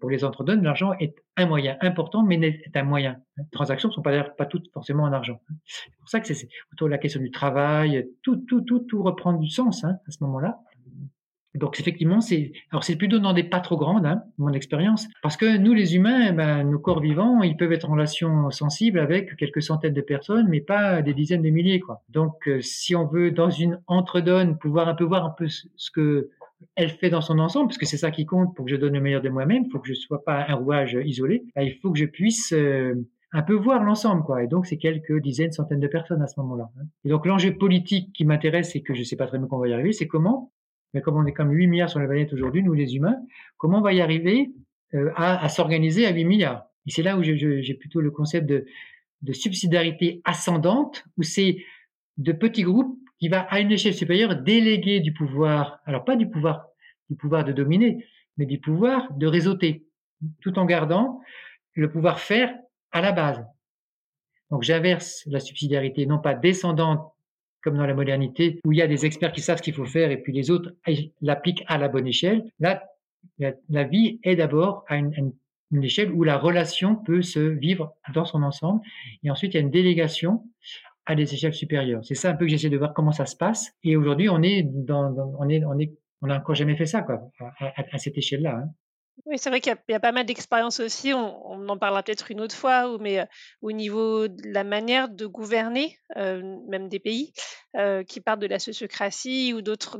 pour 0.00 0.10
les 0.10 0.22
entre-donnes, 0.22 0.62
l'argent 0.62 0.92
est 1.00 1.16
un 1.36 1.46
moyen 1.46 1.76
important, 1.80 2.22
mais 2.22 2.36
n'est 2.36 2.62
un 2.72 2.84
moyen. 2.84 3.16
Les 3.36 3.44
transactions 3.50 3.88
ne 3.88 3.94
sont 3.94 4.00
pas, 4.00 4.46
toutes 4.46 4.70
forcément 4.72 5.02
en 5.02 5.12
argent. 5.12 5.40
C'est 5.66 5.90
pour 5.98 6.08
ça 6.08 6.20
que 6.20 6.32
c'est 6.32 6.48
autour 6.72 6.86
de 6.86 6.92
la 6.92 6.98
question 6.98 7.20
du 7.20 7.32
travail, 7.32 8.08
tout, 8.22 8.36
tout, 8.36 8.60
tout, 8.60 8.78
tout 8.78 9.02
reprend 9.02 9.32
du 9.32 9.50
sens 9.50 9.82
hein, 9.82 9.96
à 10.06 10.10
ce 10.12 10.22
moment-là. 10.22 10.60
Donc 11.56 11.80
effectivement, 11.80 12.20
c'est 12.20 12.52
alors 12.70 12.84
c'est 12.84 12.96
plutôt 12.96 13.18
dans 13.18 13.32
des 13.32 13.42
pas 13.42 13.60
trop 13.60 13.76
grandes, 13.76 14.06
hein, 14.06 14.22
mon 14.38 14.52
expérience, 14.52 15.08
parce 15.20 15.36
que 15.36 15.58
nous 15.58 15.74
les 15.74 15.96
humains, 15.96 16.28
eh 16.30 16.32
ben, 16.32 16.62
nos 16.62 16.78
corps 16.78 17.00
vivants, 17.00 17.42
ils 17.42 17.56
peuvent 17.56 17.72
être 17.72 17.90
en 17.90 17.92
relation 17.92 18.50
sensible 18.50 18.98
avec 19.00 19.36
quelques 19.36 19.62
centaines 19.62 19.92
de 19.92 20.00
personnes, 20.00 20.46
mais 20.48 20.60
pas 20.60 21.02
des 21.02 21.12
dizaines 21.12 21.42
de 21.42 21.50
milliers. 21.50 21.82
Donc 22.08 22.48
euh, 22.48 22.60
si 22.62 22.94
on 22.94 23.06
veut 23.06 23.32
dans 23.32 23.50
une 23.50 23.80
entre-donne 23.86 24.56
pouvoir 24.56 24.88
un 24.88 24.94
peu 24.94 25.04
voir 25.04 25.26
un 25.26 25.34
peu 25.36 25.48
ce 25.48 25.90
que 25.90 26.30
elle 26.76 26.90
fait 26.90 27.10
dans 27.10 27.20
son 27.20 27.38
ensemble, 27.38 27.68
parce 27.68 27.78
que 27.78 27.86
c'est 27.86 27.96
ça 27.96 28.10
qui 28.10 28.26
compte 28.26 28.54
pour 28.54 28.64
que 28.64 28.70
je 28.70 28.76
donne 28.76 28.94
le 28.94 29.00
meilleur 29.00 29.22
de 29.22 29.28
moi-même. 29.28 29.68
Faut 29.70 29.78
que 29.78 29.88
je 29.88 29.94
sois 29.94 30.24
pas 30.24 30.46
un 30.48 30.54
rouage 30.54 30.98
isolé. 31.04 31.44
il 31.56 31.78
faut 31.80 31.92
que 31.92 31.98
je 31.98 32.04
puisse 32.04 32.52
euh, 32.52 32.94
un 33.32 33.42
peu 33.42 33.54
voir 33.54 33.82
l'ensemble, 33.82 34.22
quoi. 34.22 34.42
Et 34.42 34.46
donc, 34.46 34.66
c'est 34.66 34.76
quelques 34.76 35.20
dizaines, 35.20 35.52
centaines 35.52 35.80
de 35.80 35.88
personnes 35.88 36.22
à 36.22 36.26
ce 36.26 36.38
moment-là. 36.40 36.70
Hein. 36.78 36.84
Et 37.04 37.08
donc, 37.08 37.26
l'enjeu 37.26 37.56
politique 37.56 38.12
qui 38.12 38.24
m'intéresse 38.24 38.76
et 38.76 38.82
que 38.82 38.94
je 38.94 39.02
sais 39.02 39.16
pas 39.16 39.26
très 39.26 39.38
bien 39.38 39.46
comment 39.46 39.60
on 39.60 39.62
va 39.62 39.68
y 39.68 39.72
arriver, 39.72 39.92
c'est 39.92 40.06
comment, 40.06 40.52
mais 40.94 41.00
comme 41.00 41.16
on 41.16 41.24
est 41.26 41.32
comme 41.32 41.50
8 41.50 41.66
milliards 41.66 41.90
sur 41.90 42.00
la 42.00 42.06
planète 42.06 42.32
aujourd'hui, 42.32 42.62
nous 42.62 42.74
les 42.74 42.94
humains, 42.94 43.16
comment 43.56 43.78
on 43.78 43.82
va 43.82 43.92
y 43.92 44.00
arriver 44.00 44.52
euh, 44.94 45.10
à, 45.16 45.48
s'organiser 45.48 46.06
à 46.06 46.12
8 46.12 46.24
milliards? 46.24 46.66
Et 46.86 46.90
c'est 46.90 47.02
là 47.02 47.16
où 47.16 47.22
j'ai 47.22 47.74
plutôt 47.74 48.00
le 48.00 48.10
concept 48.10 48.46
de, 48.46 48.66
de 49.22 49.32
subsidiarité 49.32 50.20
ascendante, 50.24 51.04
où 51.16 51.22
c'est 51.22 51.58
de 52.18 52.32
petits 52.32 52.64
groupes 52.64 52.98
qui 53.22 53.28
va 53.28 53.42
à 53.42 53.60
une 53.60 53.70
échelle 53.70 53.94
supérieure 53.94 54.34
déléguer 54.34 54.98
du 54.98 55.12
pouvoir, 55.12 55.78
alors 55.86 56.04
pas 56.04 56.16
du 56.16 56.28
pouvoir, 56.28 56.66
du 57.08 57.14
pouvoir 57.14 57.44
de 57.44 57.52
dominer, 57.52 58.04
mais 58.36 58.46
du 58.46 58.58
pouvoir 58.58 59.12
de 59.12 59.28
réseauter, 59.28 59.86
tout 60.40 60.58
en 60.58 60.64
gardant 60.64 61.20
le 61.74 61.88
pouvoir 61.88 62.18
faire 62.18 62.52
à 62.90 63.00
la 63.00 63.12
base. 63.12 63.40
Donc 64.50 64.64
j'inverse 64.64 65.22
la 65.26 65.38
subsidiarité, 65.38 66.04
non 66.04 66.18
pas 66.18 66.34
descendante 66.34 67.12
comme 67.62 67.76
dans 67.76 67.86
la 67.86 67.94
modernité, 67.94 68.58
où 68.64 68.72
il 68.72 68.78
y 68.78 68.82
a 68.82 68.88
des 68.88 69.06
experts 69.06 69.30
qui 69.30 69.40
savent 69.40 69.58
ce 69.58 69.62
qu'il 69.62 69.74
faut 69.74 69.84
faire 69.84 70.10
et 70.10 70.16
puis 70.16 70.32
les 70.32 70.50
autres 70.50 70.74
l'appliquent 71.20 71.62
à 71.68 71.78
la 71.78 71.86
bonne 71.86 72.08
échelle. 72.08 72.50
Là, 72.58 72.82
la, 73.38 73.84
vie 73.84 74.18
est 74.24 74.34
d'abord 74.34 74.84
à 74.88 74.96
une, 74.96 75.32
une 75.70 75.84
échelle 75.84 76.10
où 76.10 76.24
la 76.24 76.38
relation 76.38 76.96
peut 76.96 77.22
se 77.22 77.38
vivre 77.38 77.94
dans 78.14 78.24
son 78.24 78.42
ensemble. 78.42 78.80
Et 79.22 79.30
ensuite, 79.30 79.54
il 79.54 79.58
y 79.58 79.60
a 79.60 79.62
une 79.62 79.70
délégation 79.70 80.42
à 81.06 81.14
des 81.14 81.32
échelles 81.34 81.54
supérieures. 81.54 82.04
C'est 82.04 82.14
ça 82.14 82.30
un 82.30 82.34
peu 82.34 82.44
que 82.44 82.50
j'essaie 82.50 82.70
de 82.70 82.78
voir 82.78 82.94
comment 82.94 83.12
ça 83.12 83.26
se 83.26 83.36
passe. 83.36 83.72
Et 83.82 83.96
aujourd'hui, 83.96 84.28
on 84.28 84.42
est 84.42 84.62
dans, 84.62 85.14
on 85.38 85.48
est, 85.48 85.64
on 85.64 85.78
est, 85.78 85.92
on 86.20 86.28
n'a 86.28 86.38
encore 86.38 86.54
jamais 86.54 86.76
fait 86.76 86.86
ça, 86.86 87.02
quoi, 87.02 87.20
à, 87.58 87.98
cette 87.98 88.16
échelle-là. 88.16 88.62
Hein. 88.62 88.70
Oui, 89.24 89.36
c'est 89.38 89.50
vrai 89.50 89.60
qu'il 89.60 89.72
y, 89.88 89.92
a 89.94 90.00
pas 90.00 90.10
mal 90.10 90.26
d'expériences 90.26 90.80
aussi, 90.80 91.14
on, 91.14 91.68
en 91.68 91.78
parlera 91.78 92.02
peut-être 92.02 92.32
une 92.32 92.40
autre 92.40 92.56
fois, 92.56 92.98
mais 92.98 93.20
euh, 93.20 93.24
au 93.60 93.70
niveau 93.70 94.26
de 94.26 94.48
la 94.50 94.64
manière 94.64 95.08
de 95.08 95.26
gouverner, 95.26 95.96
euh, 96.16 96.58
même 96.68 96.88
des 96.88 96.98
pays, 96.98 97.32
euh, 97.76 98.02
qui 98.02 98.20
partent 98.20 98.40
de 98.40 98.48
la 98.48 98.58
sociocratie 98.58 99.54
ou 99.54 99.62
d'autres, 99.62 99.98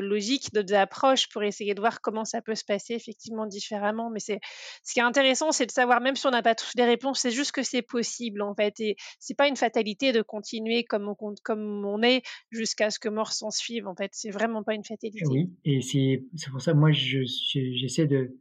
logiques, 0.00 0.52
d'autres 0.52 0.74
approches 0.74 1.30
pour 1.30 1.42
essayer 1.42 1.72
de 1.74 1.80
voir 1.80 2.02
comment 2.02 2.26
ça 2.26 2.42
peut 2.42 2.54
se 2.54 2.64
passer 2.64 2.92
effectivement 2.92 3.46
différemment. 3.46 4.10
Mais 4.10 4.20
c'est, 4.20 4.40
ce 4.84 4.92
qui 4.92 5.00
est 5.00 5.02
intéressant, 5.02 5.50
c'est 5.50 5.66
de 5.66 5.72
savoir, 5.72 6.02
même 6.02 6.14
si 6.14 6.26
on 6.26 6.30
n'a 6.30 6.42
pas 6.42 6.54
tous 6.54 6.72
les 6.76 6.84
réponses, 6.84 7.20
c'est 7.20 7.30
juste 7.30 7.52
que 7.52 7.62
c'est 7.62 7.80
possible 7.80 8.42
en 8.42 8.54
fait. 8.54 8.78
Et 8.80 8.96
c'est 9.18 9.36
pas 9.36 9.48
une 9.48 9.56
fatalité 9.56 10.12
de 10.12 10.20
continuer 10.20 10.84
comme 10.84 11.08
on, 11.08 11.34
comme 11.42 11.86
on 11.86 12.02
est 12.02 12.22
jusqu'à 12.50 12.90
ce 12.90 12.98
que 12.98 13.08
mort 13.08 13.32
s'en 13.32 13.50
suive 13.50 13.88
en 13.88 13.94
fait. 13.94 14.10
C'est 14.12 14.30
vraiment 14.30 14.62
pas 14.62 14.74
une 14.74 14.84
fatalité. 14.84 15.22
Oui, 15.26 15.50
et 15.64 15.80
c'est, 15.80 16.22
pour 16.50 16.60
ça, 16.60 16.74
moi, 16.74 16.92
je, 16.92 17.20
j'essaie 17.54 18.06
de 18.06 18.36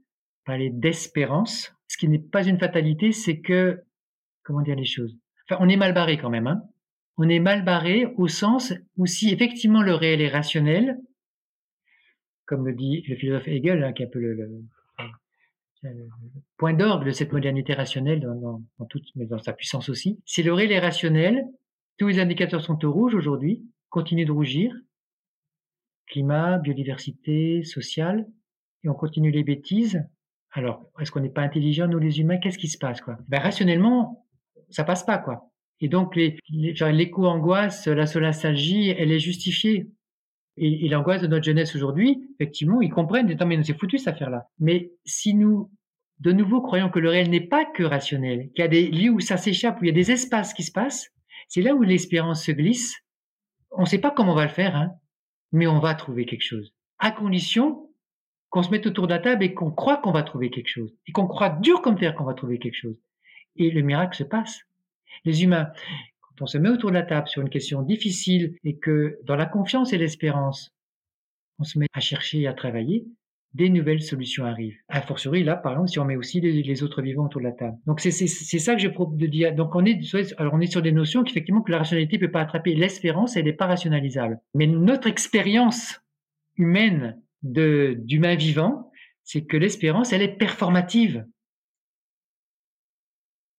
d'espérance. 0.57 1.73
Ce 1.87 1.97
qui 1.97 2.07
n'est 2.07 2.19
pas 2.19 2.45
une 2.45 2.59
fatalité, 2.59 3.11
c'est 3.11 3.39
que, 3.39 3.81
comment 4.43 4.61
dire 4.61 4.75
les 4.75 4.85
choses? 4.85 5.17
Enfin, 5.49 5.61
on 5.63 5.69
est 5.69 5.77
mal 5.77 5.93
barré 5.93 6.17
quand 6.17 6.29
même. 6.29 6.47
Hein 6.47 6.61
on 7.17 7.29
est 7.29 7.39
mal 7.39 7.63
barré 7.63 8.07
au 8.17 8.27
sens 8.27 8.73
où 8.97 9.05
si 9.05 9.31
effectivement 9.31 9.83
le 9.83 9.93
réel 9.93 10.21
est 10.21 10.29
rationnel, 10.29 10.99
comme 12.45 12.65
le 12.65 12.73
dit 12.73 13.03
le 13.07 13.15
philosophe 13.15 13.47
Hegel, 13.47 13.83
hein, 13.83 13.93
qui 13.93 14.01
est 14.01 14.07
un 14.07 14.09
peu 14.09 14.19
le, 14.19 14.63
point 16.57 16.73
d'orgue 16.73 17.05
de 17.05 17.11
cette 17.11 17.31
modernité 17.31 17.73
rationnelle 17.73 18.19
dans, 18.21 18.61
dans, 18.77 18.85
toute, 18.85 19.05
mais 19.15 19.25
dans 19.25 19.39
sa 19.39 19.53
puissance 19.53 19.89
aussi. 19.89 20.19
Si 20.25 20.43
le 20.43 20.53
réel 20.53 20.71
est 20.71 20.79
rationnel, 20.79 21.45
tous 21.97 22.07
les 22.07 22.19
indicateurs 22.19 22.61
sont 22.61 22.83
au 22.85 22.91
rouge 22.91 23.15
aujourd'hui, 23.15 23.63
continuent 23.89 24.25
de 24.25 24.31
rougir, 24.31 24.75
climat, 26.07 26.57
biodiversité, 26.57 27.63
social, 27.63 28.27
et 28.83 28.89
on 28.89 28.93
continue 28.93 29.31
les 29.31 29.43
bêtises, 29.43 30.03
alors, 30.53 30.91
est-ce 30.99 31.11
qu'on 31.11 31.21
n'est 31.21 31.29
pas 31.29 31.41
intelligent, 31.41 31.87
nous 31.87 31.99
les 31.99 32.19
humains? 32.19 32.37
Qu'est-ce 32.37 32.57
qui 32.57 32.67
se 32.67 32.77
passe 32.77 33.01
quoi? 33.01 33.17
Ben, 33.29 33.39
Rationnellement, 33.39 34.25
ça 34.69 34.83
passe 34.83 35.03
pas. 35.03 35.17
quoi. 35.17 35.49
Et 35.79 35.87
donc, 35.87 36.15
les, 36.15 36.37
l'éco-angoisse, 36.49 37.87
la 37.87 38.05
solastalgie, 38.05 38.89
elle 38.89 39.11
est 39.11 39.19
justifiée. 39.19 39.89
Et, 40.57 40.89
l'angoisse 40.89 41.21
de 41.21 41.27
notre 41.27 41.45
jeunesse 41.45 41.75
aujourd'hui, 41.75 42.27
effectivement, 42.37 42.81
ils 42.81 42.89
comprennent, 42.89 43.33
mais 43.47 43.57
nous 43.57 43.63
c'est 43.63 43.77
foutu 43.77 43.97
cette 43.97 44.15
affaire-là. 44.15 44.47
Mais 44.59 44.91
si 45.05 45.33
nous, 45.33 45.71
de 46.19 46.33
nouveau, 46.33 46.61
croyons 46.61 46.89
que 46.89 46.99
le 46.99 47.09
réel 47.09 47.29
n'est 47.29 47.47
pas 47.47 47.65
que 47.65 47.83
rationnel, 47.83 48.49
qu'il 48.53 48.61
y 48.61 48.65
a 48.65 48.67
des 48.67 48.91
lieux 48.91 49.11
où 49.11 49.21
ça 49.21 49.37
s'échappe, 49.37 49.79
où 49.79 49.85
il 49.85 49.87
y 49.87 49.91
a 49.91 49.93
des 49.93 50.11
espaces 50.11 50.53
qui 50.53 50.63
se 50.63 50.71
passent, 50.71 51.09
c'est 51.47 51.61
là 51.61 51.73
où 51.73 51.81
l'espérance 51.81 52.43
se 52.43 52.51
glisse. 52.51 52.97
On 53.71 53.81
ne 53.81 53.87
sait 53.87 53.97
pas 53.97 54.11
comment 54.11 54.33
on 54.33 54.35
va 54.35 54.43
le 54.43 54.51
faire, 54.51 54.75
hein, 54.75 54.91
mais 55.53 55.67
on 55.67 55.79
va 55.79 55.95
trouver 55.95 56.25
quelque 56.25 56.45
chose. 56.45 56.73
À 56.99 57.11
condition 57.11 57.90
qu'on 58.51 58.63
se 58.63 58.69
mette 58.69 58.85
autour 58.85 59.07
de 59.07 59.13
la 59.13 59.19
table 59.19 59.43
et 59.43 59.53
qu'on 59.53 59.71
croit 59.71 59.97
qu'on 59.97 60.11
va 60.11 60.23
trouver 60.23 60.51
quelque 60.51 60.67
chose, 60.67 60.93
et 61.07 61.11
qu'on 61.11 61.25
croit 61.25 61.49
dur 61.49 61.81
comme 61.81 61.97
fer 61.97 62.13
qu'on 62.13 62.25
va 62.25 62.33
trouver 62.33 62.59
quelque 62.59 62.75
chose. 62.75 62.97
Et 63.55 63.71
le 63.71 63.81
miracle 63.81 64.15
se 64.15 64.23
passe. 64.23 64.61
Les 65.25 65.43
humains, 65.43 65.71
quand 66.21 66.43
on 66.43 66.45
se 66.45 66.57
met 66.57 66.69
autour 66.69 66.89
de 66.89 66.95
la 66.95 67.03
table 67.03 67.27
sur 67.27 67.41
une 67.41 67.49
question 67.49 67.81
difficile 67.81 68.55
et 68.63 68.77
que 68.77 69.17
dans 69.23 69.35
la 69.35 69.45
confiance 69.45 69.93
et 69.93 69.97
l'espérance, 69.97 70.75
on 71.59 71.63
se 71.63 71.79
met 71.79 71.87
à 71.93 72.01
chercher 72.01 72.41
et 72.41 72.47
à 72.47 72.53
travailler, 72.53 73.05
des 73.53 73.69
nouvelles 73.69 74.01
solutions 74.01 74.45
arrivent. 74.45 74.77
A 74.87 75.01
fortiori, 75.01 75.43
là, 75.43 75.55
par 75.55 75.73
exemple, 75.73 75.89
si 75.89 75.99
on 75.99 76.05
met 76.05 76.15
aussi 76.15 76.39
les, 76.41 76.83
autres 76.83 77.01
vivants 77.01 77.25
autour 77.25 77.41
de 77.41 77.45
la 77.45 77.51
table. 77.51 77.77
Donc, 77.85 77.99
c'est 77.99 78.11
ça 78.11 78.75
que 78.75 78.81
je 78.81 78.87
propose 78.87 79.17
de 79.17 79.27
dire. 79.27 79.53
Donc, 79.53 79.75
on 79.75 79.85
est, 79.85 79.99
alors, 80.37 80.53
on 80.53 80.61
est 80.61 80.71
sur 80.71 80.81
des 80.81 80.93
notions 80.93 81.23
qu'effectivement, 81.23 81.61
que 81.61 81.71
la 81.71 81.79
rationalité 81.79 82.17
ne 82.17 82.25
peut 82.25 82.31
pas 82.31 82.41
attraper. 82.41 82.75
L'espérance, 82.75 83.35
elle 83.35 83.45
n'est 83.45 83.53
pas 83.53 83.67
rationalisable. 83.67 84.39
Mais 84.55 84.67
notre 84.67 85.07
expérience 85.07 86.01
humaine 86.57 87.21
d'humain 87.43 88.35
vivant, 88.35 88.91
c'est 89.23 89.45
que 89.45 89.57
l'espérance, 89.57 90.13
elle 90.13 90.21
est 90.21 90.37
performative. 90.37 91.25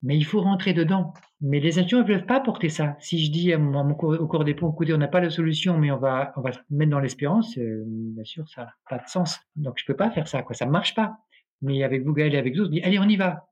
Mais 0.03 0.16
il 0.16 0.24
faut 0.24 0.41
rentrer 0.41 0.72
dedans. 0.72 1.14
Mais 1.41 1.61
les 1.61 1.70
institutions 1.70 1.99
ne 1.99 2.05
peuvent 2.05 2.26
pas 2.26 2.41
porter 2.41 2.68
ça. 2.68 2.97
Si 3.01 3.24
je 3.24 3.30
dis 3.30 3.55
au 3.55 4.26
cours 4.26 4.45
des 4.45 4.55
ponts, 4.55 4.72
écoutez, 4.72 4.93
on 4.95 4.99
n'a 4.99 5.09
pas 5.09 5.20
la 5.20 5.30
solution, 5.30 5.78
mais 5.78 5.91
on 5.91 5.99
va, 5.99 6.33
on 6.37 6.41
va 6.41 6.53
se 6.53 6.59
mettre 6.70 6.91
dans 6.91 7.01
l'espérance, 7.01 7.57
euh, 7.59 7.85
bien 7.87 8.24
sûr, 8.24 8.49
ça 8.49 8.62
n'a 8.62 8.74
pas 8.89 8.99
de 8.99 9.09
sens. 9.09 9.41
Donc 9.57 9.74
je 9.78 9.85
peux 9.85 9.97
pas 9.97 10.11
faire 10.11 10.28
ça, 10.28 10.43
quoi. 10.43 10.55
Ça 10.55 10.66
marche 10.66 10.95
pas. 10.95 11.18
Mais 11.61 11.85
avec 11.85 12.05
vous, 12.05 12.12
Gaël, 12.12 12.35
et 12.35 12.39
avec 12.39 12.55
d'autres, 12.55 12.70
je 12.70 12.80
dis, 12.80 12.83
allez, 12.83 12.99
on 12.99 13.09
y 13.09 13.16
va. 13.16 13.49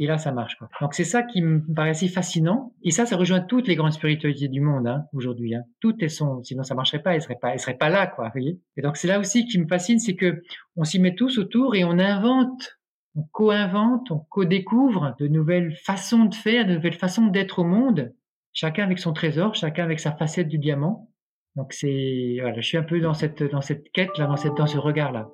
Et 0.00 0.06
là, 0.06 0.16
ça 0.16 0.30
marche. 0.30 0.56
Donc 0.80 0.94
c'est 0.94 1.04
ça 1.04 1.24
qui 1.24 1.42
me 1.42 1.60
paraissait 1.74 2.06
fascinant. 2.06 2.72
Et 2.84 2.92
ça, 2.92 3.04
ça 3.04 3.16
rejoint 3.16 3.40
toutes 3.40 3.66
les 3.66 3.74
grandes 3.74 3.92
spiritualités 3.92 4.48
du 4.48 4.60
monde 4.60 4.86
hein, 4.86 5.04
aujourd'hui. 5.12 5.54
Hein. 5.56 5.62
Toutes 5.80 6.00
elles 6.02 6.10
sont, 6.10 6.42
sinon 6.44 6.62
ça 6.62 6.76
marcherait 6.76 7.02
pas. 7.02 7.14
Elles 7.14 7.22
seraient 7.22 7.38
pas, 7.40 7.58
seraient 7.58 7.76
pas 7.76 7.88
là, 7.88 8.06
quoi. 8.06 8.30
Voyez 8.32 8.60
et 8.76 8.82
donc 8.82 8.96
c'est 8.96 9.08
là 9.08 9.18
aussi 9.18 9.46
qui 9.46 9.58
me 9.58 9.66
fascine, 9.66 9.98
c'est 9.98 10.14
que 10.14 10.42
on 10.76 10.84
s'y 10.84 11.00
met 11.00 11.14
tous 11.16 11.38
autour 11.38 11.74
et 11.74 11.82
on 11.84 11.98
invente, 11.98 12.78
on 13.16 13.22
co-invente, 13.32 14.10
on 14.12 14.18
co-découvre 14.30 15.16
de 15.18 15.26
nouvelles 15.26 15.74
façons 15.74 16.26
de 16.26 16.34
faire, 16.34 16.64
de 16.66 16.74
nouvelles 16.74 16.94
façons 16.94 17.26
d'être 17.26 17.58
au 17.58 17.64
monde. 17.64 18.14
Chacun 18.52 18.84
avec 18.84 19.00
son 19.00 19.12
trésor, 19.12 19.56
chacun 19.56 19.82
avec 19.82 19.98
sa 19.98 20.12
facette 20.12 20.48
du 20.48 20.58
diamant. 20.58 21.10
Donc 21.56 21.72
c'est, 21.72 22.36
voilà, 22.40 22.60
je 22.60 22.66
suis 22.66 22.78
un 22.78 22.84
peu 22.84 23.00
dans 23.00 23.14
cette 23.14 23.42
dans 23.42 23.62
cette 23.62 23.90
quête 23.90 24.16
là, 24.16 24.26
dans 24.26 24.36
cette 24.36 24.54
dans 24.54 24.68
ce 24.68 24.78
regard 24.78 25.10
là. 25.10 25.28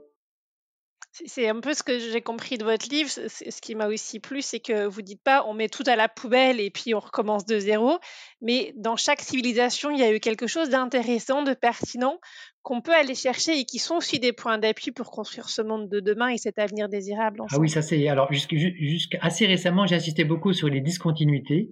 C'est 1.26 1.48
un 1.48 1.60
peu 1.60 1.74
ce 1.74 1.84
que 1.84 1.96
j'ai 1.96 2.22
compris 2.22 2.58
de 2.58 2.64
votre 2.64 2.88
livre. 2.88 3.08
Ce 3.08 3.60
qui 3.60 3.76
m'a 3.76 3.86
aussi 3.86 4.18
plu, 4.18 4.42
c'est 4.42 4.58
que 4.58 4.86
vous 4.86 5.00
dites 5.00 5.22
pas 5.22 5.44
on 5.46 5.54
met 5.54 5.68
tout 5.68 5.84
à 5.86 5.94
la 5.94 6.08
poubelle 6.08 6.58
et 6.58 6.70
puis 6.70 6.92
on 6.92 6.98
recommence 6.98 7.46
de 7.46 7.56
zéro. 7.60 7.98
Mais 8.42 8.72
dans 8.76 8.96
chaque 8.96 9.20
civilisation, 9.20 9.90
il 9.90 10.00
y 10.00 10.02
a 10.02 10.12
eu 10.12 10.18
quelque 10.18 10.48
chose 10.48 10.70
d'intéressant, 10.70 11.44
de 11.44 11.54
pertinent 11.54 12.18
qu'on 12.62 12.80
peut 12.80 12.94
aller 12.94 13.14
chercher 13.14 13.60
et 13.60 13.64
qui 13.64 13.78
sont 13.78 13.96
aussi 13.96 14.18
des 14.18 14.32
points 14.32 14.58
d'appui 14.58 14.90
pour 14.90 15.12
construire 15.12 15.48
ce 15.48 15.62
monde 15.62 15.88
de 15.88 16.00
demain 16.00 16.28
et 16.28 16.38
cet 16.38 16.58
avenir 16.58 16.88
désirable. 16.88 17.42
Ah 17.48 17.58
oui, 17.60 17.68
ça 17.68 17.82
c'est. 17.82 18.08
Alors, 18.08 18.32
jusqu'à 18.32 19.18
assez 19.20 19.46
récemment, 19.46 19.86
j'ai 19.86 19.96
insisté 19.96 20.24
beaucoup 20.24 20.52
sur 20.52 20.68
les 20.68 20.80
discontinuités. 20.80 21.70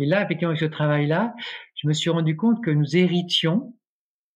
Et 0.00 0.06
là, 0.06 0.24
effectivement, 0.24 0.50
avec 0.50 0.60
ce 0.60 0.64
travail-là, 0.64 1.32
je 1.76 1.86
me 1.86 1.92
suis 1.92 2.10
rendu 2.10 2.36
compte 2.36 2.64
que 2.64 2.70
nous 2.70 2.96
héritions 2.96 3.72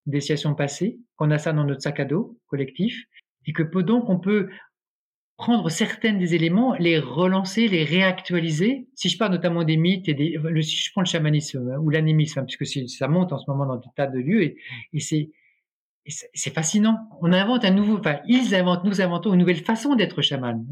des 0.06 0.20
situations 0.20 0.54
passées, 0.54 1.00
qu'on 1.16 1.30
a 1.30 1.38
ça 1.38 1.52
dans 1.52 1.64
notre 1.64 1.80
sac 1.80 1.98
à 1.98 2.04
dos 2.04 2.38
collectif, 2.46 3.02
et 3.46 3.52
que 3.52 3.62
donc 3.80 4.08
on 4.08 4.18
peut 4.18 4.48
prendre 5.36 5.68
certains 5.68 6.12
des 6.12 6.34
éléments, 6.34 6.74
les 6.74 6.98
relancer, 6.98 7.66
les 7.68 7.84
réactualiser. 7.84 8.86
Si 8.94 9.08
je 9.08 9.18
parle 9.18 9.32
notamment 9.32 9.64
des 9.64 9.76
mythes 9.76 10.08
et 10.08 10.14
des, 10.14 10.38
si 10.62 10.76
je 10.76 10.92
prends 10.92 11.00
le 11.02 11.06
chamanisme 11.06 11.72
hein, 11.72 11.78
ou 11.80 11.90
l'animisme, 11.90 12.38
hein, 12.38 12.44
puisque 12.44 12.88
ça 12.88 13.08
monte 13.08 13.32
en 13.32 13.38
ce 13.38 13.50
moment 13.50 13.66
dans 13.66 13.76
des 13.76 13.88
tas 13.96 14.06
de 14.06 14.18
lieux 14.18 14.42
et, 14.42 14.56
et 14.92 15.00
c'est 15.00 15.30
c'est 16.06 16.52
fascinant. 16.52 16.98
On 17.22 17.32
invente 17.32 17.64
un 17.64 17.70
nouveau, 17.70 17.98
enfin 17.98 18.20
ils 18.26 18.54
inventent, 18.54 18.84
nous 18.84 19.00
inventons 19.00 19.32
une 19.32 19.40
nouvelle 19.40 19.64
façon 19.64 19.94
d'être 19.94 20.20
chaman. 20.20 20.66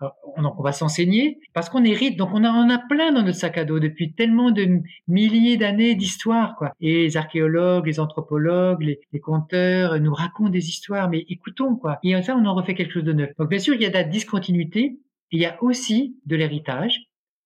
Hein 0.00 0.10
on, 0.36 0.62
va 0.62 0.72
s'enseigner 0.72 1.38
parce 1.54 1.68
qu'on 1.68 1.84
hérite. 1.84 2.16
Donc 2.16 2.30
on 2.32 2.44
a, 2.44 2.50
on 2.50 2.68
a 2.70 2.78
plein 2.78 3.12
dans 3.12 3.22
notre 3.22 3.38
sac 3.38 3.58
à 3.58 3.64
dos 3.64 3.78
depuis 3.78 4.12
tellement 4.14 4.50
de 4.50 4.80
milliers 5.08 5.56
d'années 5.56 5.94
d'histoire, 5.94 6.54
quoi. 6.56 6.72
Et 6.80 7.04
les 7.04 7.16
archéologues, 7.16 7.86
les 7.86 8.00
anthropologues, 8.00 8.82
les, 8.82 9.20
conteurs 9.20 9.98
nous 10.00 10.12
racontent 10.12 10.50
des 10.50 10.68
histoires, 10.68 11.08
mais 11.08 11.24
écoutons, 11.28 11.76
quoi. 11.76 11.98
Et 12.02 12.20
ça, 12.22 12.36
on 12.36 12.44
en 12.44 12.54
refait 12.54 12.74
quelque 12.74 12.92
chose 12.92 13.04
de 13.04 13.12
neuf. 13.12 13.30
Donc 13.38 13.48
bien 13.48 13.58
sûr, 13.58 13.74
il 13.74 13.82
y 13.82 13.86
a 13.86 13.88
de 13.88 13.94
la 13.94 14.04
discontinuité. 14.04 14.98
il 15.32 15.40
y 15.40 15.46
a 15.46 15.62
aussi 15.62 16.16
de 16.26 16.36
l'héritage, 16.36 17.00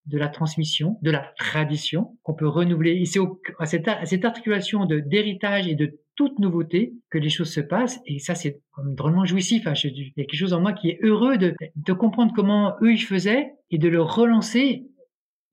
de 0.07 0.19
la 0.19 0.29
transmission, 0.29 0.99
de 1.03 1.11
la 1.11 1.33
tradition 1.39 2.19
qu'on 2.23 2.35
peut 2.35 2.49
renouveler. 2.49 2.93
Et 3.01 3.05
c'est 3.05 3.21
à 3.59 3.67
cette, 3.67 3.89
à 3.89 4.05
cette 4.07 4.25
articulation 4.25 4.87
de 4.87 4.99
d'héritage 4.99 5.69
et 5.69 5.75
de 5.75 6.01
toute 6.21 6.39
nouveauté 6.39 6.93
que 7.09 7.17
les 7.17 7.31
choses 7.31 7.51
se 7.51 7.61
passent. 7.61 7.99
Et 8.05 8.19
ça, 8.19 8.35
c'est 8.35 8.61
drôlement 8.77 9.25
jouissif. 9.25 9.67
Hein. 9.67 9.73
Il 9.85 10.13
y 10.15 10.21
a 10.21 10.25
quelque 10.25 10.37
chose 10.37 10.53
en 10.53 10.61
moi 10.61 10.75
qui 10.75 10.91
est 10.91 10.99
heureux 11.01 11.39
de, 11.39 11.55
de 11.77 11.93
comprendre 11.95 12.35
comment 12.37 12.77
eux, 12.83 12.93
ils 12.93 13.03
faisaient 13.03 13.55
et 13.71 13.79
de 13.79 13.89
le 13.89 14.03
relancer 14.03 14.85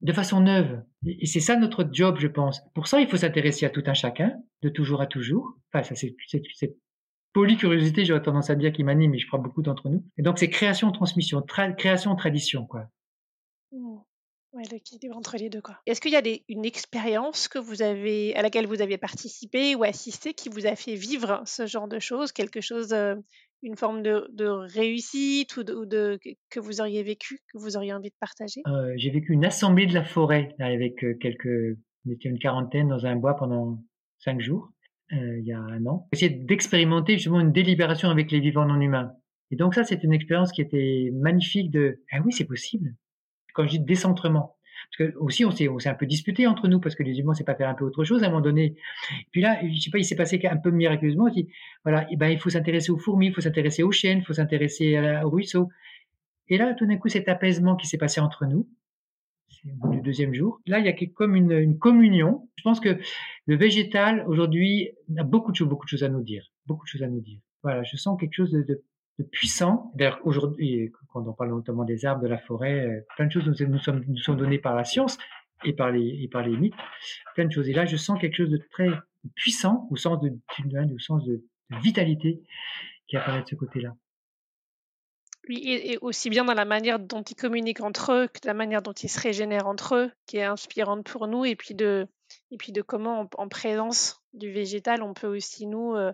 de 0.02 0.12
façon 0.12 0.42
neuve. 0.42 0.84
Et 1.06 1.26
c'est 1.26 1.40
ça 1.40 1.56
notre 1.56 1.88
job, 1.90 2.18
je 2.20 2.28
pense. 2.28 2.62
Pour 2.76 2.88
ça, 2.88 3.00
il 3.00 3.08
faut 3.08 3.16
s'intéresser 3.16 3.66
à 3.66 3.70
tout 3.70 3.84
un 3.86 3.94
chacun, 3.94 4.34
de 4.62 4.68
toujours 4.68 5.00
à 5.00 5.08
toujours. 5.08 5.54
Enfin, 5.72 5.84
ça, 5.84 5.96
c'est 5.96 6.14
cette 6.54 6.76
polycuriosité, 7.32 8.04
j'aurais 8.04 8.22
tendance 8.22 8.50
à 8.50 8.56
dire, 8.56 8.74
qui 8.74 8.84
m'anime, 8.84 9.12
mais 9.12 9.20
je 9.20 9.28
crois 9.28 9.40
beaucoup 9.40 9.62
d'entre 9.62 9.88
nous. 9.88 10.04
Et 10.18 10.22
donc, 10.22 10.38
c'est 10.38 10.50
création, 10.50 10.92
transmission, 10.92 11.42
création, 11.78 12.14
tradition, 12.18 12.66
quoi. 12.66 12.90
Ouais, 14.54 14.64
l'équilibre 14.72 15.18
entre 15.18 15.36
les 15.38 15.50
deux, 15.50 15.62
quoi. 15.62 15.78
Est-ce 15.86 16.00
qu'il 16.00 16.12
y 16.12 16.16
a 16.16 16.22
des, 16.22 16.44
une 16.48 16.66
expérience 16.66 17.48
que 17.48 17.60
vous 17.60 17.82
avez, 17.82 18.34
à 18.36 18.42
laquelle 18.42 18.66
vous 18.66 18.82
avez 18.82 18.98
participé 18.98 19.76
ou 19.76 19.84
assisté 19.84 20.34
qui 20.34 20.50
vous 20.50 20.66
a 20.66 20.76
fait 20.76 20.96
vivre 20.96 21.42
ce 21.46 21.66
genre 21.66 21.88
de 21.88 22.00
choses, 22.00 22.32
quelque 22.32 22.62
chose, 22.62 22.94
euh, 22.94 23.16
une 23.62 23.76
forme 23.76 24.02
de, 24.02 24.26
de 24.32 24.46
réussite 24.46 25.58
ou, 25.58 25.64
de, 25.64 26.20
que 26.50 26.60
vous 26.60 26.80
auriez 26.80 27.04
vécu, 27.04 27.40
que 27.52 27.58
vous 27.58 27.76
auriez 27.76 27.94
envie 27.94 28.10
de 28.10 28.16
partager? 28.20 28.62
Euh, 28.68 28.94
J'ai 28.96 29.12
vécu 29.12 29.34
une 29.34 29.46
assemblée 29.46 29.86
de 29.86 29.94
la 29.94 30.06
forêt 30.06 30.56
avec 30.60 31.04
euh, 31.04 31.16
quelques, 31.20 31.78
on 32.08 32.12
était 32.12 32.30
une 32.30 32.40
quarantaine 32.40 32.88
dans 32.88 33.06
un 33.06 33.18
bois 33.18 33.36
pendant 33.36 33.84
cinq 34.20 34.40
jours, 34.40 34.72
il 35.12 35.44
y 35.46 35.54
a 35.54 35.60
un 35.60 35.86
an. 35.86 36.08
Essayer 36.12 36.32
d'expérimenter 36.32 37.14
justement 37.14 37.40
une 37.40 37.54
délibération 37.54 38.10
avec 38.10 38.32
les 38.32 38.40
vivants 38.40 38.66
non 38.66 38.80
humains. 38.80 39.14
Et 39.52 39.56
donc 39.56 39.74
ça, 39.74 39.86
c'est 39.86 40.04
une 40.04 40.14
expérience 40.14 40.52
qui 40.52 40.62
était 40.62 41.12
magnifique 41.14 41.72
de, 41.72 42.02
ah 42.12 42.20
oui, 42.26 42.34
c'est 42.34 42.46
possible 42.46 42.94
quand 43.58 43.66
je 43.66 43.72
dis 43.72 43.80
décentrement. 43.80 44.56
Parce 44.90 45.12
que 45.12 45.18
aussi, 45.18 45.44
on 45.44 45.52
s'est, 45.52 45.68
on 45.68 45.78
un 45.84 45.94
peu 45.96 46.06
disputé 46.06 46.48
entre 46.48 46.68
nous 46.68 46.80
parce 46.80 46.96
que 46.96 47.04
les 47.04 47.20
humains, 47.20 47.34
c'est 47.34 47.44
pas 47.44 47.56
faire 47.56 47.68
un 47.68 47.74
peu 47.74 47.84
autre 47.84 48.04
chose 48.04 48.24
à 48.24 48.28
un 48.28 48.30
moment 48.30 48.42
donné. 48.42 48.76
puis 49.32 49.42
là, 49.42 49.60
je 49.68 49.80
sais 49.80 49.90
pas, 49.90 49.98
il 49.98 50.06
s'est 50.06 50.16
passé 50.16 50.40
un 50.50 50.58
peu 50.58 50.72
miraculeusement. 50.72 51.28
Il, 51.30 51.48
voilà, 51.84 52.10
et 52.12 52.16
ben, 52.16 52.30
il 52.30 52.40
faut 52.40 52.52
s'intéresser 52.52 52.92
aux 52.92 53.00
fourmis, 53.00 53.28
il 53.28 53.34
faut 53.34 53.42
s'intéresser 53.42 53.84
aux 53.84 53.92
chiennes, 53.92 54.20
il 54.20 54.26
faut 54.26 54.34
s'intéresser 54.34 54.98
au 55.24 55.30
ruisseau. 55.30 55.70
Et 56.50 56.58
là, 56.58 56.74
tout 56.76 56.86
d'un 56.86 56.98
coup, 56.98 57.10
cet 57.10 57.28
apaisement 57.28 57.76
qui 57.76 57.88
s'est 57.88 57.98
passé 57.98 58.22
entre 58.22 58.46
nous, 58.46 58.68
c'est 59.50 59.70
au 59.82 59.90
du 59.90 60.02
deuxième 60.02 60.34
jour. 60.34 60.62
Là, 60.68 60.80
il 60.80 60.86
y 60.86 60.90
a 60.90 61.08
comme 61.14 61.36
une, 61.36 61.78
communion. 61.78 62.48
Je 62.56 62.64
pense 62.64 62.80
que 62.80 63.00
le 63.46 63.56
végétal, 63.56 64.24
aujourd'hui, 64.28 64.92
a 65.18 65.24
beaucoup 65.24 65.52
de 65.52 65.58
choses, 65.58 65.68
beaucoup 65.68 65.86
de 65.86 65.90
choses 65.90 66.04
à 66.04 66.10
nous 66.10 66.24
dire. 66.24 66.52
Beaucoup 66.66 66.86
de 66.86 66.90
choses 66.90 67.04
à 67.04 67.08
nous 67.08 67.22
dire. 67.22 67.40
Voilà, 67.64 67.84
je 67.84 67.98
sens 67.98 68.20
quelque 68.20 68.34
chose 68.34 68.52
de, 68.52 68.84
de 69.18 69.24
puissant. 69.24 69.92
D'ailleurs, 69.96 70.20
aujourd'hui, 70.24 70.92
quand 71.12 71.28
on 71.28 71.34
parle 71.34 71.50
notamment 71.50 71.84
des 71.84 72.06
arbres, 72.06 72.22
de 72.22 72.28
la 72.28 72.38
forêt, 72.38 72.86
euh, 72.88 73.06
plein 73.16 73.26
de 73.26 73.32
choses 73.32 73.46
nous, 73.62 74.18
sont 74.18 74.34
données 74.34 74.60
par 74.60 74.76
la 74.76 74.84
science 74.84 75.18
et 75.64 75.74
par 75.74 75.92
les, 75.92 76.30
mythes. 76.48 76.76
Plein 77.34 77.46
de 77.46 77.52
choses. 77.52 77.68
Et 77.68 77.74
là, 77.74 77.86
je 77.86 77.98
sens 77.98 78.20
quelque 78.20 78.36
chose 78.36 78.52
de 78.52 78.62
très 78.72 78.90
puissant 79.36 79.88
au 79.90 79.96
sens 79.96 80.22
de, 80.22 80.30
au 80.30 81.00
sens 81.00 81.26
de, 81.26 81.44
vitalité 81.82 82.42
qui 83.08 83.18
apparaît 83.18 83.42
de 83.42 83.48
ce 83.50 83.56
côté-là. 83.56 83.94
Oui, 85.50 85.62
et, 85.66 85.98
aussi 86.02 86.30
bien 86.30 86.46
dans 86.46 86.54
la 86.54 86.66
manière 86.66 87.00
dont 87.00 87.24
ils 87.24 87.36
communiquent 87.36 87.82
entre 87.82 88.14
eux 88.14 88.28
que 88.28 88.46
la 88.46 88.54
manière 88.54 88.82
dont 88.82 88.94
ils 88.94 89.10
se 89.10 89.20
régénèrent 89.20 89.68
entre 89.68 89.96
eux, 89.96 90.12
qui 90.28 90.38
est 90.38 90.44
inspirante 90.44 91.10
pour 91.10 91.28
nous, 91.28 91.44
et 91.44 91.56
puis 91.56 91.74
de, 91.76 92.08
et 92.52 92.58
puis 92.58 92.72
de 92.72 92.82
comment, 92.82 93.30
en, 93.38 93.48
présence 93.50 94.22
du 94.34 94.52
végétal, 94.52 95.02
on 95.04 95.14
peut 95.14 95.28
aussi, 95.28 95.68
nous, 95.68 95.94
euh, 95.96 96.14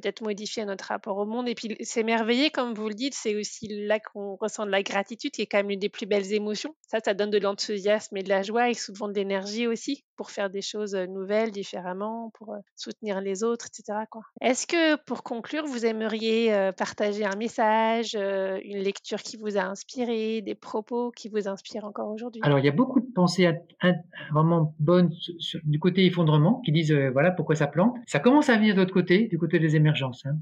peut-être 0.00 0.22
modifier 0.22 0.64
notre 0.64 0.86
rapport 0.86 1.16
au 1.16 1.26
monde. 1.26 1.48
Et 1.48 1.54
puis 1.54 1.76
s'émerveiller, 1.80 2.50
comme 2.50 2.74
vous 2.74 2.88
le 2.88 2.94
dites, 2.94 3.14
c'est 3.14 3.36
aussi 3.36 3.68
là 3.68 3.98
qu'on 4.00 4.36
ressent 4.36 4.66
de 4.66 4.70
la 4.70 4.82
gratitude, 4.82 5.30
qui 5.32 5.42
est 5.42 5.46
quand 5.46 5.58
même 5.58 5.68
l'une 5.68 5.78
des 5.78 5.88
plus 5.88 6.06
belles 6.06 6.32
émotions. 6.32 6.74
Ça, 6.88 6.98
ça 7.04 7.14
donne 7.14 7.30
de 7.30 7.38
l'enthousiasme 7.38 8.16
et 8.16 8.22
de 8.22 8.28
la 8.28 8.42
joie 8.42 8.70
et 8.70 8.74
souvent 8.74 9.08
de 9.08 9.14
l'énergie 9.14 9.66
aussi 9.66 10.04
pour 10.16 10.30
faire 10.30 10.50
des 10.50 10.60
choses 10.60 10.94
euh, 10.94 11.06
nouvelles, 11.06 11.50
différemment, 11.50 12.30
pour 12.34 12.52
euh, 12.52 12.58
soutenir 12.76 13.22
les 13.22 13.42
autres, 13.42 13.66
etc. 13.66 14.00
Est-ce 14.42 14.66
que, 14.66 14.96
pour 15.04 15.22
conclure, 15.22 15.64
vous 15.64 15.86
aimeriez 15.86 16.52
euh, 16.52 16.72
partager 16.72 17.24
un 17.24 17.36
message, 17.36 18.14
une 18.14 18.78
lecture 18.78 19.22
qui 19.22 19.38
vous 19.38 19.56
a 19.56 19.62
inspiré, 19.62 20.42
des 20.42 20.54
propos 20.54 21.10
qui 21.10 21.30
vous 21.30 21.48
inspirent 21.48 21.84
encore 21.84 22.10
aujourd'hui? 22.10 22.42
Alors, 22.44 22.58
il 22.58 22.66
y 22.66 22.68
a 22.68 22.72
beaucoup 22.72 23.00
de 23.00 23.09
pensées 23.20 23.48
vraiment 24.32 24.74
bonnes 24.78 25.10
du 25.64 25.78
côté 25.78 26.04
effondrement 26.06 26.60
qui 26.64 26.72
disent, 26.72 26.92
voilà, 27.12 27.30
pourquoi 27.30 27.54
ça 27.54 27.66
plante. 27.66 27.94
Ça 28.06 28.18
commence 28.18 28.48
à 28.48 28.56
venir 28.56 28.74
de 28.74 28.80
l'autre 28.80 28.94
côté, 28.94 29.28
du 29.28 29.38
côté 29.38 29.58
des 29.58 29.76
émergences. 29.76 30.24
Hein. 30.26 30.36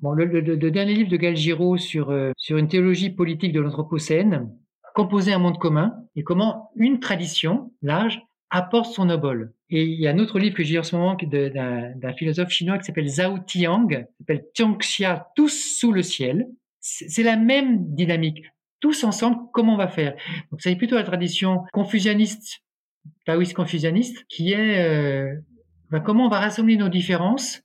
Bon, 0.00 0.12
le, 0.12 0.26
dernier 0.70 0.94
livre 0.94 1.10
de 1.10 1.16
Gal 1.16 1.36
Giraud 1.36 1.78
sur, 1.78 2.14
sur 2.36 2.56
une 2.58 2.68
théologie 2.68 3.10
politique 3.10 3.52
de 3.52 3.60
l'Anthropocène, 3.60 4.50
composer 4.94 5.32
un 5.32 5.38
monde 5.38 5.58
commun 5.58 5.94
et 6.16 6.22
comment 6.22 6.70
une 6.74 7.00
tradition 7.00 7.70
large 7.82 8.22
apporte 8.50 8.92
son 8.92 9.10
obol. 9.10 9.52
Et 9.68 9.84
il 9.84 10.00
y 10.00 10.06
a 10.06 10.10
un 10.10 10.18
autre 10.18 10.38
livre 10.38 10.56
que 10.56 10.62
j'ai 10.62 10.78
en 10.78 10.82
ce 10.82 10.96
moment 10.96 11.16
d'un 11.16 12.12
philosophe 12.16 12.50
chinois 12.50 12.78
qui 12.78 12.84
s'appelle 12.84 13.08
Zhao 13.08 13.38
Tiang, 13.40 13.88
qui 13.88 14.16
s'appelle 14.18 14.44
Tiangxia, 14.54 15.28
tous 15.34 15.76
sous 15.78 15.92
le 15.92 16.02
ciel. 16.02 16.46
C'est 16.80 17.22
la 17.22 17.36
même 17.36 17.94
dynamique. 17.94 18.44
Tous 18.80 19.04
ensemble, 19.04 19.38
comment 19.52 19.74
on 19.74 19.78
va 19.78 19.88
faire 19.88 20.14
Donc 20.50 20.60
c'est 20.60 20.76
plutôt 20.76 20.96
la 20.96 21.04
tradition 21.04 21.64
confucianiste, 21.72 22.62
taoïste 23.24 23.54
confucianiste, 23.54 24.24
qui 24.28 24.52
est 24.52 24.84
euh, 24.84 25.34
ben, 25.90 26.00
comment 26.00 26.26
on 26.26 26.30
va 26.30 26.40
rassembler 26.40 26.76
nos 26.76 26.88
différences. 26.88 27.62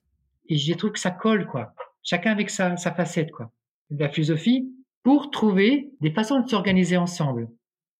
Et 0.48 0.56
j'ai 0.56 0.74
trouvé 0.74 0.92
que 0.92 0.98
ça 0.98 1.10
colle, 1.10 1.46
quoi. 1.46 1.74
Chacun 2.02 2.32
avec 2.32 2.50
sa, 2.50 2.76
sa 2.76 2.92
facette, 2.92 3.30
quoi. 3.30 3.52
La 3.90 4.08
philosophie 4.08 4.68
pour 5.02 5.30
trouver 5.30 5.90
des 6.00 6.10
façons 6.12 6.40
de 6.40 6.48
s'organiser 6.48 6.96
ensemble 6.96 7.48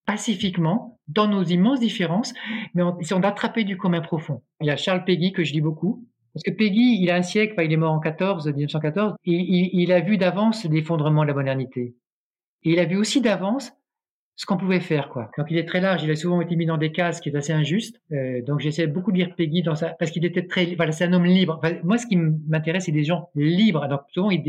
pacifiquement 0.07 0.99
dans 1.09 1.29
nos 1.29 1.43
immenses 1.43 1.81
différences, 1.81 2.35
mais 2.75 2.83
on, 2.83 2.99
essayant 2.99 3.21
d'attraper 3.21 3.65
du 3.65 3.77
commun 3.77 4.01
profond. 4.01 4.43
Il 4.61 4.67
y 4.67 4.71
a 4.71 4.77
Charles 4.77 5.05
Peggy 5.05 5.33
que 5.33 5.45
je 5.45 5.53
lis 5.53 5.61
beaucoup, 5.61 6.07
parce 6.33 6.43
que 6.45 6.51
Peggy, 6.51 6.99
il 7.01 7.11
a 7.11 7.17
un 7.17 7.23
siècle, 7.23 7.55
il 7.63 7.73
est 7.73 7.77
mort 7.77 7.93
en 7.93 8.01
14, 8.01 8.47
1914, 8.47 9.15
et 9.25 9.33
il, 9.33 9.93
a 9.93 10.01
vu 10.01 10.17
d'avance 10.17 10.65
l'effondrement 10.65 11.23
de 11.23 11.29
la 11.29 11.35
modernité. 11.35 11.95
Et 12.65 12.73
il 12.73 12.79
a 12.79 12.85
vu 12.85 12.97
aussi 12.97 13.21
d'avance 13.21 13.73
ce 14.37 14.47
qu'on 14.47 14.57
pouvait 14.57 14.81
faire, 14.81 15.09
quoi. 15.09 15.31
Donc 15.37 15.49
il 15.51 15.59
est 15.59 15.67
très 15.67 15.81
large, 15.81 16.03
il 16.03 16.11
a 16.11 16.17
souvent 16.17 16.41
été 16.41 16.57
mis 16.57 16.67
dans 16.67 16.79
des 16.79 16.91
cases 16.91 17.21
qui 17.21 17.29
est 17.29 17.37
assez 17.37 17.53
injuste. 17.53 18.01
Euh, 18.13 18.43
donc 18.43 18.61
j'essaie 18.61 18.87
beaucoup 18.87 19.13
de 19.13 19.19
lire 19.19 19.35
Peggy 19.37 19.63
dans 19.63 19.75
ça, 19.75 19.91
parce 19.99 20.11
qu'il 20.11 20.25
était 20.25 20.47
très, 20.47 20.75
voilà, 20.75 20.93
c'est 20.93 21.05
un 21.05 21.13
homme 21.13 21.27
libre. 21.27 21.61
moi, 21.85 21.99
ce 21.99 22.07
qui 22.07 22.17
m'intéresse, 22.17 22.87
c'est 22.87 22.93
des 22.93 23.05
gens 23.05 23.31
libres. 23.35 23.87
Donc 23.89 24.01
souvent, 24.09 24.31
ils, 24.31 24.43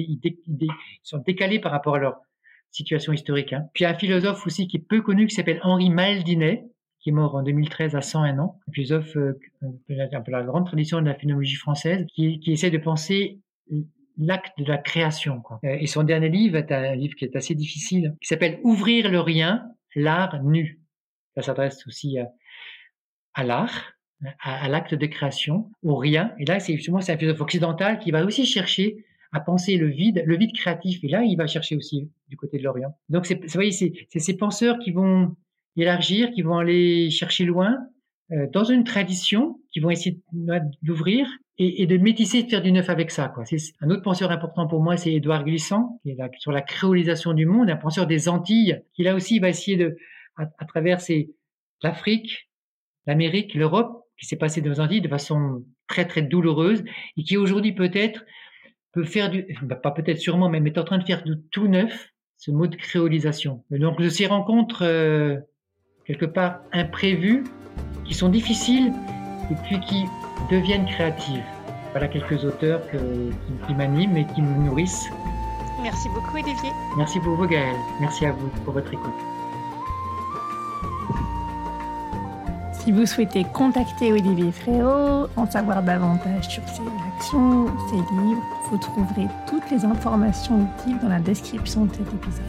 sont 1.03 1.17
décalés 1.19 1.59
par 1.59 1.71
rapport 1.71 1.95
à 1.95 1.99
leur 1.99 2.15
situation 2.71 3.13
historique. 3.13 3.53
Hein. 3.53 3.67
Puis 3.73 3.85
un 3.85 3.93
philosophe 3.93 4.47
aussi 4.47 4.67
qui 4.67 4.77
est 4.77 4.87
peu 4.87 5.01
connu 5.01 5.27
qui 5.27 5.35
s'appelle 5.35 5.59
Henri 5.61 5.89
Maldinet, 5.89 6.65
qui 6.99 7.09
est 7.09 7.13
mort 7.13 7.35
en 7.35 7.43
2013 7.43 7.95
à 7.95 8.01
101 8.01 8.39
ans, 8.39 8.57
un 8.67 8.71
philosophe 8.71 9.15
euh, 9.17 9.37
un 9.61 10.21
peu 10.21 10.31
la 10.31 10.43
grande 10.43 10.65
tradition 10.65 11.01
de 11.01 11.05
la 11.05 11.13
phénoménologie 11.13 11.57
française, 11.57 12.05
qui, 12.15 12.39
qui 12.39 12.53
essaie 12.53 12.71
de 12.71 12.77
penser 12.77 13.41
l'acte 14.17 14.59
de 14.59 14.65
la 14.65 14.77
création. 14.77 15.41
Quoi. 15.41 15.59
Euh, 15.63 15.77
et 15.79 15.87
son 15.87 16.03
dernier 16.03 16.29
livre 16.29 16.57
est 16.57 16.71
un 16.71 16.95
livre 16.95 17.15
qui 17.15 17.25
est 17.25 17.35
assez 17.35 17.55
difficile, 17.55 18.15
qui 18.21 18.27
s'appelle 18.27 18.59
Ouvrir 18.63 19.09
le 19.09 19.19
rien, 19.19 19.63
l'art 19.95 20.41
nu. 20.43 20.79
Ça 21.35 21.41
s'adresse 21.41 21.85
aussi 21.87 22.17
à, 23.33 23.43
l'art, 23.43 23.93
à, 24.39 24.67
l'acte 24.69 24.93
de 24.93 25.05
création, 25.07 25.71
au 25.81 25.95
rien. 25.95 26.33
Et 26.37 26.45
là, 26.45 26.59
c'est 26.59 26.75
justement 26.75 27.01
c'est 27.01 27.13
un 27.13 27.17
philosophe 27.17 27.41
occidental 27.41 27.99
qui 27.99 28.11
va 28.11 28.23
aussi 28.23 28.45
chercher 28.45 29.03
à 29.31 29.39
penser 29.39 29.77
le 29.77 29.89
vide, 29.89 30.21
le 30.25 30.37
vide 30.37 30.53
créatif. 30.55 31.03
Et 31.03 31.07
là, 31.07 31.23
il 31.23 31.35
va 31.35 31.47
chercher 31.47 31.75
aussi 31.75 32.11
du 32.27 32.37
côté 32.37 32.59
de 32.59 32.63
l'Orient. 32.63 32.95
Donc, 33.09 33.27
vous 33.31 33.47
voyez, 33.47 33.71
c'est, 33.71 33.91
ces 34.07 34.37
penseurs 34.37 34.77
qui 34.77 34.91
vont 34.91 35.35
élargir, 35.75 36.29
qui 36.31 36.43
vont 36.43 36.59
aller 36.59 37.09
chercher 37.09 37.45
loin, 37.45 37.79
euh, 38.31 38.47
dans 38.53 38.63
une 38.63 38.83
tradition, 38.83 39.59
qui 39.71 39.79
vont 39.79 39.89
essayer 39.89 40.21
d'ouvrir 40.83 41.27
et, 41.59 41.85
de 41.85 41.97
métisser, 41.97 42.43
de 42.43 42.49
faire 42.49 42.61
du 42.61 42.71
neuf 42.71 42.89
avec 42.89 43.11
ça. 43.11 43.27
Quoi. 43.27 43.45
C'est 43.45 43.57
un 43.81 43.89
autre 43.89 44.01
penseur 44.01 44.31
important 44.31 44.67
pour 44.67 44.81
moi, 44.81 44.97
c'est 44.97 45.13
Édouard 45.13 45.43
Glissant, 45.43 45.99
qui 46.01 46.09
est 46.09 46.15
là, 46.15 46.29
sur 46.37 46.51
la 46.51 46.61
créolisation 46.61 47.33
du 47.33 47.45
monde, 47.45 47.69
un 47.69 47.75
penseur 47.75 48.07
des 48.07 48.27
Antilles, 48.27 48.81
qui 48.93 49.03
là 49.03 49.13
aussi 49.13 49.39
va 49.39 49.49
essayer 49.49 49.77
de, 49.77 49.97
à, 50.35 50.45
à 50.57 50.65
travers 50.65 50.99
l'Afrique, 51.83 52.49
l'Amérique, 53.05 53.53
l'Europe, 53.53 54.03
qui 54.17 54.25
s'est 54.25 54.35
passé 54.35 54.61
dans 54.61 54.71
les 54.71 54.79
Antilles 54.79 55.01
de 55.01 55.07
façon 55.07 55.63
très 55.87 56.05
très 56.05 56.21
douloureuse 56.21 56.83
et 57.17 57.23
qui 57.23 57.37
aujourd'hui 57.37 57.73
peut-être 57.73 58.25
peut 58.93 59.03
faire 59.03 59.29
du, 59.29 59.45
bah, 59.63 59.75
pas 59.75 59.91
peut-être 59.91 60.19
sûrement, 60.19 60.49
mais 60.49 60.61
est 60.65 60.77
en 60.77 60.83
train 60.83 60.97
de 60.97 61.03
faire 61.03 61.23
du 61.23 61.35
tout 61.51 61.67
neuf, 61.67 62.09
ce 62.37 62.51
mot 62.51 62.67
de 62.67 62.75
créolisation. 62.75 63.63
donc 63.69 64.01
de 64.01 64.09
ces 64.09 64.27
rencontres 64.27 64.83
euh, 64.83 65.37
quelque 66.05 66.25
part 66.25 66.61
imprévues, 66.71 67.43
qui 68.05 68.13
sont 68.13 68.29
difficiles 68.29 68.91
et 69.51 69.55
puis 69.65 69.79
qui 69.81 70.03
deviennent 70.49 70.85
créatives. 70.85 71.43
Voilà 71.91 72.07
quelques 72.07 72.43
auteurs 72.43 72.81
que, 72.91 72.97
qui, 72.97 73.67
qui 73.67 73.73
m'animent 73.75 74.17
et 74.17 74.25
qui 74.25 74.41
me 74.41 74.65
nourrissent. 74.65 75.09
Merci 75.81 76.09
beaucoup 76.09 76.35
Olivier. 76.35 76.71
Merci 76.97 77.19
pour 77.19 77.35
vous 77.35 77.47
Gaël. 77.47 77.75
Merci 77.99 78.25
à 78.25 78.31
vous 78.31 78.47
pour 78.63 78.73
votre 78.73 78.93
écoute. 78.93 79.13
Si 82.83 82.91
vous 82.91 83.05
souhaitez 83.05 83.45
contacter 83.53 84.11
Olivier 84.11 84.51
Fréau, 84.51 85.27
en 85.37 85.49
savoir 85.49 85.83
davantage 85.83 86.49
sur 86.49 86.63
ses 86.67 86.83
actions, 87.15 87.67
ses 87.89 87.95
livres, 87.95 88.41
vous 88.69 88.77
trouverez 88.77 89.27
toutes 89.47 89.69
les 89.71 89.85
informations 89.85 90.67
utiles 90.79 90.99
dans 91.01 91.07
la 91.07 91.19
description 91.19 91.85
de 91.85 91.93
cet 91.93 92.13
épisode. 92.13 92.43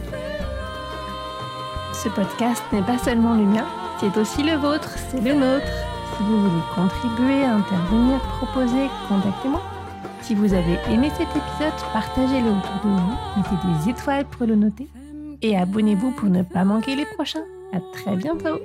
Ce 1.93 2.09
podcast 2.09 2.63
n'est 2.73 2.81
pas 2.81 2.97
seulement 2.97 3.33
le 3.33 3.45
mien, 3.45 3.65
c'est 3.99 4.17
aussi 4.17 4.43
le 4.43 4.57
vôtre, 4.57 4.89
c'est 5.09 5.21
le 5.21 5.35
nôtre. 5.35 5.94
Si 6.17 6.23
vous 6.23 6.41
voulez 6.41 6.63
contribuer, 6.73 7.43
intervenir, 7.43 8.19
proposer, 8.39 8.89
contactez-moi. 9.07 9.61
Si 10.21 10.33
vous 10.33 10.53
avez 10.53 10.77
aimé 10.89 11.09
cet 11.17 11.27
épisode, 11.29 11.73
partagez-le 11.93 12.49
autour 12.49 12.79
de 12.83 12.89
vous, 12.89 13.17
mettez 13.37 13.83
des 13.83 13.91
étoiles 13.91 14.25
pour 14.25 14.47
le 14.47 14.55
noter 14.55 14.87
et 15.41 15.57
abonnez-vous 15.57 16.11
pour 16.11 16.29
ne 16.29 16.41
pas 16.43 16.63
manquer 16.63 16.95
les 16.95 17.05
prochains. 17.05 17.43
À 17.73 17.79
très 17.93 18.15
bientôt! 18.15 18.59